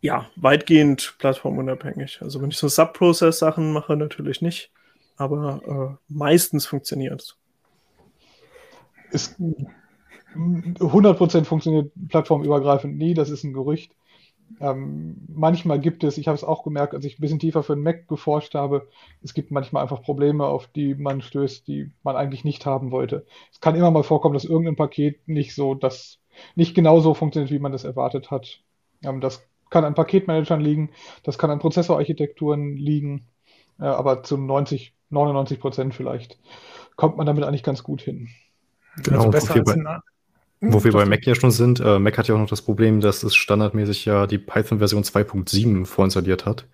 Ja, 0.00 0.30
weitgehend 0.36 1.16
plattformunabhängig. 1.18 2.22
Also 2.22 2.40
wenn 2.40 2.50
ich 2.50 2.56
so 2.56 2.66
Subprocess-Sachen 2.66 3.72
mache, 3.72 3.96
natürlich 3.96 4.40
nicht. 4.40 4.72
Aber 5.18 5.60
äh, 5.66 5.96
meistens 6.08 6.66
funktioniert 6.66 7.20
es. 7.20 7.36
Es 9.10 9.36
100% 10.34 11.44
funktioniert 11.44 11.92
plattformübergreifend 12.08 12.96
nie, 12.96 13.14
das 13.14 13.30
ist 13.30 13.44
ein 13.44 13.52
Gerücht. 13.52 13.92
Ähm, 14.60 15.16
manchmal 15.28 15.78
gibt 15.78 16.04
es, 16.04 16.16
ich 16.16 16.26
habe 16.26 16.36
es 16.36 16.44
auch 16.44 16.62
gemerkt, 16.62 16.94
als 16.94 17.04
ich 17.04 17.18
ein 17.18 17.20
bisschen 17.20 17.38
tiefer 17.38 17.62
für 17.62 17.74
den 17.74 17.82
Mac 17.82 18.08
geforscht 18.08 18.54
habe, 18.54 18.88
es 19.22 19.34
gibt 19.34 19.50
manchmal 19.50 19.82
einfach 19.82 20.02
Probleme, 20.02 20.46
auf 20.46 20.66
die 20.68 20.94
man 20.94 21.20
stößt, 21.20 21.66
die 21.68 21.90
man 22.02 22.16
eigentlich 22.16 22.44
nicht 22.44 22.64
haben 22.64 22.90
wollte. 22.90 23.26
Es 23.52 23.60
kann 23.60 23.74
immer 23.74 23.90
mal 23.90 24.02
vorkommen, 24.04 24.34
dass 24.34 24.44
irgendein 24.44 24.76
Paket 24.76 25.26
nicht 25.28 25.54
so, 25.54 25.74
das 25.74 26.18
nicht 26.54 26.74
genau 26.74 27.00
so 27.00 27.14
funktioniert, 27.14 27.52
wie 27.52 27.58
man 27.58 27.72
das 27.72 27.84
erwartet 27.84 28.30
hat. 28.30 28.62
Ähm, 29.04 29.20
das 29.20 29.46
kann 29.70 29.84
an 29.84 29.94
Paketmanagern 29.94 30.60
liegen, 30.60 30.90
das 31.24 31.36
kann 31.38 31.50
an 31.50 31.58
Prozessorarchitekturen 31.58 32.76
liegen, 32.76 33.26
äh, 33.78 33.84
aber 33.84 34.22
zu 34.22 34.38
90, 34.38 34.94
99 35.10 35.60
Prozent 35.60 35.94
vielleicht 35.94 36.38
kommt 36.96 37.16
man 37.16 37.26
damit 37.26 37.44
eigentlich 37.44 37.62
ganz 37.62 37.82
gut 37.82 38.02
hin. 38.02 38.28
Genau, 39.04 39.18
also 39.18 39.30
besser 39.30 39.54
als 39.54 39.70
ein, 39.70 39.86
wo 40.60 40.82
wir 40.82 40.92
bei 40.92 41.06
Mac 41.06 41.24
ja 41.24 41.36
schon 41.36 41.52
sind, 41.52 41.78
äh, 41.80 42.00
Mac 42.00 42.18
hat 42.18 42.26
ja 42.26 42.34
auch 42.34 42.40
noch 42.40 42.48
das 42.48 42.62
Problem, 42.62 43.00
dass 43.00 43.22
es 43.22 43.36
standardmäßig 43.36 44.04
ja 44.04 44.26
die 44.26 44.38
Python-Version 44.38 45.04
2.7 45.04 45.86
vorinstalliert 45.86 46.46
hat. 46.46 46.66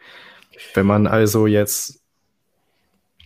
Wenn 0.72 0.86
man 0.86 1.06
also 1.06 1.46
jetzt, 1.46 2.00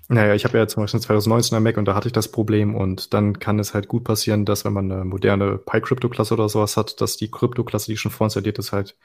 naja, 0.09 0.35
ich 0.35 0.45
habe 0.45 0.59
ja 0.59 0.67
zum 0.67 0.83
Beispiel 0.83 1.01
2019 1.01 1.63
Mac 1.63 1.77
und 1.77 1.85
da 1.85 1.95
hatte 1.95 2.09
ich 2.09 2.13
das 2.13 2.33
Problem 2.33 2.75
und 2.75 3.15
dann 3.15 3.39
kann 3.39 3.61
es 3.61 3.73
halt 3.73 3.87
gut 3.87 4.03
passieren, 4.03 4.45
dass 4.45 4.65
wenn 4.65 4.73
man 4.73 4.91
eine 4.91 5.05
moderne 5.05 5.59
PyCrypto-Klasse 5.59 6.35
oder 6.35 6.49
sowas 6.49 6.77
hat, 6.77 7.01
dass 7.01 7.17
die 7.17 7.31
Krypto-Klasse, 7.31 7.93
die 7.93 7.97
schon 7.97 8.11
vorinstalliert 8.11 8.59
ist, 8.59 8.73
halt 8.73 8.97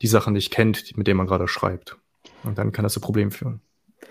die 0.00 0.06
Sachen 0.06 0.32
nicht 0.32 0.50
kennt, 0.50 0.96
mit 0.96 1.06
denen 1.06 1.18
man 1.18 1.26
gerade 1.26 1.48
schreibt. 1.48 1.98
Und 2.42 2.56
dann 2.56 2.72
kann 2.72 2.84
das 2.84 2.94
zu 2.94 3.00
Problemen 3.00 3.32
führen. 3.32 3.60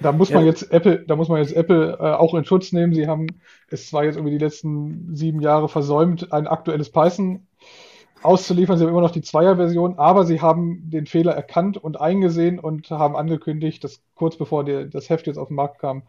Da 0.02 0.12
muss 0.12 0.30
man 0.32 0.44
ja. 0.44 0.50
jetzt 0.50 0.72
Apple, 0.72 1.06
da 1.08 1.16
muss 1.16 1.30
man 1.30 1.40
jetzt 1.40 1.56
Apple 1.56 1.98
äh, 2.00 2.14
auch 2.14 2.34
in 2.34 2.46
Schutz 2.46 2.72
nehmen. 2.72 2.94
Sie 2.94 3.08
haben 3.08 3.28
es 3.70 3.90
zwar 3.90 4.04
jetzt 4.04 4.18
über 4.18 4.30
die 4.30 4.38
letzten 4.38 5.16
sieben 5.16 5.42
Jahre 5.42 5.70
versäumt, 5.70 6.32
ein 6.34 6.48
aktuelles 6.48 6.92
Python 6.92 7.48
auszuliefern. 8.22 8.78
Sie 8.78 8.84
haben 8.84 8.92
immer 8.92 9.02
noch 9.02 9.12
die 9.12 9.22
Zweier-Version, 9.22 9.98
aber 9.98 10.26
sie 10.26 10.42
haben 10.42 10.90
den 10.90 11.06
Fehler 11.06 11.34
erkannt 11.34 11.78
und 11.78 12.00
eingesehen 12.00 12.60
und 12.60 12.90
haben 12.90 13.16
angekündigt, 13.16 13.84
dass 13.84 14.02
kurz 14.16 14.36
bevor 14.38 14.64
der, 14.66 14.86
das 14.86 15.10
Heft 15.10 15.28
jetzt 15.28 15.38
auf 15.38 15.48
den 15.48 15.56
Markt 15.56 15.80
kam, 15.80 16.04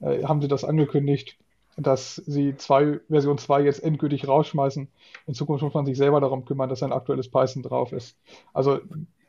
äh, 0.00 0.24
haben 0.24 0.42
sie 0.42 0.48
das 0.48 0.64
angekündigt, 0.64 1.36
dass 1.82 2.16
sie 2.16 2.56
zwei, 2.56 3.00
Version 3.08 3.38
2 3.38 3.62
jetzt 3.62 3.82
endgültig 3.82 4.26
rausschmeißen. 4.26 4.88
In 5.26 5.34
Zukunft 5.34 5.62
muss 5.62 5.74
man 5.74 5.86
sich 5.86 5.96
selber 5.96 6.20
darum 6.20 6.44
kümmern, 6.44 6.68
dass 6.68 6.82
ein 6.82 6.92
aktuelles 6.92 7.30
Python 7.30 7.62
drauf 7.62 7.92
ist. 7.92 8.16
Also 8.52 8.80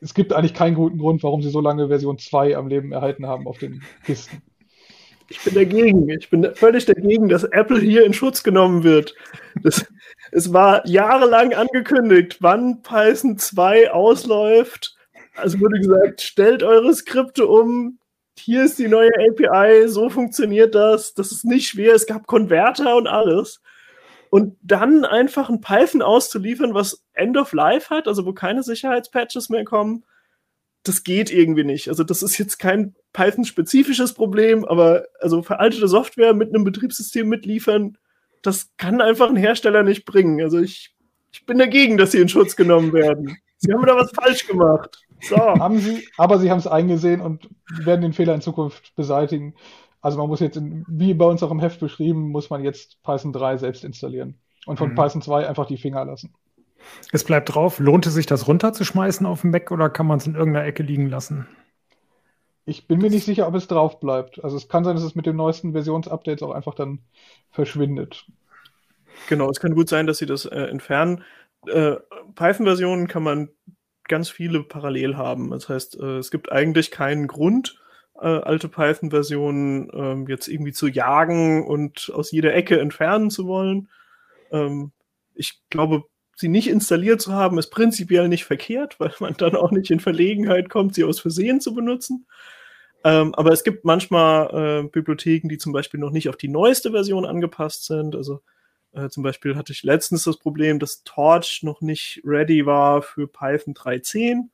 es 0.01 0.13
gibt 0.13 0.33
eigentlich 0.33 0.53
keinen 0.53 0.75
guten 0.75 0.97
Grund, 0.97 1.23
warum 1.23 1.41
sie 1.41 1.49
so 1.49 1.61
lange 1.61 1.87
Version 1.87 2.17
2 2.17 2.57
am 2.57 2.67
Leben 2.67 2.91
erhalten 2.91 3.27
haben 3.27 3.47
auf 3.47 3.57
den 3.57 3.83
Kisten. 4.05 4.41
Ich 5.29 5.39
bin 5.45 5.53
dagegen. 5.53 6.09
Ich 6.09 6.29
bin 6.29 6.53
völlig 6.55 6.85
dagegen, 6.85 7.29
dass 7.29 7.45
Apple 7.45 7.79
hier 7.79 8.05
in 8.05 8.13
Schutz 8.13 8.43
genommen 8.43 8.83
wird. 8.83 9.15
Das, 9.63 9.85
es 10.31 10.51
war 10.51 10.85
jahrelang 10.85 11.53
angekündigt, 11.53 12.37
wann 12.41 12.81
Python 12.81 13.37
2 13.37 13.91
ausläuft. 13.91 14.97
Also 15.35 15.59
wurde 15.61 15.79
gesagt, 15.79 16.21
stellt 16.21 16.63
eure 16.63 16.93
Skripte 16.93 17.47
um. 17.47 17.97
Hier 18.37 18.63
ist 18.63 18.79
die 18.79 18.87
neue 18.87 19.11
API, 19.19 19.87
so 19.87 20.09
funktioniert 20.09 20.73
das. 20.73 21.13
Das 21.13 21.31
ist 21.31 21.45
nicht 21.45 21.67
schwer. 21.67 21.93
Es 21.93 22.07
gab 22.07 22.27
Konverter 22.27 22.95
und 22.95 23.07
alles. 23.07 23.61
Und 24.29 24.57
dann 24.61 25.03
einfach 25.03 25.49
ein 25.49 25.61
Python 25.61 26.01
auszuliefern, 26.01 26.73
was 26.73 27.03
End 27.13 27.37
of 27.37 27.51
Life 27.51 27.89
hat, 27.89 28.07
also 28.07 28.25
wo 28.25 28.33
keine 28.33 28.63
Sicherheitspatches 28.63 29.49
mehr 29.49 29.65
kommen, 29.65 30.05
das 30.83 31.03
geht 31.03 31.31
irgendwie 31.31 31.63
nicht. 31.63 31.89
Also 31.89 32.03
das 32.03 32.23
ist 32.23 32.37
jetzt 32.37 32.57
kein 32.57 32.95
Python-spezifisches 33.13 34.13
Problem, 34.13 34.65
aber 34.65 35.05
also 35.19 35.43
veraltete 35.43 35.87
Software 35.87 36.33
mit 36.33 36.49
einem 36.49 36.63
Betriebssystem 36.63 37.27
mitliefern, 37.27 37.97
das 38.41 38.71
kann 38.77 39.01
einfach 39.01 39.29
ein 39.29 39.35
Hersteller 39.35 39.83
nicht 39.83 40.05
bringen. 40.05 40.41
Also 40.41 40.59
ich, 40.59 40.95
ich 41.31 41.45
bin 41.45 41.57
dagegen, 41.57 41.97
dass 41.97 42.11
sie 42.11 42.21
in 42.21 42.29
Schutz 42.29 42.55
genommen 42.55 42.93
werden. 42.93 43.37
Sie 43.57 43.71
haben 43.71 43.85
da 43.85 43.95
was 43.95 44.11
falsch 44.11 44.47
gemacht. 44.47 44.99
So. 45.21 45.37
Haben 45.59 45.79
sie, 45.79 46.07
aber 46.17 46.39
sie 46.39 46.49
haben 46.49 46.59
es 46.59 46.67
eingesehen 46.67 47.21
und 47.21 47.47
werden 47.69 48.01
den 48.01 48.13
Fehler 48.13 48.33
in 48.33 48.41
Zukunft 48.41 48.95
beseitigen. 48.95 49.55
Also 50.01 50.17
man 50.17 50.27
muss 50.27 50.39
jetzt, 50.39 50.57
in, 50.57 50.83
wie 50.87 51.13
bei 51.13 51.25
uns 51.25 51.43
auch 51.43 51.51
im 51.51 51.59
Heft 51.59 51.79
beschrieben, 51.79 52.29
muss 52.29 52.49
man 52.49 52.63
jetzt 52.63 53.01
Python 53.03 53.33
3 53.33 53.57
selbst 53.57 53.83
installieren 53.83 54.39
und 54.65 54.77
von 54.77 54.91
mhm. 54.91 54.95
Python 54.95 55.21
2 55.21 55.47
einfach 55.47 55.67
die 55.67 55.77
Finger 55.77 56.03
lassen. 56.05 56.33
Es 57.11 57.23
bleibt 57.23 57.53
drauf. 57.53 57.79
Lohnt 57.79 58.07
es 58.07 58.15
sich, 58.15 58.25
das 58.25 58.47
runterzuschmeißen 58.47 59.25
auf 59.25 59.41
dem 59.41 59.51
Mac 59.51 59.71
oder 59.71 59.89
kann 59.89 60.07
man 60.07 60.17
es 60.17 60.25
in 60.25 60.35
irgendeiner 60.35 60.65
Ecke 60.65 60.81
liegen 60.81 61.09
lassen? 61.09 61.47
Ich 62.65 62.87
bin 62.87 62.99
mir 62.99 63.09
nicht 63.09 63.25
sicher, 63.25 63.47
ob 63.47 63.55
es 63.55 63.67
drauf 63.67 63.99
bleibt. 63.99 64.43
Also 64.43 64.57
es 64.57 64.67
kann 64.67 64.83
sein, 64.83 64.95
dass 64.95 65.03
es 65.03 65.15
mit 65.15 65.25
den 65.25 65.35
neuesten 65.35 65.73
Versionsupdates 65.73 66.43
auch 66.43 66.51
einfach 66.51 66.73
dann 66.73 66.99
verschwindet. 67.51 68.25
Genau, 69.29 69.49
es 69.49 69.59
kann 69.59 69.75
gut 69.75 69.89
sein, 69.89 70.07
dass 70.07 70.19
sie 70.19 70.25
das 70.25 70.45
äh, 70.45 70.55
entfernen. 70.55 71.23
Äh, 71.67 71.97
Python-Versionen 72.35 73.07
kann 73.07 73.23
man 73.23 73.49
ganz 74.11 74.29
viele 74.29 74.61
parallel 74.61 75.17
haben. 75.17 75.49
Das 75.49 75.69
heißt, 75.69 75.99
äh, 75.99 76.17
es 76.17 76.29
gibt 76.29 76.51
eigentlich 76.51 76.91
keinen 76.91 77.27
Grund, 77.27 77.79
äh, 78.19 78.27
alte 78.27 78.67
Python-Versionen 78.67 79.89
ähm, 79.93 80.27
jetzt 80.27 80.47
irgendwie 80.49 80.73
zu 80.73 80.87
jagen 80.87 81.65
und 81.65 82.11
aus 82.13 82.31
jeder 82.31 82.53
Ecke 82.53 82.79
entfernen 82.79 83.31
zu 83.31 83.47
wollen. 83.47 83.87
Ähm, 84.51 84.91
ich 85.33 85.61
glaube, 85.69 86.03
sie 86.35 86.49
nicht 86.49 86.67
installiert 86.69 87.21
zu 87.21 87.31
haben, 87.31 87.57
ist 87.57 87.69
prinzipiell 87.69 88.27
nicht 88.27 88.43
verkehrt, 88.43 88.99
weil 88.99 89.13
man 89.19 89.33
dann 89.37 89.55
auch 89.55 89.71
nicht 89.71 89.89
in 89.89 90.01
Verlegenheit 90.01 90.69
kommt, 90.69 90.93
sie 90.93 91.05
aus 91.05 91.21
Versehen 91.21 91.61
zu 91.61 91.73
benutzen. 91.73 92.27
Ähm, 93.03 93.33
aber 93.33 93.51
es 93.53 93.63
gibt 93.63 93.85
manchmal 93.85 94.83
äh, 94.83 94.87
Bibliotheken, 94.89 95.47
die 95.47 95.57
zum 95.57 95.71
Beispiel 95.71 95.99
noch 95.99 96.11
nicht 96.11 96.27
auf 96.27 96.37
die 96.37 96.49
neueste 96.49 96.91
Version 96.91 97.25
angepasst 97.25 97.85
sind. 97.85 98.15
Also 98.15 98.41
äh, 98.93 99.09
zum 99.09 99.23
Beispiel 99.23 99.55
hatte 99.55 99.73
ich 99.73 99.83
letztens 99.83 100.23
das 100.23 100.37
Problem, 100.37 100.79
dass 100.79 101.03
Torch 101.03 101.61
noch 101.63 101.81
nicht 101.81 102.21
ready 102.25 102.65
war 102.65 103.01
für 103.01 103.27
Python 103.27 103.73
3.10. 103.73 104.49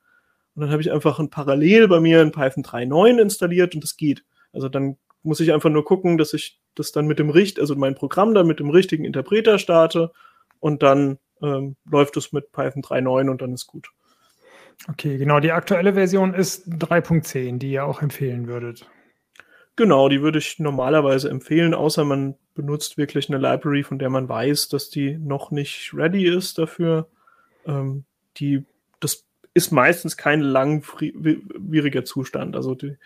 Und 0.54 0.62
dann 0.62 0.70
habe 0.70 0.82
ich 0.82 0.92
einfach 0.92 1.18
ein 1.18 1.30
Parallel 1.30 1.88
bei 1.88 2.00
mir 2.00 2.22
in 2.22 2.32
Python 2.32 2.64
3.9 2.64 3.20
installiert 3.20 3.74
und 3.74 3.84
das 3.84 3.96
geht. 3.96 4.24
Also 4.52 4.68
dann 4.68 4.96
muss 5.22 5.40
ich 5.40 5.52
einfach 5.52 5.70
nur 5.70 5.84
gucken, 5.84 6.18
dass 6.18 6.34
ich 6.34 6.60
das 6.74 6.92
dann 6.92 7.06
mit 7.06 7.18
dem 7.18 7.30
Richt, 7.30 7.58
also 7.60 7.74
mein 7.74 7.94
Programm 7.94 8.34
dann 8.34 8.46
mit 8.46 8.60
dem 8.60 8.70
richtigen 8.70 9.04
Interpreter 9.04 9.58
starte 9.58 10.12
und 10.60 10.82
dann 10.82 11.18
ähm, 11.42 11.76
läuft 11.90 12.16
es 12.16 12.32
mit 12.32 12.52
Python 12.52 12.82
3.9 12.82 13.30
und 13.30 13.42
dann 13.42 13.52
ist 13.52 13.66
gut. 13.66 13.90
Okay, 14.88 15.18
genau. 15.18 15.40
Die 15.40 15.52
aktuelle 15.52 15.94
Version 15.94 16.34
ist 16.34 16.68
3.10, 16.68 17.58
die 17.58 17.72
ihr 17.72 17.84
auch 17.84 18.00
empfehlen 18.00 18.46
würdet. 18.46 18.88
Genau, 19.78 20.08
die 20.08 20.22
würde 20.22 20.40
ich 20.40 20.58
normalerweise 20.58 21.30
empfehlen, 21.30 21.72
außer 21.72 22.04
man 22.04 22.34
benutzt 22.56 22.98
wirklich 22.98 23.28
eine 23.28 23.38
Library, 23.38 23.84
von 23.84 24.00
der 24.00 24.10
man 24.10 24.28
weiß, 24.28 24.68
dass 24.70 24.90
die 24.90 25.16
noch 25.16 25.52
nicht 25.52 25.94
ready 25.94 26.26
ist 26.26 26.58
dafür. 26.58 27.06
Ähm, 27.64 28.02
die, 28.38 28.64
das 28.98 29.24
ist 29.54 29.70
meistens 29.70 30.16
kein 30.16 30.40
langwieriger 30.40 32.04
Zustand. 32.04 32.56
Also 32.56 32.74
die, 32.74 32.96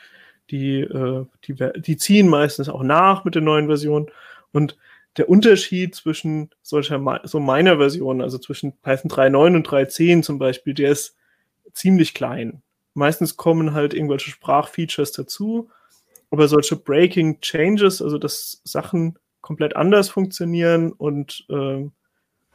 die, 0.51 0.81
äh, 0.81 1.27
die, 1.45 1.83
die 1.83 1.97
ziehen 1.99 2.29
meistens 2.29 2.71
auch 2.71 2.83
nach 2.83 3.27
mit 3.27 3.35
der 3.35 3.43
neuen 3.43 3.67
Version. 3.67 4.11
Und 4.53 4.79
der 5.19 5.29
Unterschied 5.29 5.95
zwischen 5.95 6.49
solcher, 6.63 7.21
so 7.25 7.39
meiner 7.39 7.77
Version, 7.77 8.23
also 8.23 8.39
zwischen 8.39 8.73
Python 8.79 9.11
3.9 9.11 9.57
und 9.57 9.69
3.10 9.69 10.23
zum 10.23 10.39
Beispiel, 10.39 10.73
der 10.73 10.93
ist 10.93 11.19
ziemlich 11.75 12.15
klein. 12.15 12.63
Meistens 12.95 13.37
kommen 13.37 13.75
halt 13.75 13.93
irgendwelche 13.93 14.31
Sprachfeatures 14.31 15.13
dazu, 15.13 15.69
aber 16.33 16.49
solche 16.49 16.77
Breaking 16.77 17.41
Changes, 17.43 18.01
also 18.01 18.17
dass 18.17 18.63
Sachen 18.65 19.19
komplett 19.43 19.77
anders 19.77 20.09
funktionieren 20.09 20.91
und 20.91 21.45
äh, 21.51 21.85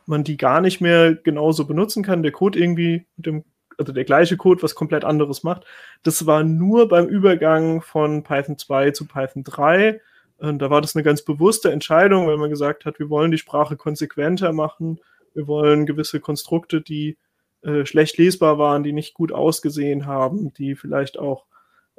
man 0.07 0.23
die 0.23 0.35
gar 0.35 0.61
nicht 0.61 0.81
mehr 0.81 1.13
genauso 1.13 1.65
benutzen 1.65 2.01
kann, 2.01 2.23
der 2.23 2.31
Code 2.31 2.59
irgendwie 2.59 3.05
mit 3.15 3.25
dem 3.27 3.43
also 3.77 3.93
der 3.93 4.05
gleiche 4.05 4.37
Code, 4.37 4.63
was 4.63 4.73
komplett 4.73 5.05
anderes 5.05 5.43
macht. 5.43 5.63
Das 6.01 6.25
war 6.25 6.43
nur 6.43 6.87
beim 6.87 7.05
Übergang 7.05 7.83
von 7.83 8.23
Python 8.23 8.57
2 8.57 8.89
zu 8.89 9.05
Python 9.05 9.43
3. 9.43 10.01
Und 10.37 10.59
da 10.59 10.71
war 10.71 10.81
das 10.81 10.95
eine 10.95 11.03
ganz 11.03 11.21
bewusste 11.21 11.71
Entscheidung, 11.71 12.25
weil 12.25 12.37
man 12.37 12.49
gesagt 12.49 12.85
hat, 12.85 12.97
wir 12.97 13.11
wollen 13.11 13.29
die 13.29 13.37
Sprache 13.37 13.77
konsequenter 13.77 14.51
machen. 14.51 14.99
Wir 15.35 15.45
wollen 15.45 15.85
gewisse 15.85 16.19
Konstrukte, 16.19 16.81
die 16.81 17.19
äh, 17.61 17.85
schlecht 17.85 18.17
lesbar 18.17 18.57
waren, 18.57 18.81
die 18.81 18.93
nicht 18.93 19.13
gut 19.13 19.31
ausgesehen 19.31 20.07
haben, 20.07 20.51
die 20.55 20.73
vielleicht 20.73 21.19
auch 21.19 21.45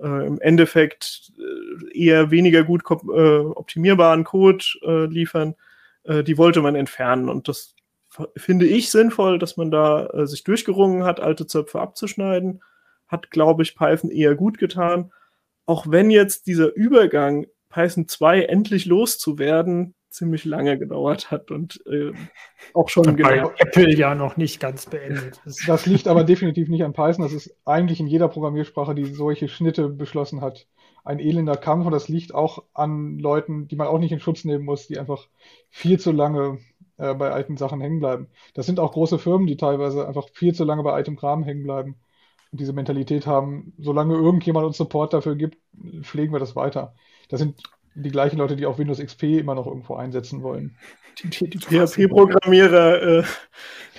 äh, 0.03 0.27
im 0.27 0.41
Endeffekt 0.41 1.33
äh, 1.39 1.99
eher 1.99 2.31
weniger 2.31 2.65
gut 2.65 2.83
äh, 2.91 3.39
optimierbaren 3.39 4.25
Code 4.25 4.65
äh, 4.83 5.07
liefern, 5.07 5.55
die 6.27 6.39
wollte 6.39 6.63
man 6.63 6.75
entfernen. 6.75 7.29
Und 7.29 7.49
das 7.49 7.75
finde 8.35 8.67
ich 8.67 8.91
sinnvoll, 8.91 9.39
dass 9.39 9.59
man 9.59 9.71
da 9.71 10.27
sich 10.27 10.43
durchgerungen 10.43 11.05
hat, 11.05 11.21
alte 11.21 11.47
Zöpfe 11.47 11.81
abzuschneiden. 11.81 12.63
Hat, 13.09 13.31
glaube 13.31 13.63
ich, 13.63 13.77
Python 13.77 14.11
eher 14.11 14.35
gut 14.35 14.57
getan. 14.57 15.13
Auch 15.67 15.85
wenn 15.91 16.11
jetzt 16.11 16.47
dieser 16.47 16.75
Übergang, 16.75 17.47
Python 17.69 18.09
2 18.09 18.45
endlich 18.45 18.87
loszuwerden, 18.87 19.95
ziemlich 20.11 20.45
lange 20.45 20.79
gedauert 20.79 21.31
hat 21.31 21.51
und 21.51 21.85
äh, 21.87 22.13
auch 22.75 22.89
schon 22.89 23.17
bei 23.17 23.39
Apple 23.59 23.95
ja 23.95 24.15
noch 24.15 24.37
nicht 24.37 24.61
ganz 24.61 24.87
beendet 24.87 25.41
ist. 25.45 25.69
Das 25.69 25.87
liegt 25.87 26.09
aber 26.09 26.25
definitiv 26.25 26.69
nicht 26.69 26.85
an 26.85 26.93
Python. 26.93 27.23
Das 27.23 27.33
ist 27.33 27.57
eigentlich 27.65 28.01
in 28.01 28.07
jeder 28.07 28.29
Programmiersprache, 28.29 28.95
die 28.95 29.05
solche 29.05 29.49
Schnitte 29.49 29.89
beschlossen 29.89 30.41
hat, 30.41 30.67
ein 31.05 31.21
elender 31.21 31.57
Kampf 31.57 31.87
und 31.87 31.93
das 31.93 32.09
liegt 32.09 32.35
auch 32.35 32.65
an 32.75 33.19
Leuten, 33.19 33.69
die 33.69 33.77
man 33.77 33.87
auch 33.87 33.99
nicht 33.99 34.13
in 34.13 34.21
Schutz 34.21 34.45
nehmen 34.45 34.65
muss, 34.65 34.87
die 34.87 34.99
einfach 34.99 35.29
viel 35.71 35.99
zu 36.01 36.13
lange 36.13 36.59
äh, 36.97 37.15
bei 37.15 37.31
alten 37.31 37.57
Sachen 37.57 37.81
hängen 37.81 38.01
bleiben. 38.01 38.29
Das 38.55 38.67
sind 38.67 38.81
auch 38.81 38.93
große 38.93 39.19
Firmen, 39.19 39.47
die 39.47 39.57
teilweise 39.57 40.07
einfach 40.07 40.29
viel 40.33 40.55
zu 40.55 40.65
lange 40.65 40.83
bei 40.83 40.93
altem 40.93 41.17
Kram 41.17 41.45
hängen 41.45 41.63
bleiben 41.63 41.97
und 42.51 42.61
diese 42.61 42.73
Mentalität 42.73 43.27
haben, 43.27 43.75
solange 43.79 44.15
irgendjemand 44.15 44.67
uns 44.67 44.79
Support 44.79 45.13
dafür 45.13 45.37
gibt, 45.37 45.59
pflegen 46.03 46.33
wir 46.33 46.41
das 46.41 46.57
weiter. 46.57 46.95
Das 47.29 47.41
sind 47.41 47.63
die 48.03 48.11
gleichen 48.11 48.39
Leute, 48.39 48.57
die 48.57 48.67
auch 48.67 48.79
Windows 48.79 48.99
XP 48.99 49.25
immer 49.25 49.55
noch 49.55 49.67
irgendwo 49.67 49.95
einsetzen 49.95 50.43
wollen. 50.43 50.77
Die, 51.23 51.29
die, 51.29 51.51
die 51.51 51.59
PHP-Programmierer 51.59 53.03
äh, 53.03 53.25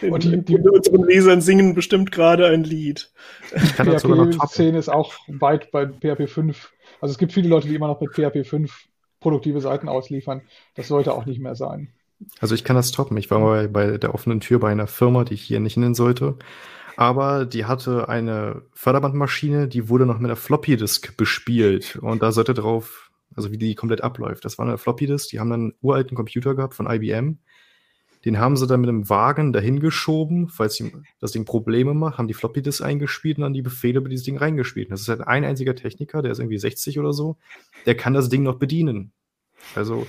und 0.09 0.23
die, 0.23 0.41
die, 0.41 0.57
unseren 0.57 1.03
Lesern 1.05 1.41
singen 1.41 1.75
bestimmt 1.75 2.11
gerade 2.11 2.47
ein 2.47 2.63
Lied. 2.63 3.11
PHP 3.51 4.47
10 4.47 4.75
ist 4.75 4.89
auch 4.89 5.13
weit 5.27 5.71
bei 5.71 5.87
PHP 5.87 6.29
5. 6.29 6.71
Also 7.01 7.11
es 7.11 7.17
gibt 7.17 7.33
viele 7.33 7.49
Leute, 7.49 7.67
die 7.67 7.75
immer 7.75 7.87
noch 7.87 7.99
mit 7.99 8.13
PHP 8.13 8.45
5 8.45 8.71
produktive 9.19 9.59
Seiten 9.59 9.89
ausliefern. 9.89 10.41
Das 10.75 10.87
sollte 10.87 11.13
auch 11.13 11.25
nicht 11.25 11.41
mehr 11.41 11.55
sein. 11.55 11.89
Also 12.39 12.55
ich 12.55 12.63
kann 12.63 12.75
das 12.75 12.91
toppen. 12.91 13.17
Ich 13.17 13.29
war 13.31 13.39
mal 13.39 13.67
bei 13.67 13.97
der 13.97 14.13
offenen 14.13 14.39
Tür 14.39 14.59
bei 14.59 14.71
einer 14.71 14.87
Firma, 14.87 15.23
die 15.23 15.33
ich 15.33 15.41
hier 15.41 15.59
nicht 15.59 15.77
nennen 15.77 15.95
sollte. 15.95 16.37
Aber 16.97 17.45
die 17.45 17.65
hatte 17.65 18.09
eine 18.09 18.63
Förderbandmaschine, 18.73 19.69
die 19.69 19.87
wurde 19.87 20.05
noch 20.05 20.19
mit 20.19 20.25
einer 20.25 20.35
Floppy 20.35 20.75
Disk 20.75 21.15
bespielt. 21.15 21.95
Und 21.95 22.21
da 22.21 22.31
sollte 22.31 22.53
drauf, 22.53 23.08
also 23.35 23.51
wie 23.51 23.57
die 23.57 23.75
komplett 23.75 24.01
abläuft. 24.01 24.45
Das 24.45 24.57
war 24.57 24.65
eine 24.65 24.77
Floppy 24.77 25.07
Disk, 25.07 25.29
die 25.29 25.39
haben 25.39 25.49
dann 25.49 25.61
einen 25.61 25.73
uralten 25.81 26.15
Computer 26.15 26.55
gehabt 26.55 26.73
von 26.73 26.89
IBM. 26.89 27.39
Den 28.25 28.37
haben 28.37 28.57
sie 28.57 28.67
dann 28.67 28.81
mit 28.81 28.89
einem 28.89 29.09
Wagen 29.09 29.53
dahin 29.53 29.79
geschoben, 29.79 30.49
falls 30.49 30.83
das 31.21 31.31
Ding 31.31 31.45
Probleme 31.45 31.93
macht, 31.93 32.17
haben 32.17 32.27
die 32.27 32.33
Floppy 32.33 32.61
Disk 32.61 32.81
eingespielt 32.81 33.37
und 33.37 33.43
dann 33.43 33.53
die 33.53 33.61
Befehle 33.61 33.99
über 33.99 34.09
dieses 34.09 34.25
Ding 34.25 34.37
reingespielt. 34.37 34.91
Das 34.91 35.01
ist 35.01 35.07
halt 35.07 35.21
ein 35.21 35.45
einziger 35.45 35.75
Techniker, 35.75 36.21
der 36.21 36.33
ist 36.33 36.39
irgendwie 36.39 36.57
60 36.57 36.99
oder 36.99 37.13
so, 37.13 37.37
der 37.85 37.95
kann 37.95 38.13
das 38.13 38.27
Ding 38.27 38.43
noch 38.43 38.59
bedienen. 38.59 39.13
Also 39.75 40.05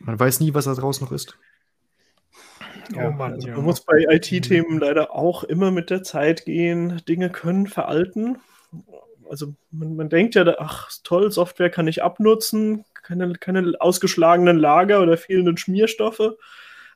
man 0.00 0.18
weiß 0.18 0.40
nie, 0.40 0.54
was 0.54 0.64
da 0.64 0.74
draußen 0.74 1.04
noch 1.04 1.12
ist. 1.12 1.38
Ja, 2.94 3.08
oh 3.08 3.12
Mann, 3.12 3.34
also 3.34 3.48
ja. 3.48 3.54
Man 3.54 3.64
muss 3.64 3.82
bei 3.82 4.04
IT-Themen 4.08 4.80
leider 4.80 5.14
auch 5.14 5.44
immer 5.44 5.70
mit 5.70 5.90
der 5.90 6.02
Zeit 6.02 6.44
gehen. 6.44 7.00
Dinge 7.06 7.30
können 7.30 7.66
veralten. 7.66 8.38
Also 9.30 9.54
man, 9.70 9.96
man 9.96 10.08
denkt 10.08 10.34
ja, 10.34 10.44
ach 10.58 10.90
toll, 11.04 11.30
Software 11.30 11.70
kann 11.70 11.86
ich 11.88 12.02
abnutzen, 12.02 12.84
keine, 12.94 13.32
keine 13.34 13.74
ausgeschlagenen 13.78 14.58
Lager 14.58 15.00
oder 15.00 15.16
fehlenden 15.16 15.56
Schmierstoffe. 15.56 16.34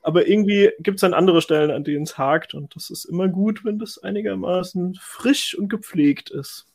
Aber 0.03 0.27
irgendwie 0.27 0.71
gibt 0.81 0.97
es 0.97 1.01
dann 1.01 1.15
andere 1.15 1.41
Stellen, 1.41 1.71
an 1.71 1.85
denen 1.85 2.03
es 2.03 2.19
hakt. 2.19 2.53
Und 2.53 2.77
das 2.77 2.91
ist 2.91 3.05
immer 3.07 3.29
gut, 3.29 3.65
wenn 3.65 3.79
das 3.79 3.99
einigermaßen 3.99 4.99
frisch 5.01 5.57
und 5.57 5.69
gepflegt 5.69 6.31
ist. 6.31 6.67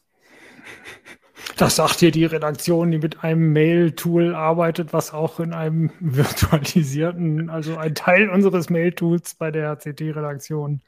Das 1.57 1.75
sagt 1.75 1.99
hier 1.99 2.11
die 2.11 2.25
Redaktion, 2.25 2.91
die 2.91 2.99
mit 2.99 3.23
einem 3.23 3.51
Mail-Tool 3.53 4.33
arbeitet, 4.33 4.93
was 4.93 5.13
auch 5.13 5.39
in 5.39 5.53
einem 5.53 5.91
virtualisierten, 5.99 7.49
also 7.49 7.77
ein 7.77 7.95
Teil 7.95 8.29
unseres 8.29 8.69
Mail-Tools 8.69 9.35
bei 9.35 9.51
der 9.51 9.75
CT-Redaktion 9.75 10.81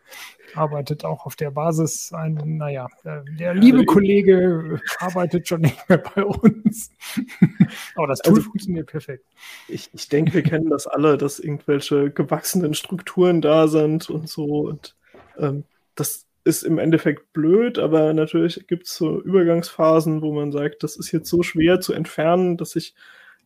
arbeitet 0.55 1.05
auch 1.05 1.25
auf 1.25 1.35
der 1.35 1.51
Basis. 1.51 2.11
Ein, 2.13 2.57
naja, 2.57 2.87
äh, 3.03 3.21
der 3.39 3.53
liebe 3.53 3.85
Kollege 3.85 4.81
arbeitet 4.99 5.47
schon 5.47 5.61
nicht 5.61 5.89
mehr 5.89 5.97
bei 5.99 6.23
uns. 6.25 6.91
Aber 7.95 8.07
das 8.07 8.19
Tool 8.19 8.35
also, 8.35 8.49
funktioniert 8.49 8.87
perfekt. 8.87 9.25
Ich, 9.67 9.89
ich 9.93 10.09
denke, 10.09 10.33
wir 10.33 10.43
kennen 10.43 10.69
das 10.69 10.87
alle, 10.87 11.17
dass 11.17 11.39
irgendwelche 11.39 12.11
gewachsenen 12.11 12.73
Strukturen 12.73 13.41
da 13.41 13.67
sind 13.67 14.09
und 14.09 14.29
so. 14.29 14.45
Und 14.67 14.95
ähm, 15.37 15.63
das 15.95 16.25
ist 16.43 16.63
im 16.63 16.79
Endeffekt 16.79 17.33
blöd, 17.33 17.77
aber 17.77 18.13
natürlich 18.13 18.67
gibt 18.67 18.87
es 18.87 18.95
so 18.95 19.21
Übergangsphasen, 19.21 20.21
wo 20.21 20.31
man 20.31 20.51
sagt, 20.51 20.83
das 20.83 20.95
ist 20.95 21.11
jetzt 21.11 21.29
so 21.29 21.43
schwer 21.43 21.79
zu 21.81 21.93
entfernen, 21.93 22.57
dass 22.57 22.75
ich 22.75 22.95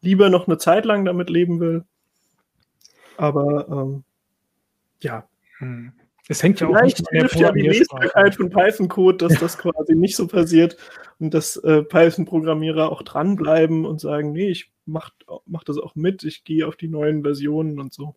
lieber 0.02 0.30
noch 0.30 0.48
eine 0.48 0.58
Zeit 0.58 0.86
lang 0.86 1.06
damit 1.06 1.30
leben 1.30 1.60
will. 1.60 1.84
Aber 3.18 3.68
ähm, 3.70 4.04
ja. 5.02 5.28
Hm. 5.58 5.94
Es 6.28 6.42
hängt 6.42 6.60
ja 6.60 6.68
auch 6.68 6.82
nicht 6.82 7.04
der 7.12 7.28
ja 7.28 7.52
die 7.52 7.62
Lesbarkeit 7.62 8.36
von 8.36 8.50
Python-Code, 8.50 9.18
dass 9.18 9.40
das 9.40 9.58
quasi 9.60 9.94
nicht 9.94 10.16
so 10.16 10.26
passiert 10.26 10.76
und 11.20 11.34
dass 11.34 11.56
äh, 11.58 11.84
Python-Programmierer 11.84 12.92
auch 12.92 13.04
dranbleiben 13.04 13.86
und 13.86 14.02
sagen, 14.02 14.32
nee, 14.32 14.50
ich 14.50 14.72
mach, 14.86 15.12
mach 15.46 15.64
das 15.64 15.78
auch 15.78 15.94
mit, 15.94 16.24
ich 16.24 16.44
gehe 16.44 16.68
auf 16.68 16.78
die 16.78 16.88
neuen 16.88 17.22
Versionen 17.22 17.80
und 17.80 17.94
so. 17.94 18.16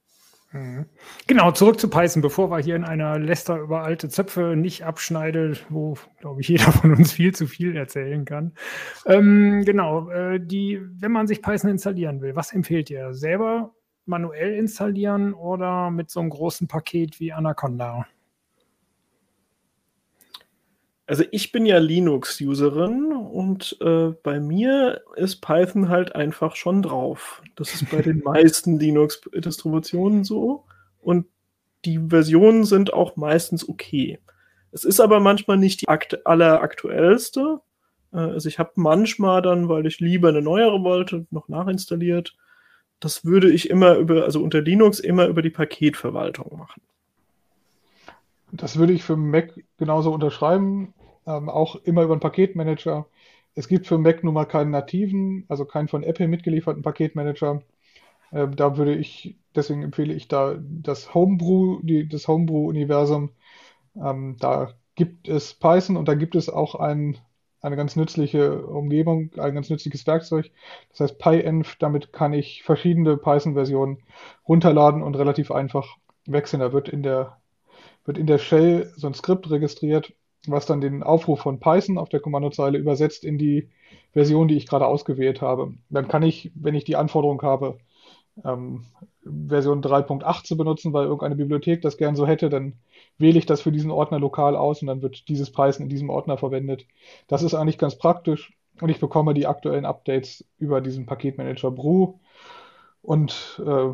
Genau, 1.27 1.53
zurück 1.53 1.79
zu 1.79 1.91
Python, 1.91 2.23
bevor 2.23 2.51
wir 2.51 2.59
hier 2.59 2.75
in 2.75 2.85
einer 2.85 3.19
Lester 3.19 3.59
über 3.59 3.83
alte 3.83 4.09
Zöpfe 4.09 4.57
nicht 4.57 4.83
abschneiden, 4.85 5.59
wo, 5.69 5.99
glaube 6.21 6.41
ich, 6.41 6.49
jeder 6.49 6.73
von 6.73 6.95
uns 6.95 7.13
viel 7.13 7.35
zu 7.35 7.47
viel 7.47 7.77
erzählen 7.77 8.25
kann. 8.25 8.55
Ähm, 9.05 9.63
genau, 9.67 10.09
äh, 10.11 10.41
die, 10.41 10.81
wenn 11.01 11.13
man 11.13 11.27
sich 11.27 11.43
Python 11.43 11.71
installieren 11.71 12.23
will, 12.23 12.35
was 12.35 12.53
empfehlt 12.53 12.89
ihr? 12.89 13.13
Selber 13.13 13.75
manuell 14.07 14.55
installieren 14.55 15.35
oder 15.35 15.91
mit 15.91 16.11
so 16.11 16.21
einem 16.21 16.31
großen 16.31 16.67
Paket 16.67 17.21
wie 17.21 17.33
Anaconda? 17.33 18.07
Also 21.09 21.25
ich 21.31 21.53
bin 21.53 21.65
ja 21.65 21.79
Linux-Userin 21.79 23.13
und 23.15 23.79
äh, 23.81 24.11
bei 24.23 24.41
mir 24.41 25.01
ist 25.17 25.41
Python 25.41 25.89
halt 25.89 26.15
einfach 26.15 26.55
schon 26.55 26.83
drauf. 26.83 27.43
Das 27.57 27.73
ist 27.73 27.91
bei 27.91 28.03
den 28.03 28.19
meisten 28.25 28.79
Linux-Distributionen 28.79 30.23
so 30.25 30.65
und 31.01 31.25
die 31.87 31.99
Versionen 32.11 32.65
sind 32.67 32.93
auch 32.93 33.17
meistens 33.17 33.67
okay. 33.67 34.19
Es 34.71 34.85
ist 34.85 35.01
aber 35.01 35.19
manchmal 35.19 35.57
nicht 35.57 35.81
die 35.81 35.89
akt 35.89 36.27
alleraktuellste. 36.27 37.63
Äh, 38.13 38.19
also 38.19 38.47
ich 38.47 38.59
habe 38.59 38.73
manchmal 38.75 39.41
dann, 39.41 39.71
weil 39.71 39.87
ich 39.87 40.01
lieber 40.01 40.29
eine 40.29 40.43
neuere 40.43 40.85
wollte, 40.85 41.27
noch 41.31 41.49
nachinstalliert. 41.49 42.37
Das 43.01 43.25
würde 43.25 43.51
ich 43.51 43.71
immer 43.71 43.95
über, 43.95 44.25
also 44.25 44.43
unter 44.43 44.61
Linux 44.61 45.01
immer 45.01 45.27
über 45.27 45.41
die 45.41 45.49
Paketverwaltung 45.49 46.59
machen. 46.59 46.83
Das 48.53 48.77
würde 48.77 48.93
ich 48.93 49.05
für 49.05 49.17
Mac 49.17 49.55
genauso 49.79 50.13
unterschreiben 50.13 50.93
ähm, 51.29 51.49
auch 51.51 51.77
immer 51.85 52.03
über 52.03 52.15
einen 52.15 52.21
Paketmanager. 52.21 53.07
Es 53.55 53.69
gibt 53.69 53.87
für 53.87 53.99
Mac 53.99 54.25
nun 54.25 54.35
mal 54.35 54.47
keinen 54.47 54.71
nativen, 54.71 55.45
also 55.49 55.65
keinen 55.65 55.89
von 55.89 56.03
Apple 56.03 56.29
mitgelieferten 56.29 56.83
Paketmanager. 56.83 57.63
Äh, 58.31 58.49
da 58.49 58.77
würde 58.77 58.95
ich, 58.95 59.37
deswegen 59.55 59.83
empfehle 59.83 60.15
ich 60.15 60.29
da 60.29 60.57
das 60.61 61.15
Homebrew, 61.15 61.81
die, 61.83 62.09
das 62.09 62.29
Homebrew-Universum. 62.29 63.31
Ähm, 63.97 64.37
da 64.41 64.73
gibt 64.95 65.29
es 65.29 65.55
Python 65.55 65.97
und 65.97 66.09
da 66.09 66.15
gibt 66.15 66.35
es 66.35 66.49
auch 66.49 66.75
ein, 66.75 67.19
eine 67.61 67.77
ganz 67.77 67.97
nützliche 67.97 68.65
Umgebung, 68.67 69.31
ein 69.39 69.55
ganz 69.55 69.71
nützliches 69.71 70.07
Werkzeug. 70.07 70.51
Das 70.91 71.01
heißt 71.01 71.19
PyEnv, 71.19 71.77
damit 71.77 72.13
kann 72.13 72.33
ich 72.33 72.63
verschiedene 72.63 73.17
Python-Versionen 73.17 73.99
runterladen 74.49 75.03
und 75.03 75.17
relativ 75.17 75.51
einfach 75.51 75.97
wechseln. 76.27 76.61
Da 76.61 76.73
wird 76.73 76.89
in 76.89 77.03
der, 77.03 77.39
wird 78.05 78.19
in 78.19 78.27
der 78.27 78.39
Shell 78.39 78.93
so 78.97 79.07
ein 79.07 79.15
Skript 79.15 79.51
registriert, 79.51 80.13
was 80.47 80.67
dann 80.67 80.81
den 80.81 81.03
Aufruf 81.03 81.41
von 81.41 81.61
Python 81.61 81.99
auf 81.99 82.09
der 82.09 82.21
Kommandozeile 82.21 82.79
übersetzt 82.79 83.25
in 83.25 83.39
die 83.39 83.69
Version, 84.13 84.49
die 84.49 84.57
ich 84.57 84.67
gerade 84.67 84.87
ausgewählt 84.87 85.43
habe. 85.43 85.75
Dann 85.91 86.09
kann 86.09 86.23
ich, 86.23 86.51
wenn 86.55 86.75
ich 86.75 86.85
die 86.85 86.97
Anforderung 86.97 87.43
habe, 87.43 87.79
ähm, 88.45 88.85
Version 89.25 89.83
3.8 89.83 90.45
zu 90.45 90.57
benutzen, 90.57 90.93
weil 90.93 91.05
irgendeine 91.05 91.37
Bibliothek 91.37 91.83
das 91.83 91.97
gern 91.97 92.17
so 92.17 92.27
hätte, 92.27 92.49
dann 92.49 92.75
wähle 93.19 93.39
ich 93.39 93.47
das 93.47 93.61
für 93.61 93.73
diesen 93.73 93.91
Ordner 93.91 94.19
lokal 94.19 94.57
aus 94.57 94.81
und 94.81 94.89
dann 94.89 95.03
wird 95.03 95.29
dieses 95.29 95.51
Python 95.51 95.85
in 95.85 95.89
diesem 95.89 96.11
Ordner 96.11 96.39
verwendet. 96.39 96.87
Das 97.27 97.43
ist 97.43 97.55
eigentlich 97.55 97.79
ganz 97.79 97.99
praktisch 97.99 98.53
und 98.81 98.89
ich 98.89 99.01
bekomme 99.01 99.35
die 99.35 99.47
aktuellen 99.47 99.85
Updates 99.85 100.45
über 100.59 100.81
diesen 100.81 101.07
Paketmanager 101.07 101.71
Brew 101.71 102.15
und 103.03 103.61
äh, 103.65 103.93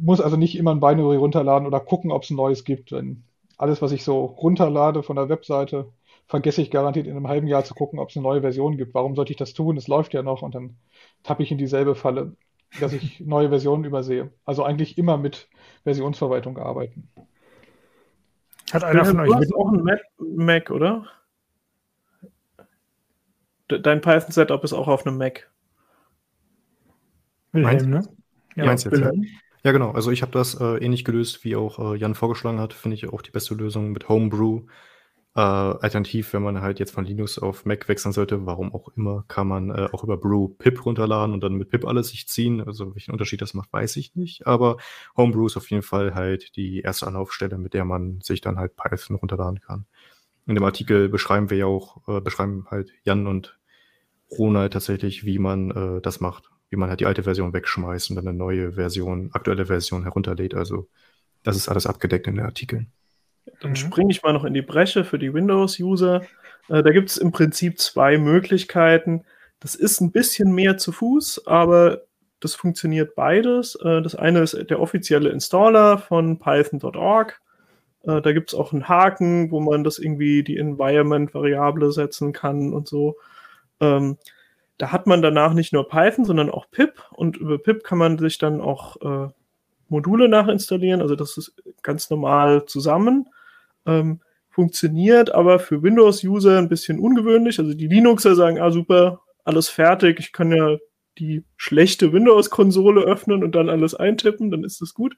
muss 0.00 0.20
also 0.20 0.36
nicht 0.36 0.56
immer 0.56 0.72
ein 0.72 0.80
Binary 0.80 1.16
runterladen 1.16 1.66
oder 1.66 1.80
gucken, 1.80 2.10
ob 2.10 2.22
es 2.22 2.30
ein 2.30 2.36
neues 2.36 2.64
gibt. 2.64 2.92
Wenn 2.92 3.24
alles, 3.62 3.80
was 3.80 3.92
ich 3.92 4.02
so 4.02 4.24
runterlade 4.24 5.04
von 5.04 5.14
der 5.14 5.28
Webseite, 5.28 5.86
vergesse 6.26 6.60
ich 6.60 6.70
garantiert 6.70 7.06
in 7.06 7.16
einem 7.16 7.28
halben 7.28 7.46
Jahr 7.46 7.62
zu 7.62 7.74
gucken, 7.74 8.00
ob 8.00 8.10
es 8.10 8.16
eine 8.16 8.24
neue 8.24 8.40
Version 8.40 8.76
gibt. 8.76 8.92
Warum 8.92 9.14
sollte 9.14 9.32
ich 9.32 9.38
das 9.38 9.54
tun? 9.54 9.76
Es 9.76 9.86
läuft 9.86 10.14
ja 10.14 10.22
noch 10.22 10.42
und 10.42 10.56
dann 10.56 10.76
tappe 11.22 11.44
ich 11.44 11.52
in 11.52 11.58
dieselbe 11.58 11.94
Falle, 11.94 12.34
dass 12.80 12.92
ich 12.92 13.20
neue 13.24 13.50
Versionen 13.50 13.84
übersehe. 13.84 14.32
Also 14.44 14.64
eigentlich 14.64 14.98
immer 14.98 15.16
mit 15.16 15.48
Versionsverwaltung 15.84 16.58
arbeiten. 16.58 17.08
Hat 18.72 18.82
einer 18.82 19.04
von 19.04 19.20
euch 19.20 19.38
mit 19.38 19.54
auch 19.54 19.72
ein 19.72 19.84
Mac, 19.84 20.00
Mac, 20.18 20.70
oder? 20.70 21.06
Dein 23.68 24.00
Python-Setup 24.00 24.64
ist 24.64 24.72
auch 24.72 24.88
auf 24.88 25.06
einem 25.06 25.18
Mac. 25.18 25.48
Wilhelm, 27.52 27.90
ne? 27.90 28.02
Ja, 28.56 28.66
Meinst 28.66 28.86
jetzt, 28.86 28.94
Wilhelm? 28.94 29.24
Ja, 29.64 29.70
genau. 29.72 29.92
Also 29.92 30.10
ich 30.10 30.22
habe 30.22 30.32
das 30.32 30.54
äh, 30.60 30.76
ähnlich 30.78 31.04
gelöst, 31.04 31.44
wie 31.44 31.54
auch 31.56 31.94
äh, 31.94 31.96
Jan 31.96 32.14
vorgeschlagen 32.14 32.58
hat. 32.58 32.72
Finde 32.74 32.96
ich 32.96 33.08
auch 33.08 33.22
die 33.22 33.30
beste 33.30 33.54
Lösung 33.54 33.92
mit 33.92 34.08
Homebrew. 34.08 34.62
Äh, 35.36 35.40
alternativ, 35.40 36.32
wenn 36.34 36.42
man 36.42 36.62
halt 36.62 36.80
jetzt 36.80 36.92
von 36.92 37.04
Linux 37.06 37.38
auf 37.38 37.64
Mac 37.66 37.88
wechseln 37.88 38.12
sollte, 38.12 38.46
warum 38.46 38.74
auch 38.74 38.88
immer, 38.96 39.24
kann 39.28 39.48
man 39.48 39.70
äh, 39.70 39.88
auch 39.92 40.04
über 40.04 40.18
Brew 40.18 40.48
pip 40.48 40.84
runterladen 40.86 41.34
und 41.34 41.42
dann 41.42 41.54
mit 41.54 41.70
pip 41.70 41.86
alles 41.86 42.08
sich 42.10 42.28
ziehen. 42.28 42.60
Also 42.62 42.94
welchen 42.94 43.12
Unterschied 43.12 43.42
das 43.42 43.54
macht, 43.54 43.72
weiß 43.72 43.96
ich 43.96 44.14
nicht. 44.16 44.46
Aber 44.46 44.78
Homebrew 45.16 45.46
ist 45.46 45.56
auf 45.56 45.70
jeden 45.70 45.82
Fall 45.84 46.14
halt 46.14 46.56
die 46.56 46.80
erste 46.80 47.06
Anlaufstelle, 47.06 47.58
mit 47.58 47.74
der 47.74 47.84
man 47.86 48.20
sich 48.22 48.40
dann 48.42 48.58
halt 48.58 48.76
Python 48.76 49.16
runterladen 49.16 49.60
kann. 49.60 49.86
In 50.46 50.56
dem 50.56 50.64
Artikel 50.64 51.08
beschreiben 51.10 51.50
wir 51.50 51.58
ja 51.58 51.66
auch, 51.66 51.98
äh, 52.08 52.20
beschreiben 52.22 52.66
halt 52.70 52.92
Jan 53.04 53.26
und 53.28 53.58
Ronald 54.32 54.74
tatsächlich, 54.74 55.26
wie 55.26 55.40
man 55.40 55.72
äh, 55.72 56.02
das 56.02 56.20
macht, 56.20 56.51
wie 56.72 56.76
man 56.76 56.88
halt 56.88 57.00
die 57.00 57.06
alte 57.06 57.22
Version 57.22 57.52
wegschmeißt 57.52 58.10
und 58.10 58.16
dann 58.16 58.26
eine 58.26 58.36
neue 58.36 58.72
Version, 58.72 59.28
aktuelle 59.34 59.66
Version 59.66 60.04
herunterlädt. 60.04 60.54
Also 60.54 60.88
das 61.42 61.54
ist 61.54 61.68
alles 61.68 61.86
abgedeckt 61.86 62.26
in 62.26 62.36
den 62.36 62.46
Artikeln. 62.46 62.90
Dann 63.60 63.72
mhm. 63.72 63.76
springe 63.76 64.10
ich 64.10 64.22
mal 64.22 64.32
noch 64.32 64.44
in 64.44 64.54
die 64.54 64.62
Bresche 64.62 65.04
für 65.04 65.18
die 65.18 65.34
Windows-User. 65.34 66.22
Äh, 66.68 66.82
da 66.82 66.90
gibt 66.90 67.10
es 67.10 67.18
im 67.18 67.30
Prinzip 67.30 67.78
zwei 67.78 68.16
Möglichkeiten. 68.16 69.24
Das 69.60 69.74
ist 69.74 70.00
ein 70.00 70.12
bisschen 70.12 70.52
mehr 70.54 70.78
zu 70.78 70.92
Fuß, 70.92 71.46
aber 71.46 72.04
das 72.40 72.54
funktioniert 72.54 73.14
beides. 73.14 73.74
Äh, 73.74 74.00
das 74.00 74.14
eine 74.14 74.40
ist 74.40 74.56
der 74.70 74.80
offizielle 74.80 75.28
Installer 75.28 75.98
von 75.98 76.38
python.org. 76.38 77.38
Äh, 78.04 78.22
da 78.22 78.32
gibt 78.32 78.50
es 78.50 78.58
auch 78.58 78.72
einen 78.72 78.88
Haken, 78.88 79.50
wo 79.50 79.60
man 79.60 79.84
das 79.84 79.98
irgendwie 79.98 80.42
die 80.42 80.56
Environment-Variable 80.56 81.92
setzen 81.92 82.32
kann 82.32 82.72
und 82.72 82.88
so. 82.88 83.16
Ähm, 83.78 84.16
da 84.78 84.92
hat 84.92 85.06
man 85.06 85.22
danach 85.22 85.54
nicht 85.54 85.72
nur 85.72 85.88
Python, 85.88 86.24
sondern 86.24 86.50
auch 86.50 86.70
pip 86.70 87.02
und 87.12 87.36
über 87.36 87.58
pip 87.58 87.84
kann 87.84 87.98
man 87.98 88.18
sich 88.18 88.38
dann 88.38 88.60
auch 88.60 88.96
äh, 89.00 89.32
Module 89.88 90.28
nachinstallieren. 90.28 91.02
Also 91.02 91.14
das 91.14 91.36
ist 91.36 91.54
ganz 91.82 92.10
normal 92.10 92.64
zusammen. 92.66 93.28
Ähm, 93.86 94.20
funktioniert 94.50 95.34
aber 95.34 95.58
für 95.58 95.82
Windows-User 95.82 96.58
ein 96.58 96.68
bisschen 96.68 96.98
ungewöhnlich. 96.98 97.58
Also 97.58 97.74
die 97.74 97.88
Linuxer 97.88 98.34
sagen, 98.34 98.60
ah 98.60 98.70
super, 98.70 99.20
alles 99.44 99.68
fertig, 99.68 100.20
ich 100.20 100.32
kann 100.32 100.52
ja 100.52 100.76
die 101.18 101.44
schlechte 101.56 102.12
Windows-Konsole 102.12 103.02
öffnen 103.02 103.44
und 103.44 103.54
dann 103.54 103.68
alles 103.68 103.94
eintippen, 103.94 104.50
dann 104.50 104.64
ist 104.64 104.80
das 104.80 104.94
gut. 104.94 105.16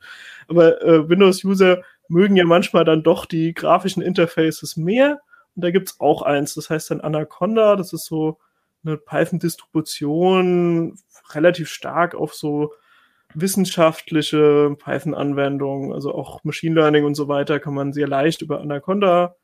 Aber 0.49 0.83
äh, 0.83 1.09
Windows-User 1.09 1.83
mögen 2.09 2.37
ja 2.37 2.45
manchmal 2.45 2.85
dann 2.85 3.03
doch 3.03 3.27
die 3.27 3.55
grafischen 3.55 4.03
Interfaces 4.03 4.77
mehr. 4.77 5.21
Und 5.55 5.65
da 5.65 5.71
gibt 5.71 5.89
es 5.89 6.01
auch 6.01 6.23
eins, 6.23 6.55
das 6.55 6.69
heißt 6.69 6.91
dann 6.91 7.01
Anaconda, 7.01 7.77
das 7.77 7.93
ist 7.93 8.07
so 8.07 8.39
eine 8.85 8.97
Python-Distribution, 8.97 10.99
relativ 11.33 11.69
stark 11.69 12.15
auf 12.15 12.35
so 12.35 12.73
wissenschaftliche 13.35 14.77
Python-Anwendungen, 14.79 15.93
also 15.93 16.15
auch 16.15 16.45
Machine 16.45 16.75
Learning 16.75 17.05
und 17.05 17.15
so 17.15 17.29
weiter, 17.29 17.59
kann 17.59 17.75
man 17.75 17.93
sehr 17.93 18.07
leicht 18.07 18.43
über 18.43 18.61
Anaconda 18.61 19.35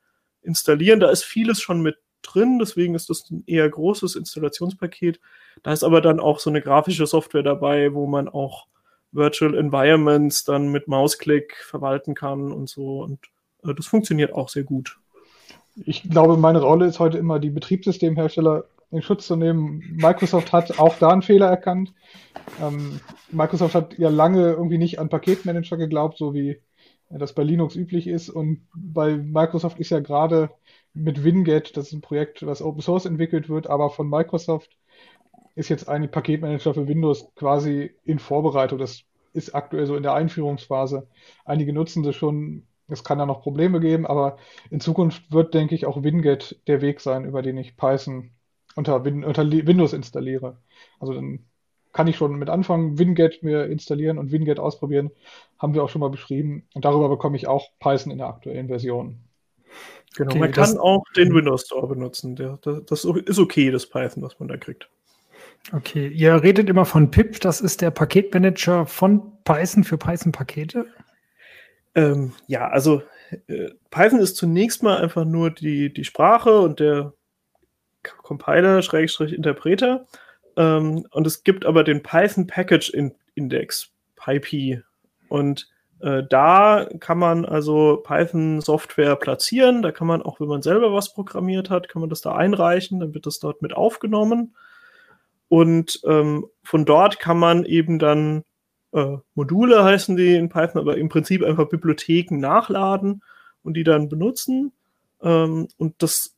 installieren. 0.41 0.99
Da 0.99 1.09
ist 1.09 1.23
vieles 1.23 1.61
schon 1.61 1.81
mit 1.81 1.97
drin, 2.21 2.59
deswegen 2.59 2.95
ist 2.95 3.09
das 3.09 3.29
ein 3.29 3.43
eher 3.47 3.69
großes 3.69 4.15
Installationspaket. 4.15 5.19
Da 5.63 5.73
ist 5.73 5.83
aber 5.83 6.01
dann 6.01 6.19
auch 6.19 6.39
so 6.39 6.49
eine 6.49 6.61
grafische 6.61 7.05
Software 7.05 7.43
dabei, 7.43 7.93
wo 7.93 8.07
man 8.07 8.29
auch 8.29 8.67
Virtual 9.11 9.57
Environments 9.57 10.45
dann 10.45 10.69
mit 10.69 10.87
Mausklick 10.87 11.57
verwalten 11.57 12.15
kann 12.15 12.51
und 12.51 12.69
so. 12.69 13.01
Und 13.01 13.19
äh, 13.63 13.73
das 13.73 13.87
funktioniert 13.87 14.33
auch 14.33 14.49
sehr 14.49 14.63
gut. 14.63 14.97
Ich 15.75 16.03
glaube, 16.03 16.37
meine 16.37 16.61
Rolle 16.61 16.85
ist 16.85 16.99
heute 16.99 17.17
immer, 17.17 17.39
die 17.39 17.49
Betriebssystemhersteller 17.49 18.65
in 18.91 19.01
Schutz 19.01 19.27
zu 19.27 19.35
nehmen. 19.35 19.81
Microsoft 19.95 20.51
hat 20.51 20.79
auch 20.79 20.97
da 20.99 21.09
einen 21.09 21.21
Fehler 21.21 21.47
erkannt. 21.47 21.93
Ähm, 22.61 22.99
Microsoft 23.31 23.73
hat 23.73 23.97
ja 23.97 24.09
lange 24.09 24.51
irgendwie 24.51 24.77
nicht 24.77 24.99
an 24.99 25.09
Paketmanager 25.09 25.77
geglaubt, 25.77 26.17
so 26.17 26.33
wie 26.33 26.59
das 27.09 27.33
bei 27.33 27.43
Linux 27.43 27.75
üblich 27.75 28.07
ist. 28.07 28.29
Und 28.29 28.67
bei 28.73 29.15
Microsoft 29.15 29.79
ist 29.79 29.89
ja 29.89 29.99
gerade 29.99 30.51
mit 30.93 31.23
Winget, 31.23 31.77
das 31.77 31.87
ist 31.87 31.93
ein 31.93 32.01
Projekt, 32.01 32.45
was 32.45 32.61
Open 32.61 32.81
Source 32.81 33.05
entwickelt 33.05 33.49
wird, 33.49 33.67
aber 33.67 33.89
von 33.89 34.09
Microsoft 34.09 34.77
ist 35.55 35.69
jetzt 35.69 35.87
ein 35.87 36.09
Paketmanager 36.09 36.73
für 36.73 36.87
Windows 36.87 37.29
quasi 37.35 37.91
in 38.03 38.19
Vorbereitung. 38.19 38.79
Das 38.79 39.03
ist 39.33 39.55
aktuell 39.55 39.85
so 39.85 39.95
in 39.95 40.03
der 40.03 40.13
Einführungsphase. 40.13 41.07
Einige 41.45 41.73
nutzen 41.73 42.03
das 42.03 42.15
schon. 42.15 42.67
Es 42.87 43.05
kann 43.05 43.19
da 43.19 43.25
noch 43.25 43.41
Probleme 43.41 43.79
geben, 43.79 44.05
aber 44.05 44.35
in 44.69 44.81
Zukunft 44.81 45.31
wird, 45.31 45.53
denke 45.53 45.75
ich, 45.75 45.85
auch 45.85 46.03
Winget 46.03 46.59
der 46.67 46.81
Weg 46.81 46.99
sein, 46.99 47.23
über 47.23 47.41
den 47.41 47.55
ich 47.57 47.77
Python 47.77 48.31
unter, 48.75 49.05
Win 49.05 49.23
unter 49.23 49.49
Windows 49.49 49.93
installiere. 49.93 50.57
Also 50.99 51.13
dann 51.13 51.45
kann 51.93 52.07
ich 52.07 52.15
schon 52.15 52.35
mit 52.35 52.49
anfangen, 52.49 52.97
Winget 52.97 53.43
mir 53.43 53.65
installieren 53.65 54.17
und 54.17 54.31
Winget 54.31 54.59
ausprobieren. 54.59 55.11
Haben 55.59 55.73
wir 55.73 55.83
auch 55.83 55.89
schon 55.89 56.01
mal 56.01 56.09
beschrieben. 56.09 56.67
Und 56.73 56.85
darüber 56.85 57.09
bekomme 57.09 57.35
ich 57.35 57.47
auch 57.47 57.69
Python 57.79 58.11
in 58.11 58.17
der 58.17 58.27
aktuellen 58.27 58.67
Version. 58.67 59.17
Genau, 60.15 60.31
okay, 60.31 60.39
man 60.39 60.51
kann 60.51 60.77
auch 60.77 61.03
den 61.15 61.33
Windows 61.33 61.65
Store 61.65 61.87
benutzen. 61.87 62.35
Der, 62.35 62.57
der, 62.57 62.81
das 62.81 63.05
ist 63.05 63.39
okay, 63.39 63.71
das 63.71 63.87
Python, 63.87 64.23
was 64.23 64.39
man 64.39 64.47
da 64.47 64.57
kriegt. 64.57 64.89
Okay, 65.73 66.07
ihr 66.07 66.41
redet 66.41 66.69
immer 66.69 66.85
von 66.85 67.11
pip, 67.11 67.39
das 67.39 67.61
ist 67.61 67.81
der 67.81 67.91
Paketmanager 67.91 68.85
von 68.85 69.31
Python 69.43 69.83
für 69.83 69.97
Python-Pakete? 69.97 70.87
Ähm, 71.93 72.33
ja, 72.47 72.67
also 72.67 73.03
äh, 73.47 73.69
Python 73.89 74.19
ist 74.19 74.37
zunächst 74.37 74.81
mal 74.81 74.97
einfach 74.97 75.23
nur 75.23 75.51
die, 75.51 75.93
die 75.93 76.03
Sprache 76.03 76.59
und 76.59 76.79
der 76.79 77.13
Compiler, 78.03 78.81
Schrägstrich 78.81 79.33
Interpreter. 79.33 80.05
Ähm, 80.57 81.05
und 81.11 81.27
es 81.27 81.43
gibt 81.43 81.65
aber 81.65 81.83
den 81.83 82.03
Python 82.03 82.47
Package 82.47 82.91
Index, 83.35 83.91
PyP. 84.15 84.83
Und 85.29 85.69
äh, 86.01 86.23
da 86.29 86.87
kann 86.99 87.17
man 87.17 87.45
also 87.45 88.01
Python-Software 88.03 89.15
platzieren. 89.15 89.81
Da 89.81 89.91
kann 89.91 90.07
man 90.07 90.21
auch, 90.21 90.39
wenn 90.39 90.47
man 90.47 90.61
selber 90.61 90.93
was 90.93 91.13
programmiert 91.13 91.69
hat, 91.69 91.89
kann 91.89 92.01
man 92.01 92.09
das 92.09 92.21
da 92.21 92.35
einreichen. 92.35 92.99
Dann 92.99 93.13
wird 93.13 93.25
das 93.25 93.39
dort 93.39 93.61
mit 93.61 93.73
aufgenommen. 93.73 94.55
Und 95.47 95.99
ähm, 96.05 96.47
von 96.63 96.85
dort 96.85 97.19
kann 97.19 97.37
man 97.37 97.65
eben 97.65 97.99
dann 97.99 98.43
äh, 98.93 99.17
Module 99.35 99.83
heißen 99.83 100.15
die 100.17 100.35
in 100.35 100.49
Python, 100.49 100.81
aber 100.81 100.97
im 100.97 101.09
Prinzip 101.09 101.43
einfach 101.43 101.69
Bibliotheken 101.69 102.37
nachladen 102.39 103.23
und 103.63 103.75
die 103.75 103.83
dann 103.83 104.09
benutzen. 104.09 104.73
Ähm, 105.21 105.67
und 105.77 106.01
das 106.01 106.35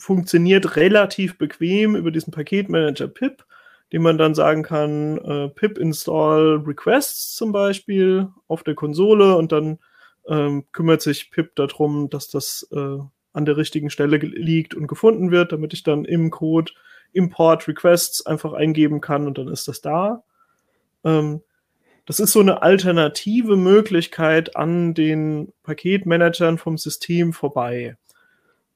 funktioniert 0.00 0.76
relativ 0.76 1.36
bequem 1.36 1.94
über 1.94 2.10
diesen 2.10 2.32
Paketmanager 2.32 3.06
pip, 3.06 3.44
den 3.92 4.02
man 4.02 4.16
dann 4.16 4.34
sagen 4.34 4.62
kann, 4.62 5.18
äh, 5.18 5.48
pip 5.50 5.76
install 5.76 6.62
requests 6.66 7.36
zum 7.36 7.52
Beispiel 7.52 8.28
auf 8.48 8.62
der 8.62 8.74
Konsole 8.74 9.36
und 9.36 9.52
dann 9.52 9.78
ähm, 10.26 10.64
kümmert 10.72 11.02
sich 11.02 11.30
pip 11.30 11.54
darum, 11.54 12.08
dass 12.08 12.28
das 12.28 12.66
äh, 12.72 12.98
an 13.32 13.44
der 13.44 13.56
richtigen 13.56 13.90
Stelle 13.90 14.16
liegt 14.16 14.74
und 14.74 14.86
gefunden 14.86 15.30
wird, 15.30 15.52
damit 15.52 15.74
ich 15.74 15.82
dann 15.82 16.04
im 16.04 16.30
Code 16.30 16.72
import 17.12 17.68
requests 17.68 18.24
einfach 18.24 18.54
eingeben 18.54 19.00
kann 19.00 19.26
und 19.26 19.36
dann 19.36 19.48
ist 19.48 19.68
das 19.68 19.82
da. 19.82 20.22
Ähm, 21.04 21.42
das 22.06 22.20
ist 22.20 22.32
so 22.32 22.40
eine 22.40 22.62
alternative 22.62 23.56
Möglichkeit 23.56 24.56
an 24.56 24.94
den 24.94 25.52
Paketmanagern 25.62 26.56
vom 26.56 26.78
System 26.78 27.32
vorbei. 27.34 27.96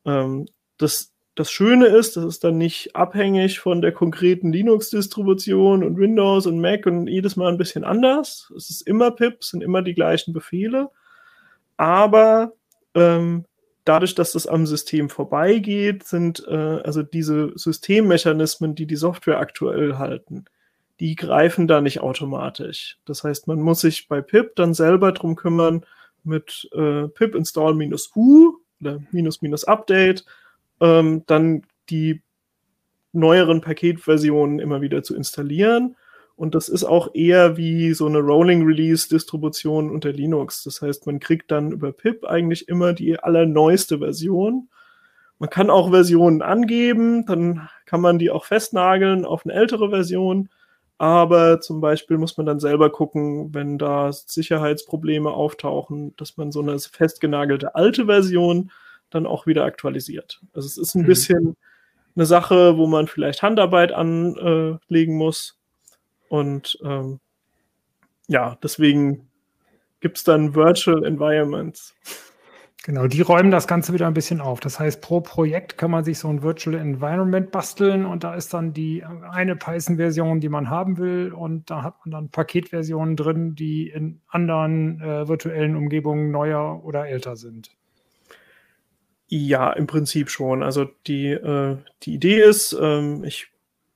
Ähm, 0.04 0.46
das 0.76 1.13
das 1.34 1.50
Schöne 1.50 1.86
ist, 1.86 2.16
das 2.16 2.24
ist 2.24 2.44
dann 2.44 2.58
nicht 2.58 2.94
abhängig 2.94 3.58
von 3.58 3.82
der 3.82 3.92
konkreten 3.92 4.52
Linux-Distribution 4.52 5.82
und 5.82 5.98
Windows 5.98 6.46
und 6.46 6.60
Mac 6.60 6.86
und 6.86 7.08
jedes 7.08 7.34
Mal 7.34 7.48
ein 7.48 7.58
bisschen 7.58 7.82
anders. 7.82 8.52
Es 8.56 8.70
ist 8.70 8.82
immer 8.82 9.10
pip, 9.10 9.38
es 9.40 9.48
sind 9.48 9.62
immer 9.62 9.82
die 9.82 9.94
gleichen 9.94 10.32
Befehle. 10.32 10.90
Aber 11.76 12.52
ähm, 12.94 13.46
dadurch, 13.84 14.14
dass 14.14 14.30
das 14.30 14.46
am 14.46 14.64
System 14.64 15.10
vorbeigeht, 15.10 16.04
sind 16.04 16.44
äh, 16.46 16.80
also 16.84 17.02
diese 17.02 17.52
Systemmechanismen, 17.56 18.76
die 18.76 18.86
die 18.86 18.96
Software 18.96 19.40
aktuell 19.40 19.98
halten, 19.98 20.44
die 21.00 21.16
greifen 21.16 21.66
da 21.66 21.80
nicht 21.80 21.98
automatisch. 22.00 22.98
Das 23.04 23.24
heißt, 23.24 23.48
man 23.48 23.60
muss 23.60 23.80
sich 23.80 24.06
bei 24.06 24.20
pip 24.20 24.54
dann 24.54 24.72
selber 24.72 25.10
drum 25.10 25.34
kümmern 25.34 25.84
mit 26.22 26.68
äh, 26.72 27.08
pip 27.08 27.34
install 27.34 27.74
minus 27.74 28.12
u 28.14 28.58
oder 28.80 29.00
minus 29.10 29.42
minus 29.42 29.64
update 29.64 30.24
ähm, 30.80 31.22
dann 31.26 31.62
die 31.90 32.22
neueren 33.12 33.60
Paketversionen 33.60 34.58
immer 34.58 34.80
wieder 34.80 35.02
zu 35.02 35.14
installieren. 35.14 35.96
Und 36.36 36.56
das 36.56 36.68
ist 36.68 36.82
auch 36.82 37.14
eher 37.14 37.56
wie 37.56 37.94
so 37.94 38.06
eine 38.06 38.18
Rolling 38.18 38.64
Release 38.66 39.08
Distribution 39.08 39.90
unter 39.90 40.12
Linux. 40.12 40.64
Das 40.64 40.82
heißt, 40.82 41.06
man 41.06 41.20
kriegt 41.20 41.50
dann 41.52 41.70
über 41.70 41.92
pip 41.92 42.24
eigentlich 42.24 42.68
immer 42.68 42.92
die 42.92 43.18
allerneueste 43.18 43.98
Version. 43.98 44.68
Man 45.38 45.50
kann 45.50 45.70
auch 45.70 45.90
Versionen 45.90 46.42
angeben, 46.42 47.24
dann 47.26 47.68
kann 47.86 48.00
man 48.00 48.18
die 48.18 48.30
auch 48.30 48.44
festnageln 48.46 49.24
auf 49.24 49.44
eine 49.44 49.54
ältere 49.54 49.90
Version. 49.90 50.48
Aber 50.98 51.60
zum 51.60 51.80
Beispiel 51.80 52.18
muss 52.18 52.36
man 52.36 52.46
dann 52.46 52.60
selber 52.60 52.90
gucken, 52.90 53.52
wenn 53.52 53.78
da 53.78 54.12
Sicherheitsprobleme 54.12 55.30
auftauchen, 55.30 56.14
dass 56.16 56.36
man 56.36 56.50
so 56.50 56.60
eine 56.60 56.78
festgenagelte 56.78 57.74
alte 57.74 58.06
Version 58.06 58.70
dann 59.14 59.26
auch 59.26 59.46
wieder 59.46 59.64
aktualisiert. 59.64 60.40
Also 60.52 60.66
es 60.66 60.78
ist 60.78 60.94
ein 60.94 61.02
mhm. 61.02 61.06
bisschen 61.06 61.56
eine 62.16 62.26
Sache, 62.26 62.76
wo 62.76 62.86
man 62.86 63.06
vielleicht 63.06 63.42
Handarbeit 63.42 63.92
anlegen 63.92 65.16
muss. 65.16 65.58
Und 66.28 66.78
ähm, 66.84 67.20
ja, 68.28 68.56
deswegen 68.62 69.28
gibt 70.00 70.18
es 70.18 70.24
dann 70.24 70.54
Virtual 70.54 71.04
Environments. 71.04 71.94
Genau, 72.84 73.06
die 73.06 73.22
räumen 73.22 73.50
das 73.50 73.66
Ganze 73.66 73.94
wieder 73.94 74.06
ein 74.06 74.12
bisschen 74.12 74.42
auf. 74.42 74.60
Das 74.60 74.78
heißt, 74.78 75.00
pro 75.00 75.22
Projekt 75.22 75.78
kann 75.78 75.90
man 75.90 76.04
sich 76.04 76.18
so 76.18 76.28
ein 76.28 76.42
Virtual 76.42 76.76
Environment 76.76 77.50
basteln 77.50 78.04
und 78.04 78.24
da 78.24 78.34
ist 78.34 78.52
dann 78.52 78.74
die 78.74 79.02
eine 79.02 79.56
Python-Version, 79.56 80.40
die 80.40 80.50
man 80.50 80.68
haben 80.68 80.98
will 80.98 81.32
und 81.32 81.70
da 81.70 81.82
hat 81.82 81.94
man 82.04 82.10
dann 82.10 82.28
Paketversionen 82.28 83.16
drin, 83.16 83.54
die 83.54 83.88
in 83.88 84.20
anderen 84.28 85.00
äh, 85.00 85.26
virtuellen 85.26 85.76
Umgebungen 85.76 86.30
neuer 86.30 86.84
oder 86.84 87.08
älter 87.08 87.36
sind. 87.36 87.70
Ja, 89.28 89.72
im 89.72 89.86
Prinzip 89.86 90.30
schon. 90.30 90.62
Also 90.62 90.86
die, 91.06 91.28
äh, 91.28 91.76
die 92.02 92.14
Idee 92.14 92.42
ist, 92.42 92.76
ähm, 92.78 93.24
ich 93.24 93.48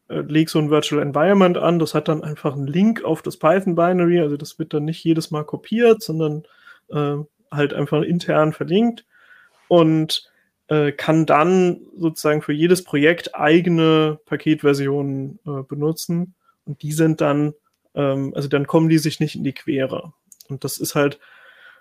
äh, 0.09 0.21
lege 0.21 0.51
so 0.51 0.59
ein 0.59 0.71
Virtual 0.71 1.03
Environment 1.03 1.59
an, 1.59 1.79
das 1.79 1.95
hat 1.95 2.09
dann 2.09 2.25
einfach 2.25 2.55
einen 2.55 2.67
Link 2.67 3.05
auf 3.05 3.23
das 3.23 3.37
Python 3.37 3.75
Binary, 3.75 4.21
also 4.21 4.37
das 4.37 4.59
wird 4.59 4.73
dann 4.73 4.85
nicht 4.85 5.05
jedes 5.05 5.31
Mal 5.31 5.45
kopiert, 5.45 6.03
sondern 6.03 6.45
äh, 6.89 7.17
halt 7.51 7.75
einfach 7.75 8.03
intern 8.03 8.53
verlinkt 8.53 9.05
und 9.69 10.31
äh, 10.69 10.93
kann 10.93 11.27
dann 11.27 11.81
sozusagen 11.97 12.43
für 12.43 12.53
jedes 12.53 12.85
Projekt 12.85 13.35
eigene 13.35 14.19
Paketversionen 14.25 15.39
äh, 15.47 15.63
benutzen 15.63 16.35
und 16.65 16.83
die 16.83 16.93
sind 16.93 17.21
dann, 17.21 17.55
ähm, 17.95 18.33
also 18.35 18.49
dann 18.49 18.67
kommen 18.67 18.89
die 18.89 18.99
sich 18.99 19.21
nicht 19.21 19.37
in 19.37 19.45
die 19.45 19.55
Quere. 19.55 20.13
Und 20.49 20.65
das 20.65 20.79
ist 20.79 20.95
halt 20.95 21.19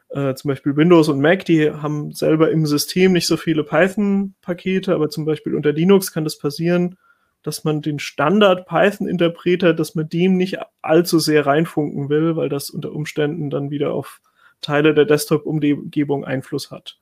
äh, 0.10 0.34
zum 0.36 0.50
Beispiel 0.50 0.76
Windows 0.76 1.10
und 1.10 1.20
Mac, 1.20 1.46
die 1.46 1.72
haben 1.72 2.12
selber 2.12 2.52
im 2.52 2.66
System 2.66 3.14
nicht 3.14 3.28
so 3.28 3.38
viele 3.38 3.64
Python-Pakete, 3.64 4.94
aber 4.94 5.10
zum 5.10 5.26
Beispiel 5.26 5.56
unter 5.56 5.74
Linux 5.74 6.14
kann 6.14 6.24
das 6.24 6.38
passieren, 6.38 6.98
dass 7.44 7.64
man 7.64 7.82
den 7.82 8.00
Standard-Python-Interpreter, 8.00 9.74
dass 9.74 9.96
man 9.96 10.10
dem 10.10 10.38
nicht 10.38 10.58
allzu 10.82 11.20
sehr 11.20 11.46
reinfunken 11.46 12.10
will, 12.10 12.36
weil 12.36 12.50
das 12.50 12.70
unter 12.70 12.92
Umständen 12.92 13.50
dann 13.50 13.70
wieder 13.70 13.94
auf 13.94 14.22
Teile 14.62 14.94
der 14.94 15.06
Desktop-Umgebung 15.06 16.26
Einfluss 16.26 16.72
hat. 16.72 17.00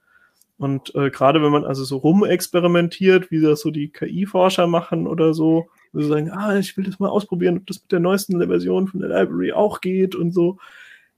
Und 0.57 0.95
äh, 0.95 1.09
gerade 1.09 1.41
wenn 1.41 1.51
man 1.51 1.65
also 1.65 1.83
so 1.83 1.97
rumexperimentiert, 1.97 3.29
wie 3.29 3.41
das 3.41 3.61
so 3.61 3.71
die 3.71 3.89
KI-Forscher 3.89 4.67
machen 4.67 5.05
oder 5.05 5.33
so, 5.33 5.67
wo 5.91 6.01
sie 6.01 6.07
sagen, 6.07 6.31
ah, 6.31 6.57
ich 6.57 6.77
will 6.77 6.85
das 6.85 6.99
mal 6.99 7.09
ausprobieren, 7.09 7.57
ob 7.57 7.67
das 7.67 7.81
mit 7.81 7.91
der 7.91 7.99
neuesten 7.99 8.39
Version 8.39 8.87
von 8.87 9.01
der 9.01 9.09
Library 9.09 9.51
auch 9.51 9.81
geht 9.81 10.15
und 10.15 10.31
so, 10.31 10.57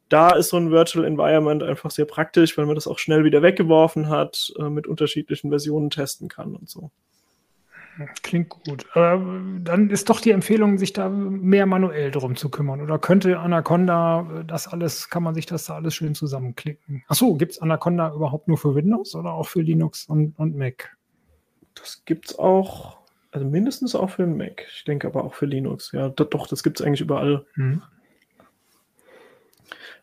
da 0.09 0.31
ist 0.31 0.49
so 0.49 0.57
ein 0.57 0.71
Virtual 0.71 1.05
Environment 1.05 1.63
einfach 1.63 1.91
sehr 1.91 2.05
praktisch, 2.05 2.57
weil 2.57 2.65
man 2.65 2.75
das 2.75 2.87
auch 2.87 2.99
schnell 2.99 3.23
wieder 3.23 3.41
weggeworfen 3.41 4.09
hat, 4.09 4.53
äh, 4.59 4.69
mit 4.69 4.87
unterschiedlichen 4.87 5.49
Versionen 5.49 5.89
testen 5.89 6.29
kann 6.29 6.55
und 6.55 6.69
so. 6.69 6.91
Klingt 8.21 8.49
gut. 8.49 8.85
Aber 8.93 9.41
dann 9.59 9.89
ist 9.89 10.09
doch 10.09 10.21
die 10.21 10.31
Empfehlung, 10.31 10.77
sich 10.77 10.93
da 10.93 11.09
mehr 11.09 11.65
manuell 11.65 12.11
drum 12.11 12.35
zu 12.35 12.49
kümmern. 12.49 12.81
Oder 12.81 12.99
könnte 12.99 13.39
Anaconda 13.39 14.43
das 14.45 14.67
alles, 14.67 15.09
kann 15.09 15.23
man 15.23 15.33
sich 15.33 15.45
das 15.45 15.65
da 15.65 15.75
alles 15.75 15.95
schön 15.95 16.13
zusammenklicken? 16.13 17.03
Achso, 17.07 17.35
gibt 17.35 17.53
es 17.53 17.61
Anaconda 17.61 18.13
überhaupt 18.13 18.47
nur 18.47 18.57
für 18.57 18.75
Windows 18.75 19.15
oder 19.15 19.33
auch 19.33 19.47
für 19.47 19.61
Linux 19.61 20.05
und, 20.05 20.37
und 20.37 20.55
Mac? 20.55 20.95
Das 21.73 22.03
gibt 22.05 22.29
es 22.29 22.39
auch, 22.39 22.97
also 23.31 23.47
mindestens 23.47 23.95
auch 23.95 24.11
für 24.11 24.27
Mac. 24.27 24.65
Ich 24.75 24.83
denke 24.85 25.07
aber 25.07 25.23
auch 25.23 25.33
für 25.33 25.45
Linux. 25.45 25.91
Ja, 25.91 26.09
doch, 26.09 26.47
das 26.47 26.63
gibt 26.63 26.79
es 26.79 26.85
eigentlich 26.85 27.01
überall. 27.01 27.45
Mhm. 27.55 27.81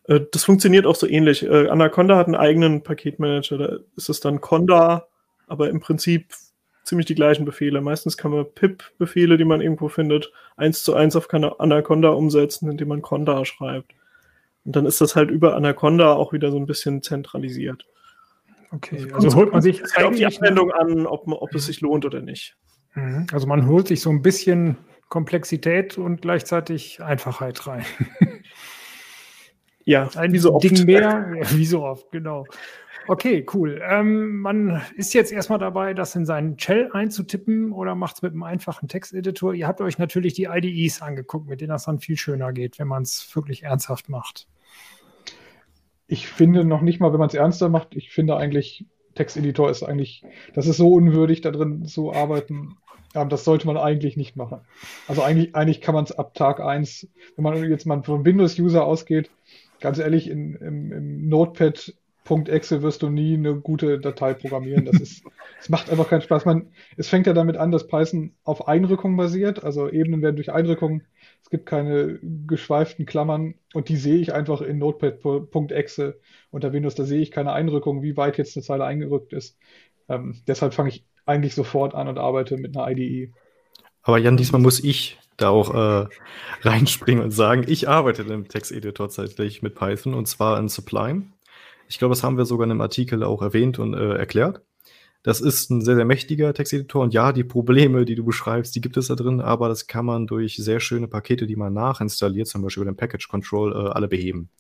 Äh, 0.09 0.21
das 0.31 0.45
funktioniert 0.45 0.87
auch 0.87 0.97
so 0.97 1.09
ähnlich. 1.09 1.45
Äh, 1.45 1.69
Anaconda 1.69 2.17
hat 2.17 2.27
einen 2.27 2.37
eigenen 2.37 2.83
Paketmanager. 2.83 3.59
Da 3.59 3.79
ist 3.97 4.09
es 4.09 4.21
dann 4.21 4.41
Conda, 4.41 5.07
aber 5.47 5.71
im 5.71 5.81
Prinzip 5.81 6.33
ziemlich 6.85 7.07
die 7.07 7.15
gleichen 7.15 7.45
Befehle. 7.45 7.81
Meistens 7.81 8.17
kann 8.17 8.31
man 8.31 8.47
pip-Befehle, 8.55 9.37
die 9.37 9.45
man 9.45 9.61
irgendwo 9.61 9.89
findet, 9.89 10.33
eins 10.57 10.85
zu 10.85 10.95
eins 10.95 11.17
auf 11.17 11.33
Anaconda 11.33 12.11
umsetzen, 12.11 12.71
indem 12.71 12.89
man 12.89 13.03
Conda 13.03 13.45
schreibt. 13.45 13.93
Und 14.65 14.77
dann 14.77 14.87
ist 14.87 15.01
das 15.01 15.17
halt 15.17 15.31
über 15.31 15.57
Anaconda 15.57 16.13
auch 16.15 16.33
wieder 16.33 16.51
so 16.51 16.59
ein 16.59 16.67
bisschen 16.67 17.03
zentralisiert. 17.03 17.87
Okay, 18.71 19.05
also, 19.05 19.15
also 19.15 19.37
holt 19.37 19.53
man 19.53 19.63
sich 19.63 19.83
auf 19.97 20.15
die 20.15 20.27
Anwendung 20.27 20.73
an, 20.73 21.07
ob, 21.07 21.27
man, 21.27 21.39
ob 21.39 21.55
es 21.55 21.67
sich 21.67 21.81
lohnt 21.81 22.05
oder 22.05 22.21
nicht. 22.21 22.57
Mhm. 22.95 23.27
Also 23.33 23.47
man 23.47 23.67
holt 23.67 23.89
sich 23.89 24.01
so 24.01 24.11
ein 24.11 24.23
bisschen 24.23 24.77
Komplexität 25.09 25.97
und 25.97 26.23
gleichzeitig 26.23 27.03
Einfachheit 27.03 27.67
rein. 27.67 27.85
Ja, 29.85 30.09
ein 30.17 30.33
wie 30.33 30.39
so 30.39 30.55
oft. 30.55 30.65
Ding 30.65 30.85
mehr, 30.87 31.37
wie 31.51 31.67
so 31.67 31.85
oft, 31.85 32.11
genau. 32.11 32.47
Okay, 33.07 33.45
cool. 33.53 33.83
Ähm, 33.87 34.39
man 34.39 34.81
ist 34.97 35.13
jetzt 35.13 35.31
erstmal 35.31 35.59
dabei, 35.59 35.93
das 35.93 36.17
in 36.17 36.25
seinen 36.25 36.59
Shell 36.59 36.89
einzutippen 36.93 37.73
oder 37.73 37.95
macht 37.95 38.17
es 38.17 38.23
mit 38.23 38.33
einem 38.33 38.45
einfachen 38.45 38.89
Texteditor. 38.89 39.53
Ihr 39.53 39.67
habt 39.67 39.83
euch 39.83 39.99
natürlich 39.99 40.33
die 40.33 40.45
IDEs 40.45 41.03
angeguckt, 41.03 41.47
mit 41.47 41.61
denen 41.61 41.71
das 41.71 41.85
dann 41.85 41.99
viel 41.99 42.17
schöner 42.17 42.53
geht, 42.53 42.79
wenn 42.79 42.89
man 42.89 43.03
es 43.03 43.31
wirklich 43.37 43.65
ernsthaft 43.65 44.09
macht. 44.09 44.49
Ich 46.07 46.29
finde 46.29 46.65
noch 46.65 46.81
nicht 46.81 47.01
mal, 47.01 47.13
wenn 47.13 47.19
man 47.19 47.29
es 47.29 47.35
ernster 47.35 47.69
macht, 47.69 47.95
ich 47.95 48.11
finde 48.11 48.37
eigentlich, 48.37 48.87
Texteditor 49.15 49.71
ist 49.71 49.83
eigentlich, 49.83 50.25
das 50.55 50.67
ist 50.67 50.79
so 50.79 50.93
unwürdig, 50.93 51.43
da 51.43 51.51
drin 51.51 51.85
zu 51.85 52.13
arbeiten. 52.13 52.77
Ja, 53.15 53.25
das 53.25 53.45
sollte 53.45 53.67
man 53.67 53.77
eigentlich 53.77 54.17
nicht 54.17 54.35
machen. 54.35 54.61
Also 55.07 55.23
eigentlich, 55.23 55.55
eigentlich 55.55 55.81
kann 55.81 55.95
man 55.95 56.05
es 56.05 56.13
ab 56.13 56.35
Tag 56.35 56.61
1, 56.61 57.09
wenn 57.37 57.45
man 57.45 57.71
jetzt 57.71 57.87
mal 57.87 58.03
von 58.03 58.25
Windows-User 58.25 58.85
ausgeht, 58.85 59.31
ganz 59.85 59.99
ehrlich, 59.99 60.31
in, 60.31 60.55
im, 60.55 60.93
im 60.93 61.29
Notepad 61.29 61.93
.exe 62.47 62.81
wirst 62.81 63.03
du 63.03 63.11
nie 63.11 63.35
eine 63.35 63.55
gute 63.57 64.01
Datei 64.01 64.33
programmieren. 64.33 64.87
Das 64.87 64.99
ist, 64.99 65.25
es 65.61 65.69
macht 65.69 65.91
einfach 65.91 66.09
keinen 66.09 66.23
Spaß. 66.23 66.47
Man, 66.47 66.69
es 66.97 67.09
fängt 67.09 67.27
ja 67.27 67.35
damit 67.35 67.59
an, 67.59 67.71
dass 67.71 67.87
Python 67.87 68.33
auf 68.45 68.67
Einrückung 68.67 69.15
basiert. 69.15 69.63
Also 69.63 69.91
Ebenen 69.91 70.23
werden 70.23 70.37
durch 70.37 70.51
Einrückung. 70.51 71.03
Es 71.43 71.51
gibt 71.51 71.67
keine 71.67 72.19
geschweiften 72.47 73.05
Klammern 73.05 73.57
und 73.75 73.91
die 73.91 73.99
sehe 73.99 74.17
ich 74.17 74.33
einfach 74.33 74.63
in 74.63 74.79
Notepad.exe 74.79 76.19
unter 76.51 76.73
Windows. 76.73 76.95
Da 76.95 77.05
sehe 77.05 77.21
ich 77.21 77.31
keine 77.31 77.53
Einrückung, 77.53 78.03
wie 78.03 78.17
weit 78.17 78.39
jetzt 78.39 78.57
eine 78.57 78.65
Zeile 78.65 78.87
eingerückt 78.87 79.35
ist. 79.35 79.59
Ähm, 80.09 80.41
deshalb 80.47 80.73
fange 80.73 80.89
ich 80.89 81.05
eigentlich 81.27 81.55
sofort 81.55 81.95
an 81.95 82.09
und 82.09 82.17
arbeite 82.17 82.57
mit 82.57 82.75
einer 82.75 82.91
IDE. 82.91 83.35
Aber 84.01 84.17
Jan, 84.17 84.39
diesmal 84.39 84.63
muss 84.63 84.83
ich 84.83 85.19
da 85.37 85.49
auch 85.51 85.75
äh, 85.75 86.09
reinspringen 86.63 87.25
und 87.25 87.31
sagen, 87.31 87.65
ich 87.67 87.89
arbeite 87.89 88.23
im 88.23 88.49
Texteditor 88.49 88.93
tatsächlich 88.93 89.63
mit 89.63 89.75
Python 89.75 90.15
und 90.15 90.27
zwar 90.27 90.59
in 90.59 90.69
Sublime. 90.69 91.25
Ich 91.89 91.99
glaube, 91.99 92.15
das 92.15 92.23
haben 92.23 92.37
wir 92.37 92.45
sogar 92.45 92.65
in 92.65 92.71
einem 92.71 92.81
Artikel 92.81 93.23
auch 93.23 93.43
erwähnt 93.43 93.79
und 93.79 93.95
äh, 93.95 94.15
erklärt. 94.15 94.63
Das 95.23 95.41
ist 95.41 95.71
ein 95.71 95.81
sehr, 95.81 95.97
sehr 95.97 96.05
mächtiger 96.05 96.53
Texteditor 96.53 97.03
und 97.03 97.15
ja, 97.15 97.33
die 97.33 97.45
Probleme, 97.45 98.05
die 98.05 98.15
du 98.15 98.25
beschreibst, 98.25 98.77
die 98.77 98.83
gibt 98.83 98.97
es 98.99 99.09
da 99.09 99.15
drin, 99.15 99.41
aber 99.41 99.69
das 99.69 99.87
kann 99.87 100.05
man 100.05 100.27
durch 100.27 100.57
sehr 100.57 100.81
schöne 100.81 101.09
Pakete, 101.09 101.47
die 101.47 101.57
man 101.57 101.73
nachinstalliert, 101.73 102.47
zum 102.47 102.63
Beispiel 102.63 102.83
über 102.83 102.93
den 102.93 102.97
Package 102.97 103.29
Control, 103.29 103.73
äh, 103.73 103.91
alle 103.91 104.09
beheben. 104.09 104.51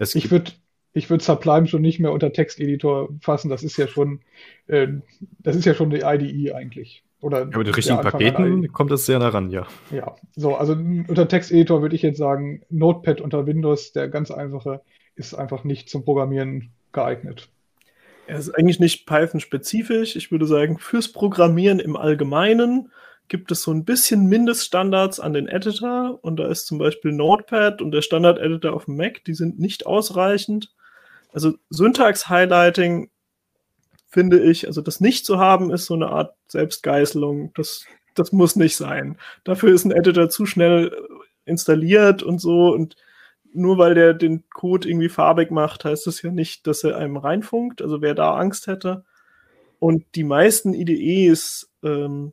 Es 0.00 0.14
ich 0.14 0.30
würde 0.30 0.52
ich 0.92 1.08
würde 1.08 1.22
Sublime 1.22 1.66
schon 1.66 1.82
nicht 1.82 2.00
mehr 2.00 2.12
unter 2.12 2.32
Texteditor 2.32 3.10
fassen. 3.20 3.48
Das 3.48 3.62
ist 3.62 3.76
ja 3.76 3.86
schon, 3.86 4.20
äh, 4.66 4.88
das 5.38 5.56
ist 5.56 5.64
ja 5.64 5.74
schon 5.74 5.90
die 5.90 6.02
IDE 6.02 6.52
eigentlich. 6.54 7.04
Oder 7.20 7.40
ja, 7.40 7.58
mit 7.58 7.66
den 7.66 7.74
richtigen 7.74 8.00
Paketen 8.00 8.72
kommt 8.72 8.92
es 8.92 9.06
sehr 9.06 9.18
nah 9.18 9.28
ran, 9.28 9.50
ja. 9.50 9.66
Ja, 9.90 10.14
so, 10.36 10.54
also 10.54 10.74
unter 10.74 11.26
Texteditor 11.26 11.82
würde 11.82 11.96
ich 11.96 12.02
jetzt 12.02 12.18
sagen, 12.18 12.62
Notepad 12.70 13.20
unter 13.20 13.46
Windows, 13.46 13.92
der 13.92 14.08
ganz 14.08 14.30
einfache, 14.30 14.82
ist 15.16 15.34
einfach 15.34 15.64
nicht 15.64 15.90
zum 15.90 16.04
Programmieren 16.04 16.70
geeignet. 16.92 17.48
Er 18.28 18.38
ist 18.38 18.50
eigentlich 18.50 18.78
nicht 18.78 19.06
Python-spezifisch. 19.06 20.14
Ich 20.14 20.30
würde 20.30 20.46
sagen, 20.46 20.78
fürs 20.78 21.10
Programmieren 21.10 21.80
im 21.80 21.96
Allgemeinen 21.96 22.92
gibt 23.26 23.50
es 23.50 23.62
so 23.62 23.72
ein 23.72 23.84
bisschen 23.84 24.26
Mindeststandards 24.26 25.18
an 25.18 25.32
den 25.32 25.48
Editor. 25.48 26.18
Und 26.22 26.36
da 26.36 26.46
ist 26.48 26.66
zum 26.66 26.78
Beispiel 26.78 27.12
Notepad 27.12 27.82
und 27.82 27.90
der 27.90 28.02
Standard-Editor 28.02 28.72
auf 28.72 28.84
dem 28.84 28.96
Mac, 28.96 29.24
die 29.24 29.34
sind 29.34 29.58
nicht 29.58 29.86
ausreichend. 29.86 30.72
Also 31.32 31.54
Syntax-Highlighting 31.70 33.10
finde 34.08 34.40
ich, 34.40 34.66
also 34.66 34.80
das 34.80 35.00
nicht 35.00 35.26
zu 35.26 35.38
haben, 35.38 35.70
ist 35.70 35.86
so 35.86 35.94
eine 35.94 36.08
Art 36.08 36.34
Selbstgeißelung. 36.48 37.52
Das, 37.54 37.84
das 38.14 38.32
muss 38.32 38.56
nicht 38.56 38.76
sein. 38.76 39.18
Dafür 39.44 39.72
ist 39.72 39.84
ein 39.84 39.92
Editor 39.92 40.30
zu 40.30 40.46
schnell 40.46 40.96
installiert 41.44 42.22
und 42.22 42.40
so. 42.40 42.72
Und 42.72 42.96
nur 43.52 43.78
weil 43.78 43.94
der 43.94 44.14
den 44.14 44.48
Code 44.50 44.88
irgendwie 44.88 45.08
farbig 45.08 45.50
macht, 45.50 45.84
heißt 45.84 46.06
das 46.06 46.22
ja 46.22 46.30
nicht, 46.30 46.66
dass 46.66 46.84
er 46.84 46.96
einem 46.96 47.16
reinfunkt. 47.16 47.82
Also 47.82 48.00
wer 48.00 48.14
da 48.14 48.34
Angst 48.34 48.66
hätte. 48.66 49.04
Und 49.78 50.04
die 50.14 50.24
meisten 50.24 50.74
IDEs, 50.74 51.70
ähm, 51.82 52.32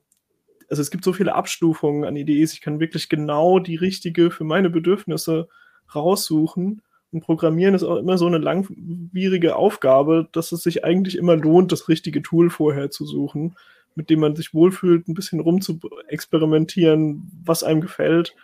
also 0.69 0.81
es 0.81 0.89
gibt 0.89 1.03
so 1.03 1.13
viele 1.13 1.35
Abstufungen 1.35 2.05
an 2.05 2.15
IDEs, 2.15 2.53
ich 2.53 2.61
kann 2.61 2.79
wirklich 2.79 3.07
genau 3.07 3.59
die 3.59 3.75
richtige 3.75 4.31
für 4.31 4.45
meine 4.45 4.69
Bedürfnisse 4.69 5.47
raussuchen. 5.93 6.81
Und 7.15 7.21
Programmieren 7.21 7.75
ist 7.75 7.83
auch 7.83 7.95
immer 7.95 8.17
so 8.17 8.27
eine 8.27 8.39
langwierige 8.39 9.55
Aufgabe, 9.55 10.27
dass 10.33 10.51
es 10.51 10.63
sich 10.63 10.83
eigentlich 10.83 11.17
immer 11.17 11.37
lohnt, 11.37 11.71
das 11.71 11.87
richtige 11.87 12.21
Tool 12.21 12.49
vorher 12.49 12.91
zu 12.91 13.05
suchen, 13.05 13.55
mit 13.95 14.09
dem 14.09 14.19
man 14.19 14.35
sich 14.35 14.53
wohlfühlt, 14.53 15.07
ein 15.07 15.13
bisschen 15.13 15.39
rum 15.39 15.61
zu 15.61 15.79
experimentieren, 16.09 17.31
was 17.41 17.63
einem 17.63 17.79
gefällt. 17.79 18.35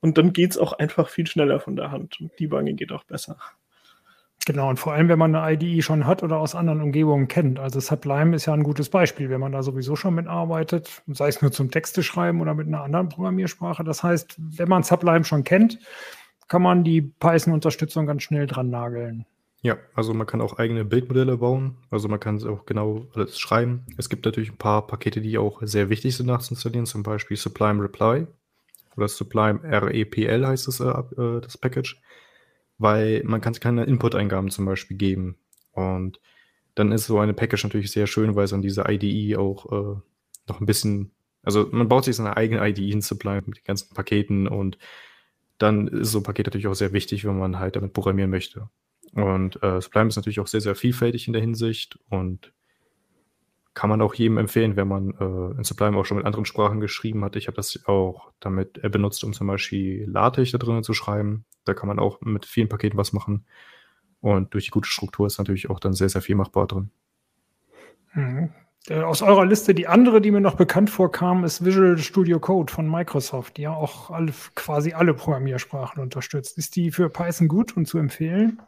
Und 0.00 0.18
dann 0.18 0.34
geht 0.34 0.50
es 0.50 0.58
auch 0.58 0.74
einfach 0.74 1.08
viel 1.08 1.26
schneller 1.26 1.58
von 1.58 1.74
der 1.74 1.90
Hand. 1.90 2.20
Und 2.20 2.38
Debugging 2.38 2.76
geht 2.76 2.92
auch 2.92 3.04
besser. 3.04 3.38
Genau, 4.44 4.68
und 4.68 4.78
vor 4.78 4.92
allem, 4.92 5.08
wenn 5.08 5.18
man 5.18 5.34
eine 5.34 5.54
IDE 5.54 5.80
schon 5.80 6.04
hat 6.06 6.22
oder 6.22 6.36
aus 6.36 6.54
anderen 6.54 6.82
Umgebungen 6.82 7.28
kennt. 7.28 7.58
Also 7.58 7.80
Sublime 7.80 8.36
ist 8.36 8.44
ja 8.44 8.52
ein 8.52 8.62
gutes 8.62 8.90
Beispiel, 8.90 9.30
wenn 9.30 9.40
man 9.40 9.52
da 9.52 9.62
sowieso 9.62 9.96
schon 9.96 10.16
mitarbeitet, 10.16 11.02
sei 11.06 11.28
es 11.28 11.40
nur 11.40 11.50
zum 11.50 11.70
Texte 11.70 12.02
schreiben 12.02 12.42
oder 12.42 12.52
mit 12.52 12.66
einer 12.66 12.82
anderen 12.82 13.08
Programmiersprache. 13.08 13.84
Das 13.84 14.02
heißt, 14.02 14.36
wenn 14.36 14.68
man 14.68 14.82
Sublime 14.82 15.24
schon 15.24 15.44
kennt, 15.44 15.78
kann 16.52 16.60
man 16.60 16.84
die 16.84 17.00
Python-Unterstützung 17.00 18.04
ganz 18.04 18.24
schnell 18.24 18.46
dran 18.46 18.68
nageln. 18.68 19.24
Ja, 19.62 19.78
also 19.94 20.12
man 20.12 20.26
kann 20.26 20.42
auch 20.42 20.58
eigene 20.58 20.84
Bildmodelle 20.84 21.38
bauen. 21.38 21.78
Also 21.88 22.08
man 22.08 22.20
kann 22.20 22.36
es 22.36 22.44
auch 22.44 22.66
genau 22.66 23.06
alles 23.14 23.38
schreiben. 23.38 23.86
Es 23.96 24.10
gibt 24.10 24.26
natürlich 24.26 24.50
ein 24.50 24.58
paar 24.58 24.86
Pakete, 24.86 25.22
die 25.22 25.38
auch 25.38 25.62
sehr 25.62 25.88
wichtig 25.88 26.14
sind 26.14 26.26
nachzuinstallieren, 26.26 26.84
zum 26.84 27.02
Beispiel 27.02 27.38
Sublime 27.38 27.82
Reply 27.82 28.26
oder 28.98 29.08
Sublime 29.08 29.60
REPL 29.64 30.46
heißt 30.46 30.68
das, 30.68 30.80
äh, 30.80 30.90
äh, 30.90 31.40
das 31.40 31.56
Package, 31.56 32.02
weil 32.76 33.22
man 33.24 33.40
kann 33.40 33.54
keine 33.54 33.84
Input-Eingaben 33.84 34.50
zum 34.50 34.66
Beispiel 34.66 34.98
geben. 34.98 35.38
Und 35.70 36.20
dann 36.74 36.92
ist 36.92 37.06
so 37.06 37.18
eine 37.18 37.32
Package 37.32 37.64
natürlich 37.64 37.92
sehr 37.92 38.06
schön, 38.06 38.36
weil 38.36 38.44
es 38.44 38.52
an 38.52 38.60
diese 38.60 38.84
IDE 38.86 39.38
auch 39.38 39.72
äh, 39.72 40.00
noch 40.48 40.60
ein 40.60 40.66
bisschen 40.66 41.12
Also 41.44 41.70
man 41.72 41.88
baut 41.88 42.04
sich 42.04 42.16
seine 42.16 42.36
eigene 42.36 42.68
IDE 42.68 42.90
in 42.90 43.00
Sublime 43.00 43.44
mit 43.46 43.56
den 43.56 43.64
ganzen 43.64 43.94
Paketen 43.94 44.46
und 44.46 44.76
dann 45.62 45.86
ist 45.88 46.10
so 46.12 46.18
ein 46.18 46.24
Paket 46.24 46.46
natürlich 46.46 46.66
auch 46.66 46.74
sehr 46.74 46.92
wichtig, 46.92 47.24
wenn 47.24 47.38
man 47.38 47.58
halt 47.58 47.76
damit 47.76 47.92
programmieren 47.92 48.30
möchte. 48.30 48.68
Und 49.14 49.62
äh, 49.62 49.80
Sublime 49.80 50.08
ist 50.08 50.16
natürlich 50.16 50.40
auch 50.40 50.46
sehr, 50.46 50.60
sehr 50.60 50.74
vielfältig 50.74 51.26
in 51.26 51.32
der 51.32 51.42
Hinsicht 51.42 51.98
und 52.08 52.52
kann 53.74 53.88
man 53.88 54.02
auch 54.02 54.14
jedem 54.14 54.38
empfehlen, 54.38 54.76
wenn 54.76 54.88
man 54.88 55.10
äh, 55.12 55.58
in 55.58 55.64
Sublime 55.64 55.96
auch 55.96 56.04
schon 56.04 56.18
mit 56.18 56.26
anderen 56.26 56.44
Sprachen 56.44 56.80
geschrieben 56.80 57.24
hat. 57.24 57.36
Ich 57.36 57.46
habe 57.46 57.56
das 57.56 57.86
auch 57.86 58.32
damit 58.40 58.82
äh, 58.82 58.88
benutzt, 58.88 59.24
um 59.24 59.32
zum 59.32 59.46
Beispiel 59.46 60.04
LaTeX 60.10 60.52
da 60.52 60.58
drinnen 60.58 60.82
zu 60.82 60.92
schreiben. 60.94 61.44
Da 61.64 61.74
kann 61.74 61.88
man 61.88 61.98
auch 61.98 62.20
mit 62.20 62.44
vielen 62.44 62.68
Paketen 62.68 62.98
was 62.98 63.12
machen. 63.12 63.46
Und 64.20 64.54
durch 64.54 64.66
die 64.66 64.70
gute 64.70 64.88
Struktur 64.88 65.26
ist 65.26 65.38
natürlich 65.38 65.70
auch 65.70 65.80
dann 65.80 65.94
sehr, 65.94 66.08
sehr 66.08 66.22
viel 66.22 66.36
machbar 66.36 66.66
drin. 66.66 66.90
Mhm. 68.14 68.50
Äh, 68.88 69.00
aus 69.00 69.22
eurer 69.22 69.46
Liste, 69.46 69.74
die 69.74 69.86
andere, 69.86 70.20
die 70.20 70.30
mir 70.30 70.40
noch 70.40 70.56
bekannt 70.56 70.90
vorkam, 70.90 71.44
ist 71.44 71.64
Visual 71.64 71.98
Studio 71.98 72.40
Code 72.40 72.72
von 72.72 72.90
Microsoft, 72.90 73.56
die 73.56 73.62
ja 73.62 73.74
auch 73.74 74.10
alle, 74.10 74.32
quasi 74.54 74.92
alle 74.92 75.14
Programmiersprachen 75.14 76.02
unterstützt. 76.02 76.58
Ist 76.58 76.74
die 76.74 76.90
für 76.90 77.08
Python 77.08 77.48
gut 77.48 77.76
und 77.76 77.86
zu 77.86 77.98
empfehlen? 77.98 78.60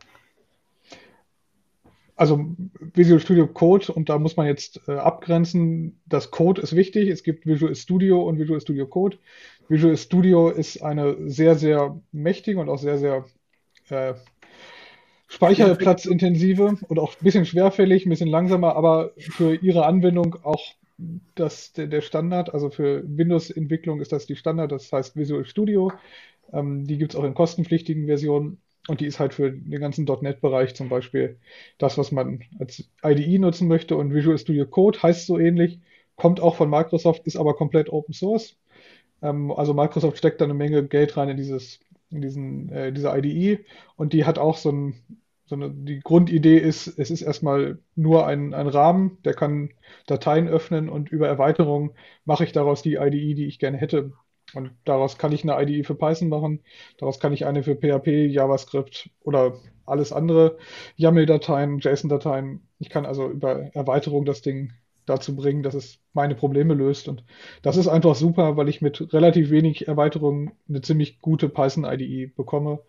Also 2.17 2.47
Visual 2.95 3.19
Studio 3.19 3.49
Code, 3.49 3.93
und 3.93 4.09
da 4.09 4.21
muss 4.21 4.37
man 4.37 4.47
jetzt 4.47 4.81
äh, 4.87 4.93
abgrenzen, 4.93 6.01
das 6.07 6.31
Code 6.31 6.63
ist 6.63 6.77
wichtig. 6.77 7.09
Es 7.09 7.25
gibt 7.25 7.45
Visual 7.45 7.75
Studio 7.75 8.23
und 8.23 8.39
Visual 8.39 8.61
Studio 8.61 8.87
Code. 8.87 9.19
Visual 9.69 9.97
Studio 9.97 10.51
ist 10.51 10.81
eine 10.81 11.29
sehr, 11.29 11.57
sehr 11.57 12.01
mächtige 12.13 12.61
und 12.61 12.69
auch 12.69 12.79
sehr, 12.79 12.99
sehr 12.99 13.25
äh, 13.89 14.15
speicherplatzintensive 15.35 16.79
und 16.89 16.99
auch 16.99 17.13
ein 17.13 17.25
bisschen 17.25 17.45
schwerfällig, 17.45 18.07
ein 18.07 18.11
bisschen 18.11 18.29
langsamer, 18.29 18.77
aber 18.77 19.13
für 19.19 19.55
ihre 19.57 19.85
Anwendung 19.85 20.37
auch 20.45 20.63
das, 21.35 21.73
der, 21.73 21.89
der 21.89 22.03
Standard. 22.03 22.55
Also 22.55 22.71
für 22.71 23.03
Windows-Entwicklung 23.05 24.01
ist 24.01 24.13
das 24.13 24.27
die 24.27 24.37
Standard, 24.37 24.71
das 24.71 24.93
heißt 24.93 25.17
Visual 25.17 25.45
Studio. 25.45 25.93
Ähm, 26.53 26.87
die 26.87 26.99
gibt 26.99 27.15
es 27.15 27.21
auch 27.21 27.25
in 27.25 27.35
kostenpflichtigen 27.35 28.07
Versionen 28.07 28.59
und 28.87 29.01
die 29.01 29.07
ist 29.07 29.19
halt 29.19 29.35
für 29.35 29.51
den 29.51 29.81
ganzen 29.81 30.05
.NET-Bereich 30.05 30.75
zum 30.75 30.89
Beispiel 30.89 31.39
das, 31.79 31.99
was 31.99 32.13
man 32.13 32.43
als 32.61 32.89
IDE 33.05 33.39
nutzen 33.39 33.67
möchte. 33.67 33.97
Und 33.97 34.15
Visual 34.15 34.39
Studio 34.39 34.67
Code 34.67 35.03
heißt 35.03 35.27
so 35.27 35.39
ähnlich, 35.39 35.81
kommt 36.15 36.41
auch 36.41 36.55
von 36.55 36.71
Microsoft, 36.71 37.27
ist 37.27 37.37
aber 37.37 37.55
komplett 37.55 37.91
Open 37.91 38.15
Source. 38.15 38.57
Ähm, 39.21 39.51
also 39.51 39.75
Microsoft 39.75 40.19
steckt 40.19 40.41
da 40.41 40.45
eine 40.45 40.55
Menge 40.55 40.87
Geld 40.87 41.17
rein 41.17 41.31
in 41.31 41.37
dieses 41.37 41.81
in 42.15 42.23
diesen, 42.23 42.69
äh, 42.71 42.93
dieser 42.93 43.17
IDE 43.17 43.65
und 43.97 44.13
die 44.13 44.25
hat 44.25 44.39
auch 44.39 44.57
so 44.57 44.71
ein, 44.71 44.95
so 45.47 45.57
eine, 45.57 45.71
die 45.71 46.01
Grundidee 46.01 46.59
ist, 46.59 46.87
es 46.87 47.11
ist 47.11 47.23
erstmal 47.23 47.79
nur 47.95 48.27
ein, 48.27 48.55
ein 48.55 48.67
Rahmen, 48.67 49.19
der 49.25 49.35
kann 49.35 49.71
Dateien 50.07 50.49
öffnen 50.49 50.89
und 50.89 51.11
über 51.11 51.29
Erweiterung 51.29 51.95
mache 52.25 52.45
ich 52.45 52.53
daraus 52.53 52.83
die 52.83 52.95
IDE, 52.95 53.35
die 53.35 53.47
ich 53.47 53.59
gerne 53.59 53.77
hätte. 53.77 54.13
Und 54.55 54.71
daraus 54.85 55.19
kann 55.19 55.33
ich 55.33 55.43
eine 55.43 55.61
IDE 55.61 55.85
für 55.85 55.95
Python 55.95 56.29
machen, 56.29 56.61
daraus 56.99 57.19
kann 57.19 57.33
ich 57.33 57.45
eine 57.45 57.63
für 57.63 57.77
PHP, 57.77 58.31
JavaScript 58.31 59.11
oder 59.21 59.55
alles 59.85 60.13
andere, 60.13 60.59
YAML-Dateien, 60.97 61.81
JSON-Dateien. 61.81 62.67
Ich 62.79 62.89
kann 62.89 63.05
also 63.05 63.29
über 63.29 63.75
Erweiterung 63.75 64.25
das 64.25 64.43
Ding 64.43 64.73
dazu 65.07 65.37
bringen, 65.37 65.63
dass 65.63 65.75
es 65.75 65.99
meine 66.15 66.35
Probleme 66.35 66.75
löst. 66.75 67.09
Und 67.09 67.25
das 67.63 67.77
ist 67.77 67.89
einfach 67.89 68.15
super, 68.15 68.57
weil 68.57 68.69
ich 68.69 68.81
mit 68.81 69.13
relativ 69.13 69.51
wenig 69.51 69.89
Erweiterungen 69.89 70.53
eine 70.69 70.81
ziemlich 70.81 71.21
gute 71.21 71.49
Python-IDE 71.49 72.33
bekomme, 72.35 72.81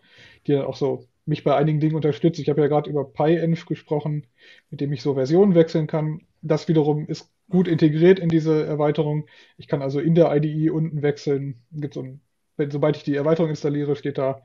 die 0.46 0.52
dann 0.52 0.64
auch 0.64 0.76
so 0.76 1.04
mich 1.26 1.44
bei 1.44 1.54
einigen 1.56 1.80
Dingen 1.80 1.96
unterstützt. 1.96 2.40
Ich 2.40 2.48
habe 2.48 2.60
ja 2.60 2.68
gerade 2.68 2.88
über 2.88 3.04
PyEnv 3.04 3.66
gesprochen, 3.66 4.26
mit 4.70 4.80
dem 4.80 4.92
ich 4.92 5.02
so 5.02 5.14
Versionen 5.14 5.54
wechseln 5.54 5.86
kann. 5.86 6.22
Das 6.42 6.68
wiederum 6.68 7.06
ist 7.06 7.30
gut 7.50 7.68
integriert 7.68 8.18
in 8.18 8.28
diese 8.28 8.64
Erweiterung. 8.64 9.26
Ich 9.56 9.68
kann 9.68 9.82
also 9.82 10.00
in 10.00 10.14
der 10.14 10.34
IDE 10.34 10.70
unten 10.70 11.02
wechseln. 11.02 11.62
Gibt 11.72 11.94
so 11.94 12.02
ein, 12.02 12.20
wenn, 12.56 12.70
sobald 12.70 12.96
ich 12.96 13.02
die 13.02 13.16
Erweiterung 13.16 13.50
installiere, 13.50 13.96
steht 13.96 14.18
da 14.18 14.42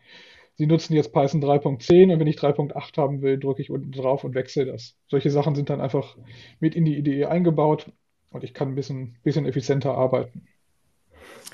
Sie 0.61 0.67
nutzen 0.67 0.93
jetzt 0.93 1.13
Python 1.13 1.43
3.10 1.43 2.13
und 2.13 2.19
wenn 2.19 2.27
ich 2.27 2.37
3.8 2.37 2.97
haben 2.97 3.21
will, 3.21 3.39
drücke 3.39 3.61
ich 3.61 3.71
unten 3.71 3.91
drauf 3.91 4.23
und 4.23 4.35
wechsle 4.35 4.65
das. 4.65 4.95
Solche 5.07 5.31
Sachen 5.31 5.55
sind 5.55 5.69
dann 5.69 5.81
einfach 5.81 6.17
mit 6.59 6.75
in 6.75 6.85
die 6.85 6.97
IDE 6.97 7.25
eingebaut 7.25 7.91
und 8.29 8.43
ich 8.43 8.53
kann 8.53 8.69
ein 8.69 8.75
bisschen, 8.75 9.17
bisschen 9.23 9.45
effizienter 9.45 9.95
arbeiten. 9.95 10.45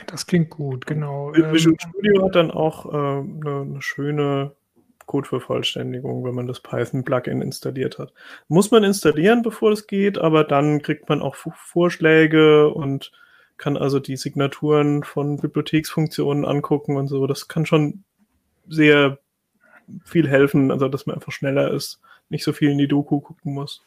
Das 0.08 0.28
klingt 0.28 0.50
gut, 0.50 0.86
genau. 0.86 1.32
Visual 1.34 1.76
ähm, 1.82 1.90
Studio 1.90 2.26
hat 2.26 2.36
dann 2.36 2.52
auch 2.52 2.86
äh, 2.86 2.90
eine, 2.90 3.62
eine 3.62 3.82
schöne 3.82 4.56
Codevervollständigung, 5.08 6.24
wenn 6.24 6.36
man 6.36 6.46
das 6.46 6.60
Python-Plugin 6.60 7.42
installiert 7.42 7.98
hat. 7.98 8.14
Muss 8.48 8.70
man 8.70 8.84
installieren, 8.84 9.42
bevor 9.42 9.72
es 9.72 9.88
geht, 9.88 10.20
aber 10.20 10.44
dann 10.44 10.84
kriegt 10.84 11.10
man 11.10 11.24
auch 11.24 11.36
Vorschläge 11.36 12.70
und 12.70 13.12
kann 13.58 13.76
also 13.76 14.00
die 14.00 14.18
Signaturen 14.18 15.04
von 15.04 15.38
Bibliotheksfunktionen 15.38 16.46
angucken 16.46 16.96
und 16.96 17.08
so. 17.08 17.26
Das 17.26 17.48
kann 17.48 17.66
schon 17.66 18.04
sehr 18.70 19.18
viel 20.04 20.28
helfen, 20.28 20.72
also 20.72 20.88
dass 20.88 21.08
man 21.08 21.16
einfach 21.16 21.32
schneller 21.32 21.72
ist, 21.72 22.00
nicht 22.30 22.44
so 22.44 22.54
viel 22.54 22.70
in 22.70 22.78
die 22.78 22.88
Doku 22.88 23.20
gucken 23.20 23.54
muss. 23.54 23.82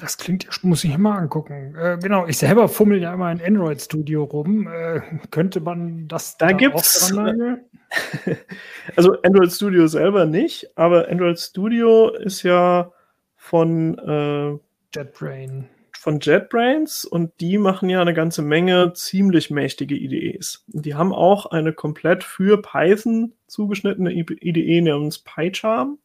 Das 0.00 0.18
klingt 0.18 0.44
ja, 0.44 0.50
muss 0.62 0.84
ich 0.84 0.96
mal 0.98 1.18
angucken. 1.18 1.74
Äh, 1.74 1.98
genau, 2.00 2.26
ich 2.26 2.38
selber 2.38 2.68
fummel 2.68 3.00
ja 3.00 3.14
immer 3.14 3.30
in 3.32 3.40
Android 3.40 3.80
Studio 3.80 4.24
rum. 4.24 4.68
Äh, 4.68 5.00
könnte 5.30 5.60
man 5.60 6.08
das 6.08 6.36
da, 6.36 6.48
da 6.48 6.52
gibt's 6.52 7.12
Also 8.96 9.20
Android 9.22 9.52
Studio 9.52 9.86
selber 9.86 10.26
nicht, 10.26 10.70
aber 10.76 11.08
Android 11.08 11.38
Studio 11.38 12.10
ist 12.10 12.42
ja 12.42 12.92
von 13.36 13.98
äh, 13.98 14.58
JetBrain 14.94 15.68
von 16.06 16.20
JetBrains 16.20 17.04
und 17.04 17.32
die 17.40 17.58
machen 17.58 17.88
ja 17.88 18.00
eine 18.00 18.14
ganze 18.14 18.40
Menge 18.40 18.92
ziemlich 18.92 19.50
mächtige 19.50 19.96
IDEs. 19.96 20.64
Die 20.68 20.94
haben 20.94 21.12
auch 21.12 21.46
eine 21.46 21.72
komplett 21.72 22.22
für 22.22 22.62
Python 22.62 23.32
zugeschnittene 23.48 24.12
IDE 24.12 24.80
namens 24.82 25.18
PyCharm 25.18 25.98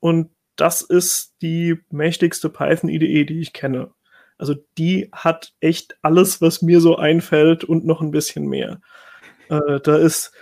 und 0.00 0.30
das 0.56 0.82
ist 0.82 1.34
die 1.42 1.76
mächtigste 1.90 2.48
Python-IDE, 2.48 3.24
die 3.24 3.40
ich 3.40 3.52
kenne. 3.52 3.92
Also 4.38 4.54
die 4.78 5.10
hat 5.12 5.54
echt 5.60 5.96
alles, 6.02 6.40
was 6.40 6.62
mir 6.62 6.80
so 6.80 6.96
einfällt 6.96 7.64
und 7.64 7.84
noch 7.84 8.00
ein 8.00 8.10
bisschen 8.10 8.46
mehr. 8.46 8.80
Äh, 9.48 9.80
da 9.80 9.96
ist 9.96 10.32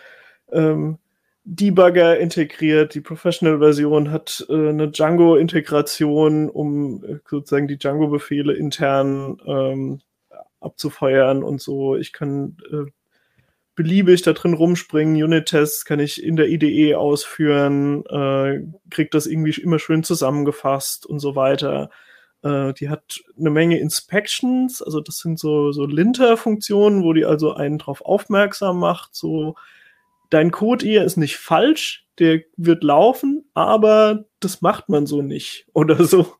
ähm, 0.51 0.99
Debugger 1.45 2.19
integriert. 2.19 2.95
Die 2.95 3.01
Professional-Version 3.01 4.11
hat 4.11 4.47
äh, 4.49 4.69
eine 4.69 4.91
Django-Integration, 4.91 6.49
um 6.49 7.05
äh, 7.05 7.19
sozusagen 7.29 7.69
die 7.69 7.79
Django-Befehle 7.79 8.55
intern 8.55 9.39
ähm, 9.47 10.01
abzufeuern 10.61 11.43
und 11.43 11.61
so. 11.61 11.97
Ich 11.97 12.13
kann 12.13 12.57
äh, 12.71 12.91
beliebig 13.75 14.23
da 14.23 14.33
drin 14.33 14.55
rumspringen. 14.55 15.23
Unit-Tests 15.23 15.85
kann 15.85 16.01
ich 16.01 16.23
in 16.23 16.37
der 16.37 16.49
IDE 16.49 16.95
ausführen, 16.95 18.05
äh, 18.07 18.61
krieg 18.91 19.11
das 19.11 19.27
irgendwie 19.27 19.61
immer 19.61 19.79
schön 19.79 20.03
zusammengefasst 20.03 21.07
und 21.07 21.19
so 21.19 21.37
weiter. 21.37 21.91
Äh, 22.43 22.75
die 22.75 22.89
hat 22.89 23.21
eine 23.39 23.51
Menge 23.51 23.79
Inspections, 23.79 24.83
also 24.83 25.01
das 25.01 25.19
sind 25.19 25.39
so, 25.39 25.73
so 25.73 25.87
Linter-Funktionen, 25.87 27.03
wo 27.03 27.13
die 27.13 27.25
also 27.25 27.55
einen 27.55 27.79
drauf 27.79 28.03
aufmerksam 28.03 28.79
macht, 28.79 29.15
so 29.15 29.55
dein 30.33 30.51
Code 30.51 30.85
hier 30.85 31.05
ist 31.05 31.17
nicht 31.17 31.37
falsch, 31.37 32.07
der 32.19 32.41
wird 32.57 32.83
laufen, 32.83 33.45
aber 33.55 34.25
das 34.41 34.61
macht 34.61 34.89
man 34.89 35.07
so 35.07 35.23
nicht 35.23 35.67
oder 35.73 36.05
so. 36.05 36.35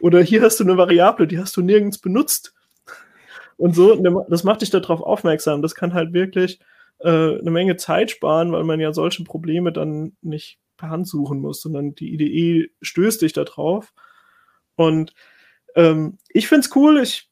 Oder 0.00 0.22
hier 0.22 0.42
hast 0.42 0.60
du 0.60 0.64
eine 0.64 0.76
Variable, 0.76 1.26
die 1.26 1.38
hast 1.38 1.56
du 1.56 1.62
nirgends 1.62 1.98
benutzt. 1.98 2.54
Und 3.58 3.74
so, 3.74 3.94
das 4.28 4.44
macht 4.44 4.62
dich 4.62 4.70
darauf 4.70 5.02
aufmerksam. 5.02 5.60
Das 5.62 5.74
kann 5.74 5.92
halt 5.92 6.12
wirklich 6.14 6.60
äh, 7.00 7.38
eine 7.38 7.50
Menge 7.50 7.76
Zeit 7.76 8.10
sparen, 8.10 8.52
weil 8.52 8.64
man 8.64 8.80
ja 8.80 8.92
solche 8.92 9.24
Probleme 9.24 9.72
dann 9.72 10.16
nicht 10.22 10.58
per 10.76 10.90
Hand 10.90 11.08
suchen 11.08 11.40
muss, 11.40 11.60
sondern 11.60 11.94
die 11.94 12.14
IDE 12.14 12.70
stößt 12.80 13.20
dich 13.20 13.32
da 13.32 13.44
drauf. 13.44 13.92
Und 14.76 15.12
ähm, 15.74 16.18
ich 16.28 16.48
finde 16.48 16.66
es 16.66 16.76
cool, 16.76 17.00
ich, 17.02 17.28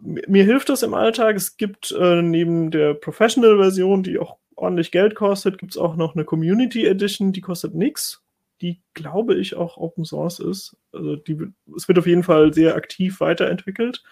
mir 0.00 0.44
hilft 0.44 0.68
das 0.68 0.82
im 0.82 0.94
Alltag. 0.94 1.34
Es 1.34 1.56
gibt 1.56 1.92
äh, 1.92 2.20
neben 2.20 2.70
der 2.70 2.92
Professional-Version, 2.94 4.02
die 4.02 4.18
auch 4.18 4.36
ordentlich 4.54 4.90
Geld 4.90 5.14
kostet, 5.14 5.58
gibt 5.58 5.72
es 5.72 5.78
auch 5.78 5.96
noch 5.96 6.14
eine 6.14 6.24
Community 6.24 6.84
Edition, 6.86 7.32
die 7.32 7.40
kostet 7.40 7.74
nichts. 7.74 8.22
Die, 8.60 8.80
glaube 8.92 9.36
ich, 9.36 9.54
auch 9.54 9.76
Open 9.78 10.04
Source 10.04 10.40
ist. 10.40 10.76
Also 10.92 11.16
die, 11.16 11.38
es 11.76 11.88
wird 11.88 11.98
auf 11.98 12.06
jeden 12.06 12.24
Fall 12.24 12.52
sehr 12.52 12.74
aktiv 12.74 13.20
weiterentwickelt. 13.20 14.02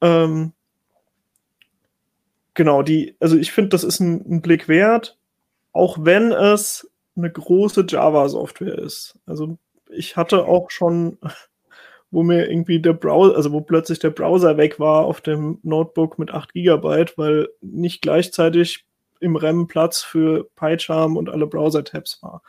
Ähm, 0.00 0.52
genau, 2.54 2.82
die, 2.82 3.16
also 3.20 3.36
ich 3.36 3.52
finde, 3.52 3.70
das 3.70 3.84
ist 3.84 4.00
ein, 4.00 4.24
ein 4.28 4.42
Blick 4.42 4.68
wert, 4.68 5.18
auch 5.72 5.98
wenn 6.00 6.32
es 6.32 6.90
eine 7.16 7.30
große 7.30 7.86
Java-Software 7.88 8.78
ist. 8.78 9.18
Also 9.26 9.58
ich 9.90 10.16
hatte 10.16 10.46
auch 10.46 10.70
schon, 10.70 11.18
wo 12.10 12.22
mir 12.22 12.48
irgendwie 12.48 12.80
der 12.80 12.92
Browser, 12.92 13.36
also 13.36 13.52
wo 13.52 13.60
plötzlich 13.60 13.98
der 13.98 14.10
Browser 14.10 14.56
weg 14.56 14.78
war 14.78 15.04
auf 15.04 15.20
dem 15.20 15.58
Notebook 15.62 16.18
mit 16.18 16.30
8 16.32 16.52
GB, 16.52 17.06
weil 17.16 17.48
nicht 17.60 18.02
gleichzeitig 18.02 18.86
im 19.20 19.36
RAM 19.36 19.66
Platz 19.66 20.02
für 20.02 20.44
PyCharm 20.56 21.16
und 21.16 21.28
alle 21.28 21.46
Browser-Tabs 21.46 22.22
war. 22.22 22.42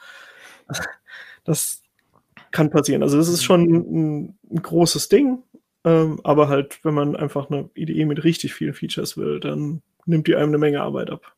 Das 1.43 1.81
kann 2.51 2.69
passieren. 2.69 3.03
Also 3.03 3.17
das 3.17 3.29
ist 3.29 3.41
schon 3.41 3.61
ein, 3.61 4.37
ein 4.51 4.61
großes 4.61 5.07
Ding. 5.07 5.43
Ähm, 5.87 6.19
aber 6.25 6.49
halt, 6.49 6.83
wenn 6.83 6.93
man 6.93 7.15
einfach 7.15 7.49
eine 7.49 7.69
IDE 7.75 8.03
mit 8.03 8.25
richtig 8.25 8.53
vielen 8.53 8.73
Features 8.73 9.15
will, 9.15 9.39
dann 9.39 9.81
nimmt 10.05 10.27
die 10.27 10.35
einem 10.35 10.49
eine 10.49 10.57
Menge 10.57 10.81
Arbeit 10.81 11.09
ab. 11.09 11.33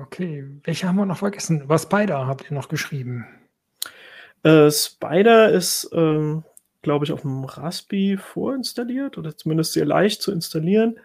Okay, 0.00 0.44
welche 0.62 0.86
haben 0.86 0.94
wir 0.94 1.06
noch 1.06 1.18
vergessen? 1.18 1.64
Was 1.66 1.82
Spider 1.82 2.28
habt 2.28 2.48
ihr 2.48 2.54
noch 2.54 2.68
geschrieben? 2.68 3.26
Äh, 4.44 4.70
Spider 4.70 5.50
ist, 5.50 5.90
ähm, 5.92 6.44
glaube 6.82 7.04
ich, 7.04 7.10
auf 7.10 7.22
dem 7.22 7.42
Raspi 7.42 8.16
vorinstalliert 8.16 9.18
oder 9.18 9.36
zumindest 9.36 9.72
sehr 9.72 9.86
leicht 9.86 10.22
zu 10.22 10.30
installieren. 10.30 11.00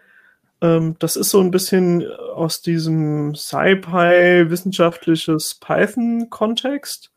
Ähm, 0.60 0.94
das 1.00 1.16
ist 1.16 1.30
so 1.30 1.40
ein 1.40 1.50
bisschen 1.50 2.08
aus 2.08 2.62
diesem 2.62 3.34
SciPy 3.34 4.48
wissenschaftliches 4.48 5.56
Python-Kontext. 5.56 7.12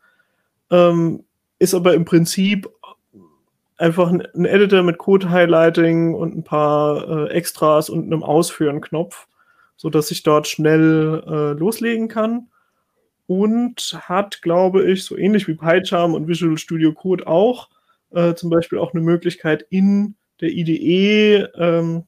Ähm, 0.72 1.22
ist 1.60 1.74
aber 1.74 1.94
im 1.94 2.04
Prinzip 2.04 2.68
einfach 3.80 4.10
ein, 4.10 4.44
Editor 4.44 4.82
mit 4.82 4.98
Code-Highlighting 4.98 6.14
und 6.14 6.36
ein 6.36 6.44
paar 6.44 7.08
äh, 7.08 7.30
Extras 7.30 7.88
und 7.88 8.04
einem 8.04 8.22
Ausführen-Knopf, 8.22 9.26
sodass 9.76 10.10
ich 10.10 10.22
dort 10.22 10.46
schnell 10.46 11.22
äh, 11.26 11.58
loslegen 11.58 12.08
kann. 12.08 12.48
Und 13.26 13.96
hat, 14.02 14.42
glaube 14.42 14.90
ich, 14.90 15.04
so 15.04 15.16
ähnlich 15.16 15.46
wie 15.46 15.54
PyCharm 15.54 16.14
und 16.14 16.26
Visual 16.26 16.58
Studio 16.58 16.92
Code 16.92 17.26
auch, 17.26 17.68
äh, 18.10 18.34
zum 18.34 18.50
Beispiel 18.50 18.78
auch 18.78 18.92
eine 18.92 19.02
Möglichkeit 19.02 19.64
in 19.70 20.16
der 20.40 20.50
IDE 20.50 21.48
ähm, 21.54 22.04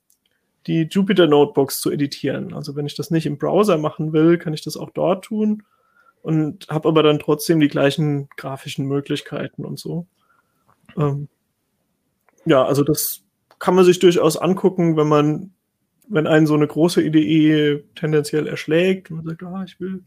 die 0.67 0.89
Jupyter 0.91 1.27
Notebooks 1.27 1.81
zu 1.81 1.91
editieren. 1.91 2.55
Also 2.55 2.77
wenn 2.77 2.87
ich 2.87 2.97
das 2.97 3.11
nicht 3.11 3.27
im 3.27 3.39
Browser 3.39 3.79
machen 3.79 4.13
will, 4.13 4.37
kann 4.37 4.53
ich 4.53 4.63
das 4.63 4.77
auch 4.77 4.91
dort 4.91 5.25
tun 5.25 5.63
und 6.23 6.67
habe 6.69 6.89
aber 6.89 7.03
dann 7.03 7.19
trotzdem 7.19 7.61
die 7.61 7.69
gleichen 7.69 8.29
grafischen 8.37 8.87
Möglichkeiten 8.87 9.65
und 9.65 9.79
so. 9.79 10.07
Ähm, 10.97 11.29
ja, 12.45 12.65
also 12.65 12.83
das 12.83 13.23
kann 13.59 13.75
man 13.75 13.85
sich 13.85 13.99
durchaus 13.99 14.37
angucken, 14.37 14.97
wenn 14.97 15.09
man, 15.09 15.53
wenn 16.09 16.27
einen 16.27 16.47
so 16.47 16.55
eine 16.55 16.67
große 16.67 17.03
IDE 17.03 17.85
tendenziell 17.95 18.47
erschlägt 18.47 19.11
und 19.11 19.19
man 19.19 19.27
sagt, 19.27 19.43
ah, 19.43 19.63
ich 19.65 19.79
will 19.81 20.03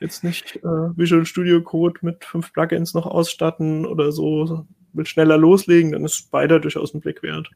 jetzt 0.00 0.24
nicht 0.24 0.56
äh, 0.56 0.96
Visual 0.96 1.24
Studio 1.24 1.62
Code 1.62 2.00
mit 2.02 2.24
fünf 2.24 2.52
Plugins 2.52 2.92
noch 2.94 3.06
ausstatten 3.06 3.86
oder 3.86 4.10
so, 4.10 4.66
will 4.92 5.06
schneller 5.06 5.38
loslegen, 5.38 5.92
dann 5.92 6.04
ist 6.04 6.14
Spider 6.14 6.58
durchaus 6.58 6.92
ein 6.92 7.00
Blick 7.00 7.22
wert. 7.22 7.48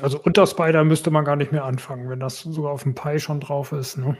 Also 0.00 0.18
unter 0.22 0.46
Spider 0.46 0.84
müsste 0.84 1.10
man 1.10 1.24
gar 1.24 1.36
nicht 1.36 1.52
mehr 1.52 1.64
anfangen, 1.64 2.08
wenn 2.08 2.20
das 2.20 2.40
sogar 2.40 2.72
auf 2.72 2.84
dem 2.84 2.94
Pi 2.94 3.18
schon 3.18 3.40
drauf 3.40 3.72
ist. 3.72 3.98
Ne? 3.98 4.16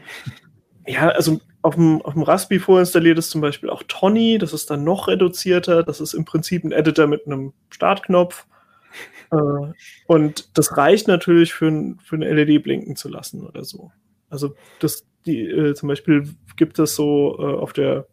Ja, 0.86 1.08
also 1.08 1.40
auf 1.62 1.76
dem, 1.76 2.02
auf 2.02 2.12
dem 2.12 2.22
Raspi 2.22 2.58
vorinstalliert 2.58 3.16
ist 3.16 3.30
zum 3.30 3.40
Beispiel 3.40 3.70
auch 3.70 3.82
Tony, 3.88 4.36
das 4.36 4.52
ist 4.52 4.70
dann 4.70 4.84
noch 4.84 5.08
reduzierter. 5.08 5.82
Das 5.82 6.00
ist 6.00 6.12
im 6.12 6.26
Prinzip 6.26 6.64
ein 6.64 6.72
Editor 6.72 7.06
mit 7.06 7.26
einem 7.26 7.54
Startknopf. 7.70 8.46
Äh, 9.34 9.72
und 10.06 10.56
das 10.56 10.76
reicht 10.76 11.08
natürlich 11.08 11.52
für, 11.52 11.94
für 12.02 12.16
eine 12.16 12.32
LED 12.32 12.62
blinken 12.62 12.96
zu 12.96 13.08
lassen 13.08 13.46
oder 13.46 13.64
so. 13.64 13.90
Also 14.28 14.54
das, 14.80 15.06
die, 15.26 15.42
äh, 15.42 15.74
zum 15.74 15.88
Beispiel 15.88 16.28
gibt 16.56 16.78
es 16.78 16.94
so 16.94 17.36
äh, 17.38 17.42
auf 17.42 17.72
der 17.72 18.06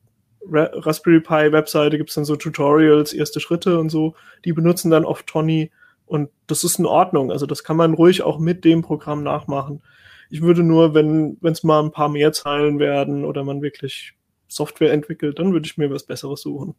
Ra 0.43 0.69
Raspberry 0.73 1.19
Pi 1.19 1.51
Webseite 1.51 1.97
gibt 1.97 2.09
es 2.09 2.15
dann 2.15 2.25
so 2.25 2.35
Tutorials, 2.35 3.13
erste 3.13 3.39
Schritte 3.39 3.79
und 3.79 3.89
so. 3.89 4.15
Die 4.43 4.53
benutzen 4.53 4.89
dann 4.89 5.05
oft 5.05 5.27
Tony 5.27 5.71
und 6.07 6.29
das 6.47 6.63
ist 6.63 6.79
in 6.79 6.87
Ordnung. 6.87 7.31
Also 7.31 7.45
das 7.45 7.63
kann 7.63 7.77
man 7.77 7.93
ruhig 7.93 8.23
auch 8.23 8.39
mit 8.39 8.65
dem 8.65 8.81
Programm 8.81 9.23
nachmachen. 9.23 9.83
Ich 10.31 10.41
würde 10.41 10.63
nur, 10.63 10.95
wenn 10.95 11.37
es 11.43 11.63
mal 11.63 11.83
ein 11.83 11.91
paar 11.91 12.09
mehr 12.09 12.31
Zeilen 12.33 12.79
werden 12.79 13.23
oder 13.23 13.43
man 13.43 13.61
wirklich 13.61 14.13
Software 14.47 14.93
entwickelt, 14.93 15.39
dann 15.39 15.53
würde 15.53 15.65
ich 15.65 15.77
mir 15.77 15.91
was 15.91 16.03
Besseres 16.03 16.41
suchen. 16.41 16.75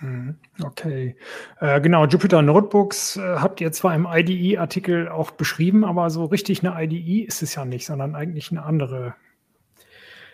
Hm, 0.00 0.36
okay, 0.64 1.14
äh, 1.60 1.80
genau. 1.80 2.06
Jupyter 2.06 2.40
Notebooks 2.40 3.18
äh, 3.18 3.20
habt 3.20 3.60
ihr 3.60 3.70
zwar 3.70 3.94
im 3.94 4.08
IDE-Artikel 4.10 5.08
auch 5.08 5.30
beschrieben, 5.30 5.84
aber 5.84 6.08
so 6.08 6.24
richtig 6.24 6.64
eine 6.64 6.82
IDE 6.82 7.20
ist 7.20 7.42
es 7.42 7.54
ja 7.54 7.66
nicht, 7.66 7.84
sondern 7.84 8.14
eigentlich 8.14 8.50
eine 8.50 8.62
andere. 8.62 9.14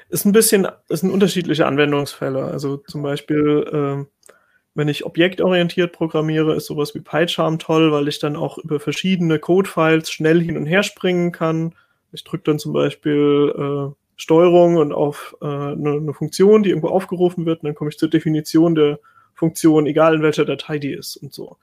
Ist 0.09 0.25
ein 0.25 0.31
bisschen, 0.31 0.69
ist 0.89 1.03
ein 1.03 1.11
unterschiedliche 1.11 1.67
Anwendungsfälle. 1.67 2.45
Also 2.45 2.77
zum 2.77 3.03
Beispiel, 3.03 4.07
äh, 4.07 4.33
wenn 4.75 4.87
ich 4.87 5.05
objektorientiert 5.05 5.93
programmiere, 5.93 6.55
ist 6.55 6.67
sowas 6.67 6.95
wie 6.95 7.01
PyCharm 7.01 7.59
toll, 7.59 7.91
weil 7.91 8.07
ich 8.07 8.21
dann 8.21 8.37
auch 8.37 8.59
über 8.59 8.79
verschiedene 8.79 9.41
Codefiles 9.41 10.11
schnell 10.13 10.41
hin 10.41 10.57
und 10.57 10.67
her 10.67 10.85
springen 10.85 11.33
kann. 11.33 11.75
Ich 12.13 12.23
drücke 12.23 12.45
dann 12.45 12.61
zum 12.61 12.73
Beispiel 12.73 13.53
äh, 13.57 13.95
Steuerung 14.15 14.77
und 14.77 14.93
auf 14.93 15.37
äh, 15.43 15.47
eine, 15.47 15.95
eine, 15.95 16.15
Funktion, 16.15 16.63
die 16.63 16.71
irgendwo 16.71 16.89
aufgerufen 16.89 17.47
wird, 17.47 17.63
und 17.63 17.67
dann 17.67 17.75
komme 17.75 17.91
ich 17.91 17.99
zur 17.99 18.09
Definition 18.09 18.77
der 18.77 19.01
Funktion, 19.37 19.87
egal 19.87 20.15
in 20.15 20.23
welcher 20.23 20.45
Datei 20.45 20.79
die 20.79 20.93
ist 20.93 21.17
und 21.17 21.33
so. 21.33 21.59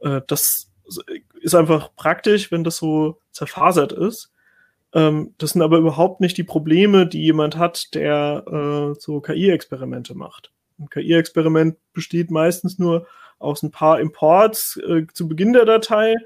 Äh, 0.00 0.22
das 0.26 0.70
ist 1.40 1.54
einfach 1.54 1.94
praktisch, 1.94 2.50
wenn 2.50 2.64
das 2.64 2.78
so 2.78 3.18
zerfasert 3.30 3.92
ist. 3.92 4.32
Ähm, 4.94 5.34
das 5.38 5.50
sind 5.50 5.62
aber 5.62 5.78
überhaupt 5.78 6.20
nicht 6.20 6.36
die 6.36 6.44
Probleme, 6.44 7.06
die 7.06 7.22
jemand 7.22 7.56
hat, 7.56 7.94
der 7.94 8.44
äh, 8.46 9.00
so 9.00 9.20
KI-Experimente 9.20 10.14
macht. 10.14 10.50
Ein 10.78 10.88
KI-Experiment 10.88 11.76
besteht 11.92 12.30
meistens 12.30 12.78
nur 12.78 13.06
aus 13.38 13.62
ein 13.62 13.70
paar 13.70 14.00
Imports 14.00 14.78
äh, 14.78 15.06
zu 15.12 15.28
Beginn 15.28 15.52
der 15.52 15.64
Datei. 15.64 16.16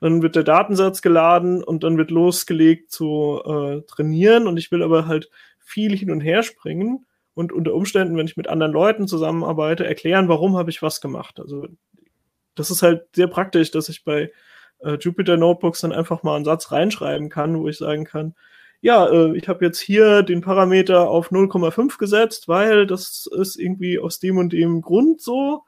Dann 0.00 0.22
wird 0.22 0.36
der 0.36 0.44
Datensatz 0.44 1.02
geladen 1.02 1.64
und 1.64 1.82
dann 1.82 1.96
wird 1.96 2.10
losgelegt 2.10 2.90
zu 2.90 3.40
äh, 3.44 3.80
trainieren. 3.82 4.46
Und 4.46 4.58
ich 4.58 4.70
will 4.70 4.82
aber 4.82 5.06
halt 5.06 5.30
viel 5.58 5.96
hin 5.96 6.10
und 6.10 6.20
her 6.20 6.42
springen 6.42 7.06
und 7.36 7.52
unter 7.52 7.74
Umständen, 7.74 8.16
wenn 8.16 8.26
ich 8.26 8.38
mit 8.38 8.48
anderen 8.48 8.72
Leuten 8.72 9.06
zusammenarbeite, 9.06 9.86
erklären, 9.86 10.26
warum 10.26 10.56
habe 10.56 10.70
ich 10.70 10.80
was 10.80 11.02
gemacht. 11.02 11.38
Also 11.38 11.68
das 12.54 12.70
ist 12.70 12.82
halt 12.82 13.02
sehr 13.14 13.26
praktisch, 13.26 13.70
dass 13.70 13.90
ich 13.90 14.04
bei 14.04 14.32
äh, 14.78 14.96
Jupyter 14.98 15.36
Notebooks 15.36 15.82
dann 15.82 15.92
einfach 15.92 16.22
mal 16.22 16.36
einen 16.36 16.46
Satz 16.46 16.72
reinschreiben 16.72 17.28
kann, 17.28 17.60
wo 17.60 17.68
ich 17.68 17.76
sagen 17.76 18.04
kann, 18.04 18.34
ja, 18.80 19.06
äh, 19.06 19.36
ich 19.36 19.48
habe 19.48 19.66
jetzt 19.66 19.80
hier 19.80 20.22
den 20.22 20.40
Parameter 20.40 21.10
auf 21.10 21.30
0,5 21.30 21.98
gesetzt, 21.98 22.48
weil 22.48 22.86
das 22.86 23.28
ist 23.30 23.56
irgendwie 23.56 23.98
aus 23.98 24.18
dem 24.18 24.38
und 24.38 24.54
dem 24.54 24.80
Grund 24.80 25.20
so. 25.20 25.64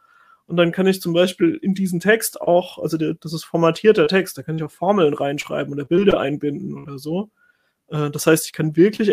Und 0.47 0.57
dann 0.57 0.73
kann 0.73 0.87
ich 0.87 1.03
zum 1.03 1.13
Beispiel 1.13 1.59
in 1.61 1.75
diesen 1.75 2.01
Text 2.01 2.41
auch, 2.41 2.79
also 2.79 2.97
der, 2.97 3.13
das 3.13 3.35
ist 3.35 3.45
formatierter 3.45 4.09
Text, 4.09 4.39
da 4.39 4.43
kann 4.43 4.57
ich 4.57 4.63
auch 4.63 4.71
Formeln 4.71 5.13
reinschreiben 5.13 5.75
oder 5.75 5.85
Bilder 5.85 6.19
einbinden 6.19 6.83
oder 6.83 6.99
so. 6.99 7.31
Äh, 7.89 8.11
das 8.11 8.27
heißt, 8.27 8.47
ich 8.47 8.53
kann 8.55 8.75
wirklich 8.75 9.11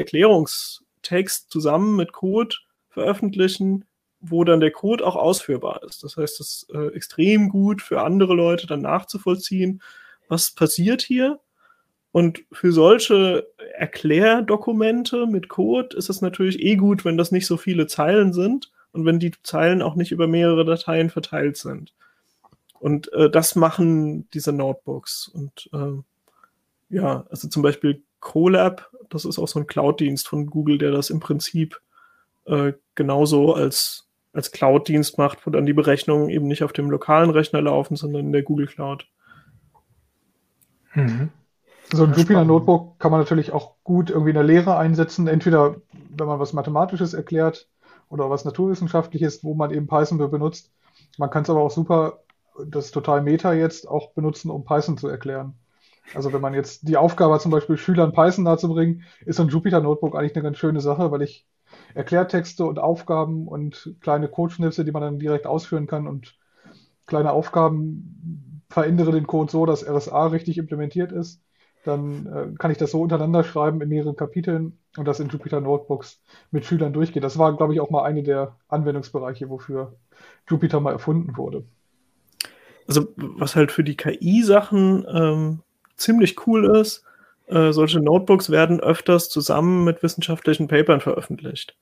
Erklärungstext 1.05 1.51
zusammen 1.51 1.95
mit 1.95 2.11
Code 2.11 2.55
veröffentlichen, 2.89 3.85
wo 4.19 4.43
dann 4.43 4.59
der 4.59 4.71
Code 4.71 5.05
auch 5.05 5.15
ausführbar 5.15 5.81
ist. 5.83 6.03
Das 6.03 6.17
heißt, 6.17 6.39
es 6.39 6.63
ist 6.63 6.73
äh, 6.73 6.87
extrem 6.95 7.49
gut 7.49 7.81
für 7.81 8.01
andere 8.01 8.33
Leute 8.33 8.67
dann 8.67 8.81
nachzuvollziehen, 8.81 9.81
was 10.27 10.51
passiert 10.51 11.01
hier 11.01 11.39
und 12.11 12.43
für 12.51 12.71
solche 12.71 13.47
Erklärdokumente 13.73 15.27
mit 15.27 15.49
Code 15.49 15.95
ist 15.95 16.09
es 16.09 16.21
natürlich 16.21 16.59
eh 16.59 16.75
gut, 16.77 17.05
wenn 17.05 17.17
das 17.17 17.31
nicht 17.31 17.45
so 17.45 17.57
viele 17.57 17.87
Zeilen 17.87 18.33
sind 18.33 18.71
und 18.93 19.05
wenn 19.05 19.19
die 19.19 19.33
Zeilen 19.43 19.81
auch 19.81 19.95
nicht 19.95 20.11
über 20.11 20.25
mehrere 20.25 20.65
Dateien 20.65 21.09
verteilt 21.09 21.57
sind. 21.57 21.93
Und 22.79 23.11
äh, 23.13 23.29
das 23.29 23.55
machen 23.55 24.29
diese 24.31 24.53
Notebooks. 24.53 25.27
Und 25.27 25.69
äh, 25.73 26.01
ja, 26.89 27.25
also 27.29 27.49
zum 27.49 27.61
Beispiel 27.61 28.01
Colab, 28.26 28.89
das 29.11 29.23
ist 29.23 29.38
auch 29.38 29.47
so 29.47 29.59
ein 29.59 29.67
Cloud-Dienst 29.67 30.28
von 30.28 30.47
Google, 30.47 30.80
der 30.80 30.91
das 30.91 31.11
im 31.11 31.19
Prinzip 31.19 31.80
äh, 32.45 32.73
genauso 32.95 33.53
als, 33.53 34.09
als 34.34 34.51
Cloud-Dienst 34.51 35.19
macht, 35.19 35.45
wo 35.45 35.51
dann 35.51 35.67
die 35.67 35.73
Berechnungen 35.73 36.30
eben 36.30 36.47
nicht 36.47 36.63
auf 36.63 36.73
dem 36.73 36.89
lokalen 36.89 37.30
Rechner 37.30 37.61
laufen, 37.61 37.95
sondern 37.95 38.26
in 38.26 38.32
der 38.32 38.41
Google 38.41 38.65
Cloud. 38.65 39.05
Mhm. 40.95 41.30
So 41.93 42.03
ein 42.03 42.15
Jupyter 42.15 42.45
Notebook 42.45 42.97
kann 42.97 43.11
man 43.11 43.19
natürlich 43.19 43.51
auch 43.51 43.76
gut 43.84 44.09
irgendwie 44.09 44.32
in 44.32 44.36
der 44.36 44.43
Lehre 44.43 44.76
einsetzen. 44.76 45.28
Entweder, 45.28 45.76
wenn 46.09 46.26
man 46.26 46.39
was 46.39 46.51
Mathematisches 46.51 47.13
erklärt 47.13 47.69
oder 48.09 48.32
was 48.32 48.43
Naturwissenschaftliches, 48.43 49.43
wo 49.43 49.53
man 49.53 49.69
eben 49.69 49.86
Python 49.86 50.17
benutzt. 50.17 50.71
Man 51.19 51.30
kann 51.30 51.43
es 51.43 51.49
aber 51.51 51.61
auch 51.61 51.69
super, 51.69 52.23
das 52.65 52.86
ist 52.86 52.91
total 52.91 53.21
Meta 53.21 53.53
jetzt, 53.53 53.88
auch 53.88 54.13
benutzen, 54.13 54.49
um 54.49 54.65
Python 54.65 54.97
zu 54.97 55.07
erklären. 55.07 55.53
Also 56.13 56.31
wenn 56.33 56.41
man 56.41 56.53
jetzt 56.53 56.87
die 56.87 56.97
Aufgabe 56.97 57.33
hat, 57.33 57.41
zum 57.41 57.51
Beispiel 57.51 57.77
Schülern 57.77 58.13
Python 58.13 58.43
nahezubringen, 58.43 59.03
ist 59.25 59.37
so 59.37 59.43
ein 59.43 59.49
Jupyter 59.49 59.81
Notebook 59.81 60.15
eigentlich 60.15 60.35
eine 60.35 60.43
ganz 60.43 60.57
schöne 60.57 60.81
Sache, 60.81 61.11
weil 61.11 61.21
ich 61.21 61.47
Erklärtexte 61.93 62.65
und 62.65 62.79
Aufgaben 62.79 63.47
und 63.47 63.95
kleine 64.01 64.27
Codeschnipsel, 64.27 64.85
die 64.85 64.91
man 64.91 65.01
dann 65.01 65.19
direkt 65.19 65.47
ausführen 65.47 65.87
kann 65.87 66.07
und 66.07 66.37
kleine 67.07 67.31
Aufgaben 67.31 68.61
verändere 68.69 69.11
den 69.11 69.27
Code 69.27 69.51
so, 69.51 69.65
dass 69.65 69.87
RSA 69.87 70.27
richtig 70.27 70.57
implementiert 70.57 71.11
ist 71.11 71.41
dann 71.85 72.25
äh, 72.27 72.55
kann 72.57 72.71
ich 72.71 72.77
das 72.77 72.91
so 72.91 73.01
untereinander 73.01 73.43
schreiben 73.43 73.81
in 73.81 73.89
mehreren 73.89 74.15
Kapiteln 74.15 74.77
und 74.97 75.07
das 75.07 75.19
in 75.19 75.29
Jupyter 75.29 75.61
Notebooks 75.61 76.21
mit 76.51 76.65
Schülern 76.65 76.93
durchgeht. 76.93 77.23
Das 77.23 77.37
war, 77.37 77.55
glaube 77.55 77.73
ich, 77.73 77.79
auch 77.79 77.89
mal 77.89 78.03
eine 78.03 78.23
der 78.23 78.57
Anwendungsbereiche, 78.67 79.49
wofür 79.49 79.95
Jupyter 80.49 80.79
mal 80.79 80.91
erfunden 80.91 81.37
wurde. 81.37 81.65
Also 82.87 83.07
was 83.15 83.55
halt 83.55 83.71
für 83.71 83.83
die 83.83 83.97
KI-Sachen 83.97 85.05
ähm, 85.11 85.61
ziemlich 85.97 86.47
cool 86.47 86.77
ist, 86.77 87.03
äh, 87.47 87.71
solche 87.71 87.99
Notebooks 87.99 88.49
werden 88.49 88.79
öfters 88.79 89.29
zusammen 89.29 89.83
mit 89.83 90.01
wissenschaftlichen 90.03 90.67
Papern 90.67 91.01
veröffentlicht. 91.01 91.75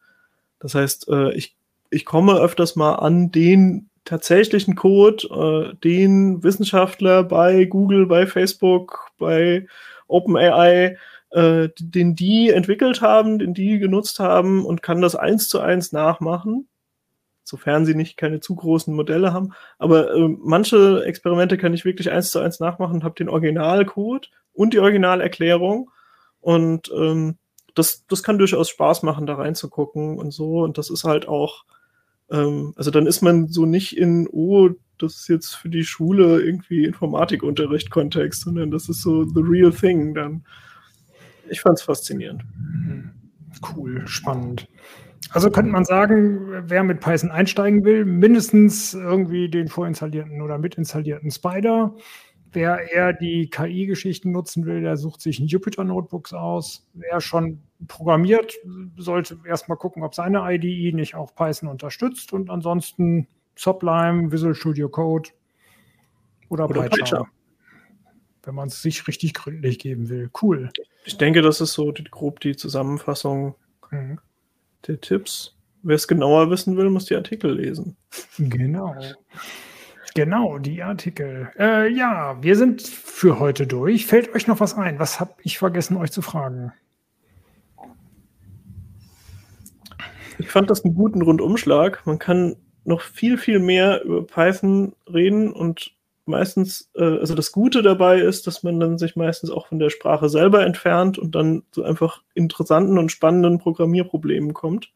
Das 0.60 0.76
heißt, 0.76 1.08
äh, 1.10 1.34
ich, 1.34 1.56
ich 1.90 2.06
komme 2.06 2.40
öfters 2.40 2.76
mal 2.76 2.96
an 2.96 3.32
den 3.32 3.90
tatsächlichen 4.06 4.76
Code, 4.76 5.74
äh, 5.74 5.76
den 5.84 6.44
Wissenschaftler 6.44 7.24
bei 7.24 7.66
Google, 7.66 8.06
bei 8.06 8.28
Facebook, 8.28 9.12
bei 9.18 9.68
OpenAI, 10.08 10.98
äh, 11.32 11.70
den 11.80 12.16
die 12.16 12.50
entwickelt 12.50 13.02
haben, 13.02 13.40
den 13.40 13.54
die 13.54 13.80
genutzt 13.80 14.20
haben 14.20 14.66
und 14.66 14.84
kann 14.84 15.02
das 15.02 15.16
eins 15.16 15.48
zu 15.48 15.60
eins 15.60 15.92
nachmachen, 15.92 16.68
sofern 17.44 17.86
sie 17.86 17.96
nicht 17.96 18.18
keine 18.18 18.40
zu 18.40 18.56
großen 18.56 18.94
Modelle 18.94 19.34
haben. 19.34 19.54
Aber 19.78 20.14
äh, 20.14 20.28
manche 20.40 21.04
Experimente 21.06 21.58
kann 21.58 21.74
ich 21.74 21.86
wirklich 21.86 22.12
eins 22.12 22.32
zu 22.32 22.40
eins 22.40 22.60
nachmachen 22.60 23.04
habe 23.04 23.16
den 23.16 23.30
Originalcode 23.30 24.30
und 24.54 24.74
die 24.74 24.80
Originalerklärung 24.80 25.90
und 26.40 26.92
ähm, 26.96 27.38
das, 27.76 28.06
das 28.08 28.22
kann 28.22 28.38
durchaus 28.38 28.70
Spaß 28.70 29.04
machen, 29.04 29.26
da 29.26 29.36
reinzugucken 29.36 30.20
und 30.20 30.32
so. 30.32 30.62
Und 30.62 30.78
das 30.78 30.92
ist 30.92 31.06
halt 31.06 31.28
auch 31.28 31.66
ähm, 32.34 32.74
also 32.76 32.92
dann 32.92 33.06
ist 33.06 33.22
man 33.22 33.48
so 33.48 33.66
nicht 33.66 33.96
in, 33.98 34.28
oh, 34.32 34.70
das 34.98 35.16
ist 35.16 35.28
jetzt 35.30 35.56
für 35.56 35.70
die 35.70 35.84
Schule 35.84 36.42
irgendwie 36.42 36.86
Informatikunterricht-Kontext, 36.86 38.42
sondern 38.42 38.72
das 38.72 38.90
ist 38.90 39.02
so 39.02 39.24
the 39.24 39.42
real 39.42 39.72
thing 39.72 40.14
dann. 40.14 40.46
Ich 41.50 41.62
fand 41.62 41.78
es 41.78 41.84
faszinierend. 41.84 42.44
Cool, 43.76 44.08
spannend. 44.08 44.68
Also 45.34 45.50
könnte 45.50 45.72
man 45.72 45.84
sagen, 45.84 46.70
wer 46.70 46.84
mit 46.84 47.00
Python 47.00 47.32
einsteigen 47.32 47.84
will, 47.84 48.06
mindestens 48.06 48.94
irgendwie 48.94 49.50
den 49.50 49.68
vorinstallierten 49.68 50.42
oder 50.42 50.58
mitinstallierten 50.58 51.32
Spider 51.32 51.96
Wer 52.54 52.92
eher 52.92 53.14
die 53.14 53.50
KI-Geschichten 53.50 54.32
nutzen 54.32 54.68
will, 54.68 54.82
der 54.82 54.96
sucht 54.96 55.22
sich 55.22 55.40
ein 55.40 55.48
Jupyter-Notebooks 55.48 56.34
aus. 56.34 56.88
Wer 56.94 57.20
schon 57.20 57.64
programmiert, 57.88 58.54
sollte 58.96 59.40
erstmal 59.44 59.78
gucken, 59.78 60.04
ob 60.04 60.14
seine 60.14 60.44
IDE 60.54 60.92
nicht 60.94 61.16
auch 61.16 61.34
Python 61.34 61.68
unterstützt 61.68 62.32
und 62.32 62.52
ansonsten 62.52 63.28
Sublime, 63.56 64.32
Visual 64.32 64.54
Studio 64.54 64.88
Code 64.88 65.32
oder, 66.50 66.70
oder 66.70 66.88
PyCharm. 66.90 67.28
Wenn 68.44 68.54
man 68.54 68.68
es 68.68 68.84
sich 68.84 69.08
richtig 69.08 69.34
gründlich 69.34 69.80
geben 69.80 70.10
will. 70.10 70.30
Cool. 70.40 70.70
Ich 71.06 71.18
denke, 71.18 71.42
das 71.42 71.60
ist 71.60 71.74
so 71.74 71.92
die, 71.92 72.04
grob 72.04 72.40
die 72.40 72.56
Zusammenfassung 72.56 73.56
mhm. 73.90 74.20
Der 74.88 75.02
Tipps. 75.02 75.56
Wer 75.84 75.96
es 75.96 76.08
genauer 76.08 76.50
wissen 76.50 76.78
will, 76.78 76.90
muss 76.90 77.06
die 77.06 77.16
Artikel 77.16 77.56
lesen. 77.56 77.98
Genau. 78.38 78.96
Genau, 80.16 80.60
die 80.60 80.84
Artikel. 80.84 81.52
Äh, 81.58 81.92
ja, 81.92 82.38
wir 82.42 82.56
sind 82.56 82.84
für 82.84 83.40
heute 83.40 83.66
durch. 83.66 84.06
Fällt 84.06 84.34
euch 84.36 84.48
noch 84.48 84.60
was 84.60 84.76
ein? 84.76 85.00
Was 85.00 85.20
habe 85.20 85.34
ich 85.42 85.58
vergessen, 85.58 85.98
euch 85.98 86.12
zu 86.12 86.22
fragen? 86.22 86.72
Ich 90.38 90.50
fand 90.50 90.70
das 90.70 90.86
einen 90.86 90.96
guten 90.96 91.22
Rundumschlag. 91.22 92.06
Man 92.06 92.20
kann 92.20 92.56
noch 92.86 93.02
viel, 93.02 93.38
viel 93.38 93.60
mehr 93.60 94.04
über 94.04 94.26
Python 94.26 94.96
reden 95.12 95.52
und 95.52 95.92
meistens, 96.26 96.90
äh, 96.96 97.04
also 97.04 97.36
das 97.36 97.52
Gute 97.52 97.82
dabei 97.82 98.20
ist, 98.20 98.48
dass 98.48 98.64
man 98.64 98.80
dann 98.80 98.98
sich 98.98 99.16
meistens 99.16 99.50
auch 99.52 99.68
von 99.68 99.80
der 99.80 99.90
Sprache 99.90 100.30
selber 100.30 100.66
entfernt 100.66 101.18
und 101.18 101.36
dann 101.36 101.64
zu 101.72 101.84
einfach 101.84 102.22
interessanten 102.34 102.98
und 102.98 103.12
spannenden 103.12 103.60
Programmierproblemen 103.60 104.54
kommt. 104.54 104.92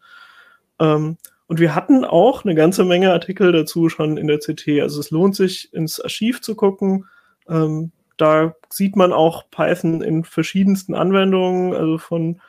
Ähm, 0.80 1.18
und 1.48 1.60
wir 1.60 1.76
hatten 1.76 2.04
auch 2.04 2.44
eine 2.44 2.56
ganze 2.56 2.84
Menge 2.84 3.12
Artikel 3.14 3.52
dazu 3.52 3.90
schon 3.90 4.18
in 4.18 4.28
der 4.28 4.40
CT. 4.40 4.82
Also 4.82 5.00
es 5.00 5.12
lohnt 5.12 5.36
sich, 5.36 5.74
ins 5.74 6.00
Archiv 6.00 6.42
zu 6.42 6.56
gucken. 6.56 7.06
Ähm, 7.48 7.92
da 8.18 8.56
sieht 8.70 8.96
man 8.96 9.14
auch 9.14 9.50
Python 9.50 10.02
in 10.02 10.24
verschiedensten 10.24 10.94
Anwendungen, 10.94 11.74
also 11.74 11.98
von 11.98 12.42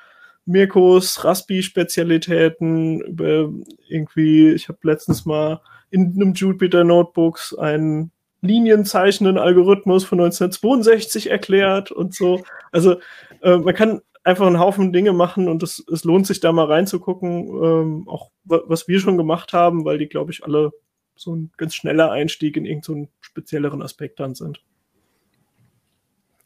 Mirkos, 0.46 1.24
Raspi-Spezialitäten 1.24 3.02
über 3.02 3.52
irgendwie, 3.86 4.48
ich 4.50 4.68
habe 4.68 4.78
letztens 4.82 5.26
mal 5.26 5.60
in 5.90 6.14
einem 6.14 6.32
Jupyter 6.32 6.84
Notebooks 6.84 7.54
einen 7.54 8.10
linienzeichnenden 8.40 9.38
Algorithmus 9.38 10.04
von 10.04 10.20
1962 10.20 11.30
erklärt 11.30 11.90
und 11.90 12.14
so. 12.14 12.44
Also 12.72 13.00
äh, 13.42 13.58
man 13.58 13.74
kann 13.74 14.00
einfach 14.24 14.46
einen 14.46 14.60
Haufen 14.60 14.92
Dinge 14.92 15.12
machen 15.12 15.48
und 15.48 15.62
es, 15.62 15.84
es 15.92 16.04
lohnt 16.04 16.26
sich 16.26 16.40
da 16.40 16.52
mal 16.52 16.66
reinzugucken, 16.66 17.48
ähm, 17.48 18.08
auch 18.08 18.30
was 18.44 18.88
wir 18.88 19.00
schon 19.00 19.16
gemacht 19.16 19.52
haben, 19.52 19.84
weil 19.84 19.98
die, 19.98 20.08
glaube 20.08 20.32
ich, 20.32 20.44
alle 20.44 20.70
so 21.16 21.34
ein 21.34 21.50
ganz 21.56 21.74
schneller 21.74 22.10
Einstieg 22.12 22.56
in 22.56 22.64
irgendeinen 22.64 23.06
so 23.06 23.10
spezielleren 23.20 23.82
Aspekt 23.82 24.20
dann 24.20 24.34
sind. 24.34 24.62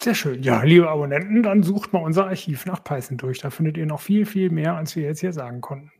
Sehr 0.00 0.14
schön. 0.14 0.42
Ja, 0.42 0.62
liebe 0.62 0.88
Abonnenten, 0.88 1.42
dann 1.42 1.62
sucht 1.62 1.92
mal 1.92 2.02
unser 2.02 2.26
Archiv 2.26 2.66
nach 2.66 2.82
Python 2.82 3.18
durch. 3.18 3.38
Da 3.38 3.50
findet 3.50 3.76
ihr 3.76 3.86
noch 3.86 4.00
viel, 4.00 4.26
viel 4.26 4.50
mehr, 4.50 4.74
als 4.76 4.96
wir 4.96 5.04
jetzt 5.04 5.20
hier 5.20 5.32
sagen 5.32 5.60
konnten. 5.60 5.92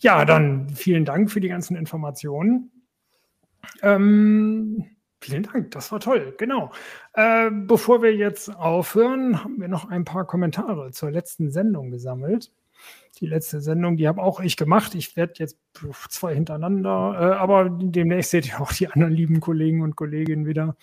Ja, 0.00 0.24
dann 0.24 0.68
vielen 0.68 1.06
Dank 1.06 1.30
für 1.30 1.40
die 1.40 1.48
ganzen 1.48 1.76
Informationen. 1.76 2.70
Ähm, 3.82 4.84
Vielen 5.24 5.44
Dank, 5.44 5.70
das 5.70 5.90
war 5.90 6.00
toll, 6.00 6.34
genau. 6.36 6.70
Äh, 7.14 7.50
bevor 7.50 8.02
wir 8.02 8.14
jetzt 8.14 8.54
aufhören, 8.54 9.42
haben 9.42 9.58
wir 9.58 9.68
noch 9.68 9.88
ein 9.88 10.04
paar 10.04 10.26
Kommentare 10.26 10.90
zur 10.90 11.10
letzten 11.10 11.50
Sendung 11.50 11.90
gesammelt. 11.90 12.52
Die 13.20 13.26
letzte 13.26 13.62
Sendung, 13.62 13.96
die 13.96 14.06
habe 14.06 14.22
auch 14.22 14.40
ich 14.40 14.58
gemacht. 14.58 14.94
Ich 14.94 15.16
werde 15.16 15.32
jetzt 15.38 15.56
zwei 16.10 16.34
hintereinander, 16.34 17.16
äh, 17.18 17.36
aber 17.36 17.70
demnächst 17.70 18.32
seht 18.32 18.46
ihr 18.46 18.60
auch 18.60 18.70
die 18.70 18.88
anderen 18.88 19.14
lieben 19.14 19.40
Kollegen 19.40 19.80
und 19.80 19.96
Kolleginnen 19.96 20.44
wieder. 20.44 20.76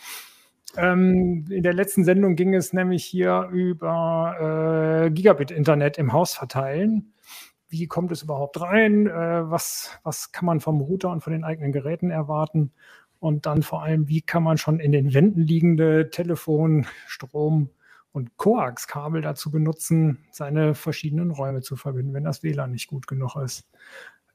Ähm, 0.76 1.46
in 1.52 1.62
der 1.62 1.74
letzten 1.74 2.04
Sendung 2.04 2.36
ging 2.36 2.56
es 2.56 2.74
nämlich 2.74 3.06
hier 3.06 3.48
über 3.52 5.06
äh, 5.06 5.12
Gigabit-Internet 5.12 6.00
im 6.00 6.14
Haus 6.14 6.34
verteilen. 6.34 7.14
Wie 7.70 7.86
kommt 7.86 8.12
es 8.12 8.24
überhaupt 8.24 8.60
rein? 8.60 9.06
Äh, 9.06 9.52
was, 9.52 10.00
was 10.02 10.32
kann 10.32 10.48
man 10.48 10.62
vom 10.62 10.82
Router 10.82 11.12
und 11.12 11.22
von 11.24 11.32
den 11.32 11.44
eigenen 11.44 11.72
Geräten 11.72 12.10
erwarten? 12.10 12.72
Und 13.22 13.46
dann 13.46 13.62
vor 13.62 13.84
allem, 13.84 14.10
wie 14.10 14.22
kann 14.22 14.42
man 14.42 14.58
schon 14.58 14.80
in 14.80 14.92
den 14.92 15.14
Wänden 15.14 15.42
liegende 15.42 16.10
Telefon, 16.10 16.88
Strom 17.06 17.70
und 18.12 18.36
Koaxkabel 18.36 19.22
dazu 19.22 19.52
benutzen, 19.52 20.26
seine 20.32 20.74
verschiedenen 20.74 21.30
Räume 21.30 21.62
zu 21.62 21.76
verbinden, 21.76 22.16
wenn 22.16 22.24
das 22.24 22.42
WLAN 22.42 22.72
nicht 22.72 22.88
gut 22.88 23.06
genug 23.06 23.36
ist. 23.36 23.70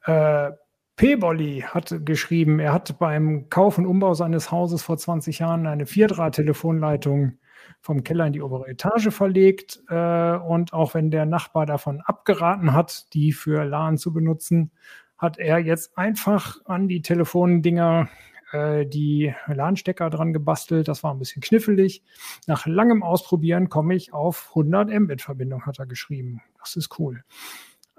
Äh, 0.04 0.52
P-Bolly 0.94 1.64
hat 1.66 2.06
geschrieben, 2.06 2.60
er 2.60 2.72
hat 2.72 2.96
beim 3.00 3.50
Kauf 3.50 3.76
und 3.76 3.86
Umbau 3.86 4.14
seines 4.14 4.52
Hauses 4.52 4.84
vor 4.84 4.96
20 4.96 5.40
Jahren 5.40 5.66
eine 5.66 5.86
Vierdraht-Telefonleitung 5.86 7.38
vom 7.80 8.04
Keller 8.04 8.28
in 8.28 8.34
die 8.34 8.40
obere 8.40 8.68
Etage 8.68 9.10
verlegt. 9.10 9.82
Äh, 9.88 10.36
und 10.36 10.72
auch 10.72 10.94
wenn 10.94 11.10
der 11.10 11.26
Nachbar 11.26 11.66
davon 11.66 12.02
abgeraten 12.02 12.72
hat, 12.72 13.12
die 13.14 13.32
für 13.32 13.64
LAN 13.64 13.98
zu 13.98 14.12
benutzen, 14.12 14.70
hat 15.18 15.38
er 15.38 15.58
jetzt 15.58 15.98
einfach 15.98 16.64
an 16.66 16.86
die 16.86 17.02
Telefondinger 17.02 18.08
äh, 18.52 18.86
die 18.86 19.34
LAN-Stecker 19.46 20.10
dran 20.10 20.32
gebastelt. 20.32 20.88
Das 20.88 21.02
war 21.02 21.12
ein 21.12 21.18
bisschen 21.18 21.42
knifflig. 21.42 22.02
Nach 22.46 22.66
langem 22.66 23.02
Ausprobieren 23.02 23.68
komme 23.68 23.94
ich 23.94 24.12
auf 24.12 24.48
100 24.50 24.88
Mbit-Verbindung, 24.90 25.66
hat 25.66 25.78
er 25.78 25.86
geschrieben. 25.86 26.42
Das 26.58 26.76
ist 26.76 26.98
cool. 26.98 27.22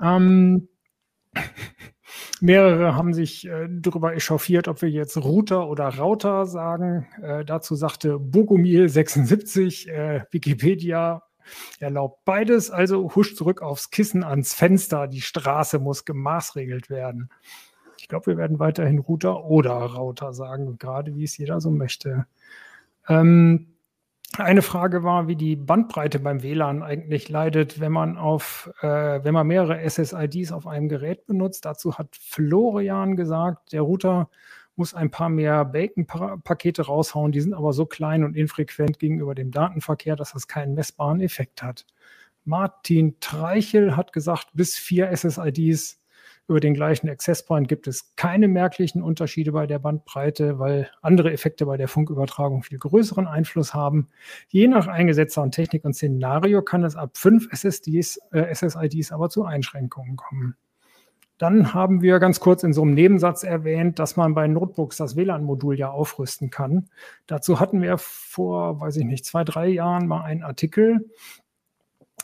Ähm, 0.01 0.67
Mehrere 2.39 2.95
haben 2.95 3.13
sich 3.13 3.47
äh, 3.47 3.67
darüber 3.69 4.13
echauffiert, 4.13 4.67
ob 4.67 4.81
wir 4.81 4.89
jetzt 4.89 5.17
Router 5.17 5.67
oder 5.67 5.97
Router 5.97 6.45
sagen. 6.45 7.07
Äh, 7.21 7.43
dazu 7.45 7.75
sagte 7.75 8.15
Bogomil76, 8.15 9.89
äh, 9.89 10.21
Wikipedia 10.31 11.23
erlaubt 11.79 12.25
beides, 12.25 12.71
also 12.71 13.15
husch 13.15 13.35
zurück 13.35 13.61
aufs 13.61 13.89
Kissen 13.89 14.23
ans 14.23 14.53
Fenster. 14.53 15.07
Die 15.07 15.21
Straße 15.21 15.79
muss 15.79 16.05
gemaßregelt 16.05 16.89
werden. 16.89 17.29
Ich 18.07 18.09
glaube, 18.09 18.27
wir 18.27 18.37
werden 18.37 18.57
weiterhin 18.57 18.99
Router 18.99 19.43
oder 19.43 19.73
Router 19.73 20.31
sagen, 20.31 20.77
gerade 20.77 21.13
wie 21.17 21.25
es 21.25 21.35
jeder 21.35 21.59
so 21.59 21.71
möchte. 21.71 22.25
Ähm, 23.09 23.73
eine 24.37 24.61
Frage 24.61 25.03
war, 25.03 25.27
wie 25.27 25.35
die 25.35 25.57
Bandbreite 25.57 26.19
beim 26.19 26.41
WLAN 26.41 26.83
eigentlich 26.83 27.27
leidet, 27.27 27.81
wenn 27.81 27.91
man 27.91 28.17
auf, 28.17 28.71
äh, 28.79 29.21
wenn 29.25 29.33
man 29.33 29.45
mehrere 29.45 29.81
SSIDs 29.81 30.53
auf 30.53 30.67
einem 30.67 30.87
Gerät 30.87 31.25
benutzt. 31.25 31.65
Dazu 31.65 31.97
hat 31.97 32.15
Florian 32.15 33.17
gesagt, 33.17 33.73
der 33.73 33.81
Router 33.81 34.29
muss 34.77 34.93
ein 34.93 35.11
paar 35.11 35.27
mehr 35.27 35.65
Bacon-Pakete 35.65 36.83
raushauen. 36.83 37.33
Die 37.33 37.41
sind 37.41 37.53
aber 37.53 37.73
so 37.73 37.85
klein 37.85 38.23
und 38.23 38.37
infrequent 38.37 38.99
gegenüber 38.99 39.35
dem 39.35 39.51
Datenverkehr, 39.51 40.15
dass 40.15 40.31
das 40.31 40.47
keinen 40.47 40.75
messbaren 40.75 41.19
Effekt 41.19 41.61
hat. 41.61 41.85
Martin 42.45 43.19
Treichel 43.19 43.97
hat 43.97 44.13
gesagt, 44.13 44.47
bis 44.53 44.77
vier 44.77 45.11
SSIDs 45.13 45.99
über 46.47 46.59
den 46.61 46.73
gleichen 46.73 47.09
Access 47.09 47.43
Point 47.43 47.67
gibt 47.67 47.87
es 47.87 48.15
keine 48.15 48.47
merklichen 48.47 49.01
Unterschiede 49.01 49.51
bei 49.51 49.67
der 49.67 49.79
Bandbreite, 49.79 50.59
weil 50.59 50.89
andere 51.01 51.31
Effekte 51.33 51.65
bei 51.65 51.75
der 51.75 51.89
Funkübertragung 51.89 52.63
viel 52.63 52.79
größeren 52.79 53.27
Einfluss 53.27 53.73
haben. 53.73 54.07
Je 54.47 54.67
nach 54.67 54.87
eingesetzter 54.87 55.49
Technik 55.51 55.83
und 55.83 55.93
Szenario 55.93 56.61
kann 56.61 56.83
es 56.83 56.95
ab 56.95 57.17
fünf 57.17 57.51
SSDs, 57.51 58.19
äh, 58.31 58.53
SSIDs 58.53 59.11
aber 59.11 59.29
zu 59.29 59.43
Einschränkungen 59.43 60.15
kommen. 60.15 60.55
Dann 61.37 61.73
haben 61.73 62.01
wir 62.01 62.17
ganz 62.19 62.39
kurz 62.39 62.63
in 62.63 62.73
so 62.73 62.81
einem 62.81 62.95
Nebensatz 62.95 63.43
erwähnt, 63.43 63.99
dass 63.99 64.15
man 64.15 64.33
bei 64.33 64.47
Notebooks 64.47 64.97
das 64.97 65.15
WLAN-Modul 65.15 65.77
ja 65.77 65.91
aufrüsten 65.91 66.49
kann. 66.49 66.89
Dazu 67.27 67.59
hatten 67.59 67.81
wir 67.81 67.97
vor, 67.99 68.79
weiß 68.79 68.97
ich 68.97 69.05
nicht, 69.05 69.25
zwei, 69.25 69.43
drei 69.43 69.67
Jahren 69.67 70.07
mal 70.07 70.23
einen 70.23 70.43
Artikel 70.43 71.11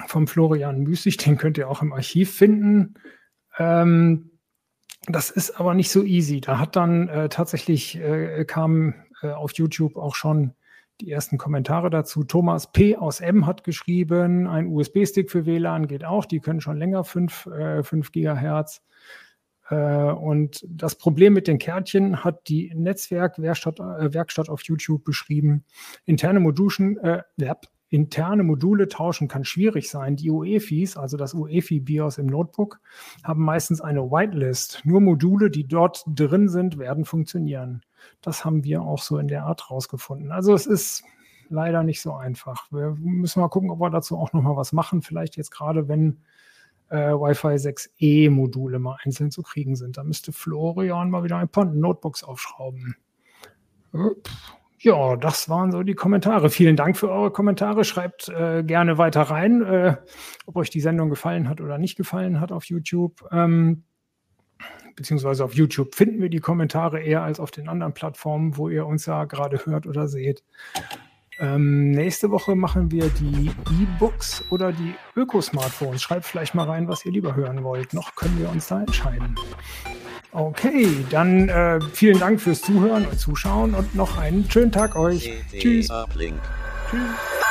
vom 0.07 0.27
Florian 0.27 0.81
Müßig, 0.81 1.17
den 1.17 1.37
könnt 1.37 1.59
ihr 1.59 1.69
auch 1.69 1.83
im 1.83 1.93
Archiv 1.93 2.33
finden. 2.33 2.95
Ähm, 3.57 4.31
das 5.07 5.29
ist 5.29 5.59
aber 5.59 5.73
nicht 5.73 5.91
so 5.91 6.03
easy. 6.03 6.41
Da 6.41 6.59
hat 6.59 6.75
dann 6.75 7.09
äh, 7.09 7.29
tatsächlich 7.29 7.97
äh, 7.97 8.45
kam 8.45 8.95
äh, 9.21 9.31
auf 9.31 9.53
YouTube 9.53 9.97
auch 9.97 10.15
schon 10.15 10.53
die 11.01 11.11
ersten 11.11 11.37
Kommentare 11.37 11.89
dazu. 11.89 12.23
Thomas 12.23 12.71
P. 12.71 12.95
aus 12.95 13.19
M 13.19 13.45
hat 13.45 13.63
geschrieben, 13.63 14.47
ein 14.47 14.67
USB-Stick 14.67 15.31
für 15.31 15.45
WLAN 15.45 15.87
geht 15.87 16.05
auch, 16.05 16.25
die 16.25 16.39
können 16.39 16.61
schon 16.61 16.77
länger 16.77 17.03
5, 17.03 17.47
äh, 17.47 17.83
5 17.83 18.11
Gigahertz. 18.11 18.81
Äh, 19.69 19.75
und 19.75 20.65
das 20.67 20.95
Problem 20.95 21.33
mit 21.33 21.47
den 21.47 21.57
Kärtchen 21.57 22.23
hat 22.23 22.47
die 22.47 22.71
Netzwerkwerkstatt 22.75 23.79
äh, 23.79 24.13
Werkstatt 24.13 24.49
auf 24.49 24.61
YouTube 24.63 25.03
beschrieben. 25.03 25.65
Interne 26.05 26.39
Moduschen, 26.39 26.97
äh, 26.97 27.23
interne 27.93 28.43
Module 28.43 28.87
tauschen 28.87 29.27
kann 29.27 29.45
schwierig 29.45 29.89
sein. 29.89 30.15
Die 30.15 30.31
UEFIs, 30.31 30.97
also 30.97 31.15
das 31.15 31.33
UEFI-BIOS 31.35 32.17
im 32.17 32.25
Notebook, 32.25 32.79
haben 33.23 33.43
meistens 33.43 33.81
eine 33.81 34.09
Whitelist. 34.09 34.81
Nur 34.83 34.99
Module, 34.99 35.51
die 35.51 35.67
dort 35.67 36.03
drin 36.07 36.49
sind, 36.49 36.79
werden 36.79 37.05
funktionieren. 37.05 37.83
Das 38.21 38.43
haben 38.43 38.63
wir 38.63 38.81
auch 38.81 39.01
so 39.01 39.17
in 39.17 39.27
der 39.27 39.45
Art 39.45 39.69
rausgefunden. 39.69 40.31
Also 40.31 40.53
es 40.53 40.65
ist 40.65 41.03
leider 41.49 41.83
nicht 41.83 42.01
so 42.01 42.13
einfach. 42.13 42.71
Wir 42.71 42.95
müssen 42.99 43.39
mal 43.39 43.49
gucken, 43.49 43.69
ob 43.69 43.79
wir 43.79 43.91
dazu 43.91 44.17
auch 44.17 44.33
noch 44.33 44.41
mal 44.41 44.55
was 44.55 44.73
machen. 44.73 45.03
Vielleicht 45.03 45.37
jetzt 45.37 45.51
gerade, 45.51 45.87
wenn 45.87 46.17
äh, 46.89 47.11
Wi-Fi 47.11 47.55
6E 47.55 48.31
Module 48.31 48.79
mal 48.79 48.97
einzeln 49.03 49.29
zu 49.29 49.43
kriegen 49.43 49.75
sind. 49.75 49.97
Da 49.97 50.03
müsste 50.03 50.31
Florian 50.31 51.11
mal 51.11 51.23
wieder 51.23 51.37
ein 51.37 51.49
paar 51.49 51.65
Notebooks 51.65 52.23
aufschrauben. 52.23 52.95
Ja, 54.83 55.15
das 55.15 55.47
waren 55.47 55.71
so 55.71 55.81
die 55.81 55.93
Kommentare. 55.93 56.49
Vielen 56.49 56.75
Dank 56.75 56.97
für 56.97 57.09
eure 57.09 57.31
Kommentare. 57.31 57.85
Schreibt 57.85 58.27
äh, 58.27 58.63
gerne 58.63 58.97
weiter 58.97 59.21
rein, 59.21 59.61
äh, 59.61 59.95
ob 60.45 60.57
euch 60.57 60.69
die 60.69 60.81
Sendung 60.81 61.09
gefallen 61.09 61.47
hat 61.47 61.61
oder 61.61 61.77
nicht 61.77 61.95
gefallen 61.95 62.41
hat 62.41 62.51
auf 62.51 62.65
YouTube. 62.65 63.23
Ähm, 63.31 63.85
beziehungsweise 64.97 65.45
auf 65.45 65.53
YouTube 65.53 65.95
finden 65.95 66.21
wir 66.21 66.27
die 66.27 66.41
Kommentare 66.41 67.01
eher 67.01 67.23
als 67.23 67.39
auf 67.39 67.49
den 67.49 67.69
anderen 67.69 67.93
Plattformen, 67.93 68.57
wo 68.57 68.67
ihr 68.67 68.85
uns 68.85 69.05
ja 69.05 69.23
gerade 69.23 69.65
hört 69.65 69.87
oder 69.87 70.09
seht. 70.09 70.43
Ähm, 71.39 71.91
nächste 71.91 72.29
Woche 72.29 72.53
machen 72.53 72.91
wir 72.91 73.07
die 73.07 73.51
E-Books 73.81 74.43
oder 74.49 74.73
die 74.73 74.95
Öko-Smartphones. 75.15 76.01
Schreibt 76.01 76.25
vielleicht 76.25 76.55
mal 76.55 76.67
rein, 76.67 76.89
was 76.89 77.05
ihr 77.05 77.13
lieber 77.13 77.37
hören 77.37 77.63
wollt. 77.63 77.93
Noch 77.93 78.15
können 78.15 78.37
wir 78.37 78.49
uns 78.49 78.67
da 78.67 78.81
entscheiden. 78.81 79.37
Okay, 80.33 81.05
dann 81.11 81.47
äh, 81.47 81.79
vielen 81.93 82.19
Dank 82.19 82.41
fürs 82.41 82.61
Zuhören 82.61 83.05
und 83.05 83.19
Zuschauen 83.19 83.75
und 83.75 83.93
noch 83.93 84.17
einen 84.17 84.49
schönen 84.49 84.71
Tag 84.71 84.95
euch. 84.95 85.31
Tschüss. 85.51 85.89
Tschüss. 86.89 87.42